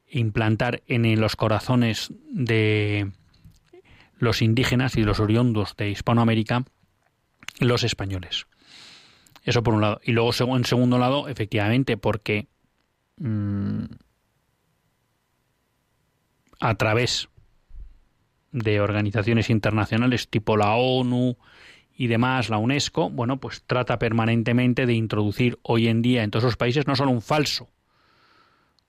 implantar 0.07 0.83
en 0.87 1.19
los 1.19 1.35
corazones 1.35 2.13
de 2.29 3.11
los 4.17 4.41
indígenas 4.41 4.95
y 4.95 5.03
los 5.03 5.19
oriundos 5.19 5.75
de 5.75 5.89
Hispanoamérica 5.89 6.63
los 7.59 7.83
españoles. 7.83 8.47
Eso 9.43 9.63
por 9.63 9.73
un 9.73 9.81
lado. 9.81 10.01
Y 10.03 10.11
luego, 10.11 10.31
en 10.55 10.65
segundo 10.65 10.97
lado, 10.97 11.27
efectivamente, 11.27 11.97
porque 11.97 12.47
mm, 13.17 13.83
a 16.59 16.75
través 16.75 17.29
de 18.51 18.79
organizaciones 18.79 19.49
internacionales 19.49 20.29
tipo 20.29 20.57
la 20.57 20.75
ONU 20.75 21.37
y 21.97 22.07
demás, 22.07 22.49
la 22.49 22.57
UNESCO, 22.57 23.09
bueno, 23.09 23.37
pues 23.39 23.63
trata 23.65 23.99
permanentemente 23.99 24.85
de 24.85 24.93
introducir 24.93 25.59
hoy 25.61 25.87
en 25.87 26.01
día 26.01 26.23
en 26.23 26.31
todos 26.31 26.43
los 26.43 26.57
países 26.57 26.87
no 26.87 26.95
solo 26.95 27.11
un 27.11 27.21
falso 27.21 27.69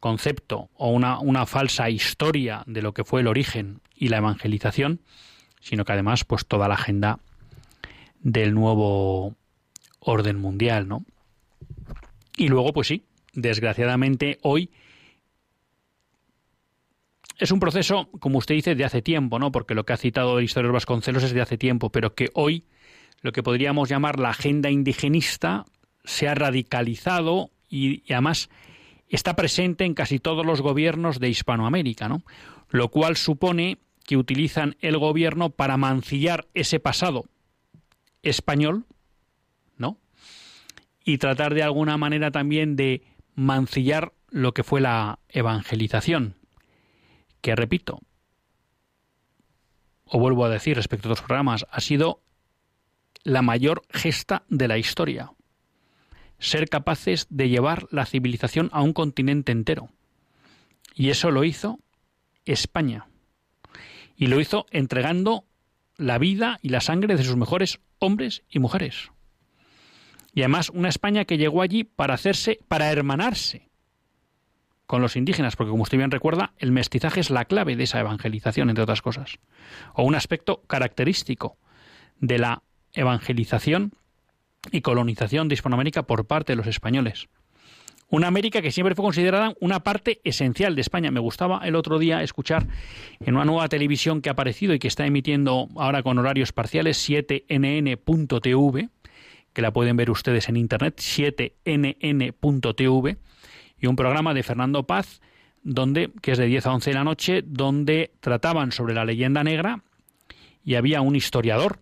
concepto 0.01 0.71
o 0.75 0.91
una, 0.91 1.19
una 1.19 1.47
falsa 1.47 1.91
historia 1.91 2.63
de 2.67 2.83
lo 2.83 2.95
que 2.95 3.05
fue 3.05 3.21
el 3.21 3.27
origen 3.27 3.81
y 3.95 4.09
la 4.09 4.19
evangelización, 4.19 5.01
sino 5.61 5.85
que 5.85 5.93
además 5.93 6.25
pues 6.25 6.47
toda 6.47 6.69
la 6.69 6.75
agenda 6.75 7.19
del 8.21 8.55
nuevo 8.55 9.35
orden 10.01 10.39
mundial, 10.39 10.89
¿no? 10.89 11.05
Y 12.37 12.49
luego, 12.49 12.73
pues 12.73 12.89
sí, 12.89 13.06
desgraciadamente 13.37 14.39
hoy 14.43 14.71
es 17.39 17.51
un 17.51 17.61
proceso, 17.61 18.09
como 18.19 18.39
usted 18.39 18.55
dice, 18.55 18.75
de 18.75 18.85
hace 18.85 19.03
tiempo, 19.03 19.39
¿no? 19.39 19.53
Porque 19.53 19.75
lo 19.75 19.85
que 19.85 19.93
ha 19.93 19.99
citado 19.99 20.39
el 20.39 20.45
historiador 20.45 20.75
Vasconcelos 20.75 21.23
es 21.23 21.33
de 21.33 21.43
hace 21.43 21.59
tiempo, 21.59 21.91
pero 21.91 22.15
que 22.15 22.31
hoy 22.35 22.65
lo 23.21 23.33
que 23.33 23.43
podríamos 23.43 23.89
llamar 23.89 24.19
la 24.19 24.31
agenda 24.31 24.71
indigenista 24.71 25.67
se 26.05 26.29
ha 26.29 26.35
radicalizado 26.35 27.51
y, 27.69 28.11
además 28.13 28.49
está 29.09 29.37
presente 29.37 29.85
en 29.85 29.95
casi 29.95 30.19
todos 30.19 30.45
los 30.45 30.63
gobiernos 30.63 31.21
de 31.21 31.29
Hispanoamérica, 31.29 32.09
¿no? 32.09 32.23
Lo 32.71 32.91
cual 32.91 33.17
supone 33.17 33.79
que 34.05 34.17
utilizan 34.17 34.77
el 34.81 34.99
gobierno 34.99 35.51
para 35.51 35.77
mancillar 35.77 36.47
ese 36.55 36.81
pasado 36.81 37.27
español, 38.23 38.85
¿no? 39.77 39.99
Y 41.05 41.19
tratar 41.19 41.55
de 41.55 41.63
alguna 41.63 41.97
manera 41.97 42.31
también 42.31 42.75
de 42.75 43.03
mancillar 43.37 44.13
lo 44.31 44.53
que 44.53 44.65
fue 44.65 44.81
la 44.81 45.21
evangelización, 45.29 46.35
que 47.41 47.55
repito, 47.55 48.01
o 50.05 50.19
vuelvo 50.19 50.45
a 50.45 50.49
decir 50.49 50.77
respecto 50.77 51.09
a 51.09 51.13
otros 51.13 51.27
programas, 51.27 51.67
ha 51.71 51.81
sido 51.81 52.23
la 53.23 53.43
mayor 53.43 53.83
gesta 53.91 54.45
de 54.49 54.69
la 54.69 54.79
historia. 54.79 55.33
Ser 56.39 56.69
capaces 56.69 57.27
de 57.31 57.49
llevar 57.49 57.87
la 57.91 58.07
civilización 58.07 58.69
a 58.73 58.83
un 58.83 58.93
continente 58.93 59.53
entero. 59.53 59.91
Y 60.95 61.11
eso 61.11 61.31
lo 61.31 61.45
hizo 61.45 61.79
España. 62.45 63.07
Y 64.17 64.29
lo 64.29 64.41
hizo 64.41 64.67
entregando 64.71 65.45
la 65.97 66.19
vida 66.19 66.59
y 66.63 66.69
la 66.69 66.81
sangre 66.81 67.17
de 67.17 67.25
sus 67.25 67.37
mejores 67.37 67.81
hombres 67.99 68.43
y 68.49 68.59
mujeres. 68.59 69.11
Y 70.37 70.43
además 70.43 70.69
una 70.69 70.91
España 70.91 71.25
que 71.25 71.39
llegó 71.39 71.63
allí 71.63 71.83
para 71.83 72.13
hacerse, 72.13 72.61
para 72.69 72.93
hermanarse 72.93 73.71
con 74.85 75.01
los 75.01 75.17
indígenas, 75.17 75.57
porque 75.57 75.71
como 75.71 75.83
usted 75.83 75.97
bien 75.97 76.11
recuerda, 76.11 76.53
el 76.59 76.73
mestizaje 76.73 77.21
es 77.21 77.31
la 77.31 77.47
clave 77.47 77.75
de 77.75 77.85
esa 77.85 78.01
evangelización, 78.01 78.69
entre 78.69 78.83
otras 78.83 79.01
cosas, 79.01 79.39
o 79.95 80.03
un 80.03 80.15
aspecto 80.15 80.61
característico 80.67 81.57
de 82.21 82.39
la 82.39 82.63
evangelización 82.93 83.95
y 84.71 84.83
colonización 84.83 85.49
de 85.49 85.55
Hispanoamérica 85.55 86.03
por 86.03 86.27
parte 86.27 86.53
de 86.53 86.57
los 86.57 86.67
españoles. 86.67 87.29
Una 88.09 88.29
América 88.29 88.63
que 88.63 88.71
siempre 88.71 88.95
fue 88.95 89.05
considerada 89.05 89.55
una 89.59 89.81
parte 89.81 90.21
esencial 90.23 90.77
de 90.77 90.83
España. 90.83 91.11
Me 91.11 91.19
gustaba 91.19 91.63
el 91.65 91.75
otro 91.75 91.99
día 91.99 92.23
escuchar 92.23 92.67
en 93.19 93.35
una 93.35 93.45
nueva 93.45 93.69
televisión 93.69 94.21
que 94.21 94.29
ha 94.29 94.33
aparecido 94.33 94.75
y 94.75 94.79
que 94.79 94.87
está 94.87 95.07
emitiendo 95.07 95.69
ahora 95.77 96.05
con 96.05 96.19
horarios 96.19 96.53
parciales 96.53 97.09
7nn.tv, 97.09 98.91
que 99.57 99.63
la 99.63 99.73
pueden 99.73 99.97
ver 99.97 100.11
ustedes 100.11 100.51
en 100.51 100.59
internet, 100.59 100.99
7nn.tv, 100.99 101.57
y 103.81 103.87
un 103.87 103.97
programa 103.97 104.35
de 104.35 104.43
Fernando 104.43 104.83
Paz, 104.87 105.23
donde, 105.63 106.13
que 106.21 106.33
es 106.33 106.39
de 106.39 106.45
10 106.45 106.67
a 106.67 106.75
11 106.75 106.91
de 106.91 106.95
la 106.95 107.05
noche, 107.05 107.43
donde 107.43 108.13
trataban 108.21 108.71
sobre 108.71 108.93
la 108.93 109.07
leyenda 109.07 109.43
negra 109.45 109.83
y 110.63 110.75
había 110.75 111.01
un 111.01 111.17
historiador 111.17 111.81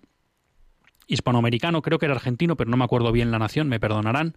hispanoamericano, 1.09 1.83
creo 1.83 1.99
que 1.99 2.07
era 2.07 2.15
argentino, 2.15 2.57
pero 2.57 2.71
no 2.71 2.77
me 2.77 2.85
acuerdo 2.85 3.11
bien 3.11 3.33
la 3.33 3.41
nación, 3.41 3.69
me 3.69 3.81
perdonarán, 3.81 4.37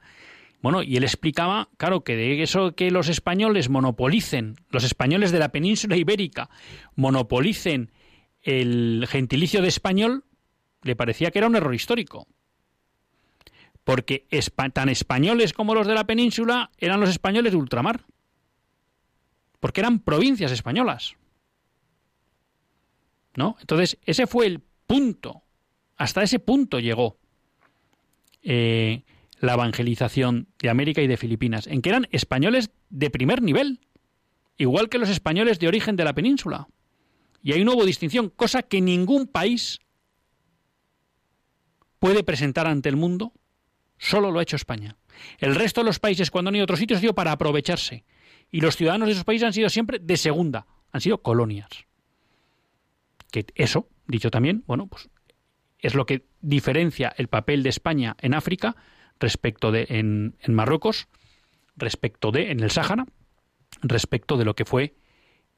bueno, 0.63 0.81
y 0.81 0.97
él 0.97 1.03
explicaba, 1.03 1.69
claro, 1.77 2.03
que 2.03 2.15
de 2.15 2.41
eso 2.41 2.73
que 2.73 2.89
los 2.89 3.07
españoles 3.07 3.69
monopolicen, 3.69 4.55
los 4.71 4.83
españoles 4.83 5.31
de 5.31 5.37
la 5.37 5.49
península 5.49 5.95
ibérica 5.95 6.49
monopolicen 6.95 7.91
el 8.41 9.05
gentilicio 9.07 9.61
de 9.61 9.67
español, 9.67 10.23
le 10.81 10.95
parecía 10.95 11.29
que 11.29 11.37
era 11.37 11.47
un 11.47 11.55
error 11.55 11.75
histórico. 11.75 12.25
Porque 13.87 14.27
tan 14.73 14.89
españoles 14.89 15.53
como 15.53 15.73
los 15.73 15.87
de 15.87 15.93
la 15.93 16.05
península 16.05 16.71
eran 16.77 16.99
los 16.99 17.09
españoles 17.09 17.53
de 17.53 17.57
ultramar. 17.57 18.03
Porque 19.61 19.79
eran 19.79 19.99
provincias 19.99 20.51
españolas. 20.51 21.15
¿No? 23.37 23.55
Entonces, 23.61 23.97
ese 24.03 24.27
fue 24.27 24.47
el 24.47 24.59
punto. 24.87 25.43
Hasta 25.95 26.21
ese 26.21 26.39
punto 26.39 26.81
llegó. 26.81 27.17
Eh, 28.43 29.05
la 29.39 29.53
evangelización 29.53 30.49
de 30.59 30.69
América 30.69 31.01
y 31.01 31.07
de 31.07 31.15
Filipinas, 31.15 31.65
en 31.65 31.81
que 31.81 31.87
eran 31.87 32.09
españoles 32.11 32.71
de 32.89 33.09
primer 33.09 33.41
nivel, 33.41 33.79
igual 34.57 34.89
que 34.89 34.97
los 34.97 35.07
españoles 35.07 35.59
de 35.59 35.69
origen 35.69 35.95
de 35.95 36.03
la 36.03 36.13
península. 36.13 36.67
Y 37.41 37.53
hay 37.53 37.61
una 37.61 37.71
nueva 37.71 37.85
distinción, 37.85 38.31
cosa 38.35 38.63
que 38.63 38.81
ningún 38.81 39.27
país 39.27 39.79
puede 41.99 42.25
presentar 42.25 42.67
ante 42.67 42.89
el 42.89 42.97
mundo, 42.97 43.31
solo 43.97 44.31
lo 44.31 44.39
ha 44.39 44.43
hecho 44.43 44.55
España. 44.55 44.97
El 45.39 45.55
resto 45.55 45.81
de 45.81 45.85
los 45.85 45.99
países, 45.99 46.31
cuando 46.31 46.49
han 46.49 46.55
ido 46.55 46.63
a 46.63 46.65
otros 46.65 46.79
sitios, 46.79 46.97
han 46.97 47.01
sido 47.01 47.15
para 47.15 47.31
aprovecharse. 47.31 48.05
Y 48.51 48.61
los 48.61 48.75
ciudadanos 48.75 49.07
de 49.07 49.13
esos 49.13 49.23
países 49.23 49.45
han 49.45 49.53
sido 49.53 49.69
siempre 49.69 49.99
de 49.99 50.17
segunda, 50.17 50.67
han 50.91 51.01
sido 51.01 51.21
colonias. 51.21 51.69
Que 53.31 53.45
eso, 53.55 53.89
dicho 54.07 54.31
también, 54.31 54.63
bueno, 54.67 54.87
pues 54.87 55.09
es 55.79 55.95
lo 55.95 56.05
que 56.05 56.25
diferencia 56.41 57.13
el 57.17 57.27
papel 57.27 57.63
de 57.63 57.69
España 57.69 58.15
en 58.19 58.33
África 58.33 58.75
respecto 59.19 59.71
de 59.71 59.85
en, 59.89 60.35
Marruecos, 60.47 61.07
respecto 61.75 62.31
de 62.31 62.51
en 62.51 62.61
el 62.61 62.71
Sáhara, 62.71 63.05
respecto 63.81 64.37
de 64.37 64.45
lo 64.45 64.55
que 64.55 64.65
fue 64.65 64.95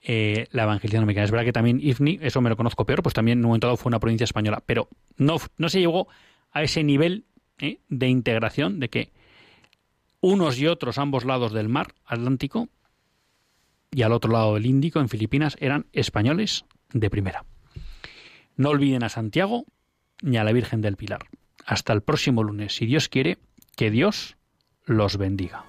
eh, 0.02 0.48
la 0.52 0.64
evangelización 0.64 1.04
americana. 1.04 1.26
Es 1.26 1.32
verdad 1.32 1.46
que 1.46 1.54
también 1.54 1.80
Ifni, 1.82 2.20
eso 2.22 2.42
me 2.42 2.50
lo 2.50 2.58
conozco 2.58 2.86
peor, 2.86 3.04
pues 3.04 3.14
también 3.14 3.40
en 3.40 3.46
un 3.46 3.50
momento 3.50 3.68
dado 3.68 3.78
fue 3.78 3.90
una 3.90 4.00
provincia 4.00 4.24
española, 4.24 4.64
pero 4.66 4.90
no, 5.18 5.38
no 5.58 5.70
se 5.70 5.80
llegó 5.80 6.08
a 6.52 6.64
ese 6.64 6.84
nivel 6.84 7.26
eh, 7.60 7.80
de 7.90 8.08
integración 8.08 8.80
de 8.80 8.90
que 8.90 9.12
unos 10.22 10.60
y 10.60 10.68
otros, 10.68 10.98
ambos 10.98 11.26
lados 11.26 11.54
del 11.54 11.70
mar 11.70 11.94
Atlántico 12.06 12.70
y 13.92 14.04
al 14.04 14.12
otro 14.12 14.32
lado 14.32 14.56
del 14.56 14.66
Índico, 14.66 15.00
en 15.00 15.10
Filipinas, 15.10 15.56
eran 15.60 15.88
españoles 15.94 16.66
de 16.94 17.10
primera. 17.10 17.46
No 18.56 18.70
olviden 18.70 19.04
a 19.04 19.10
Santiago 19.10 19.66
ni 20.22 20.38
a 20.38 20.44
la 20.44 20.52
Virgen 20.52 20.82
del 20.82 20.98
Pilar. 20.98 21.26
Hasta 21.66 21.94
el 21.94 22.02
próximo 22.02 22.44
lunes, 22.44 22.76
si 22.76 22.86
Dios 22.86 23.10
quiere, 23.10 23.38
que 23.76 23.90
Dios 23.90 24.38
los 24.86 25.18
bendiga. 25.18 25.69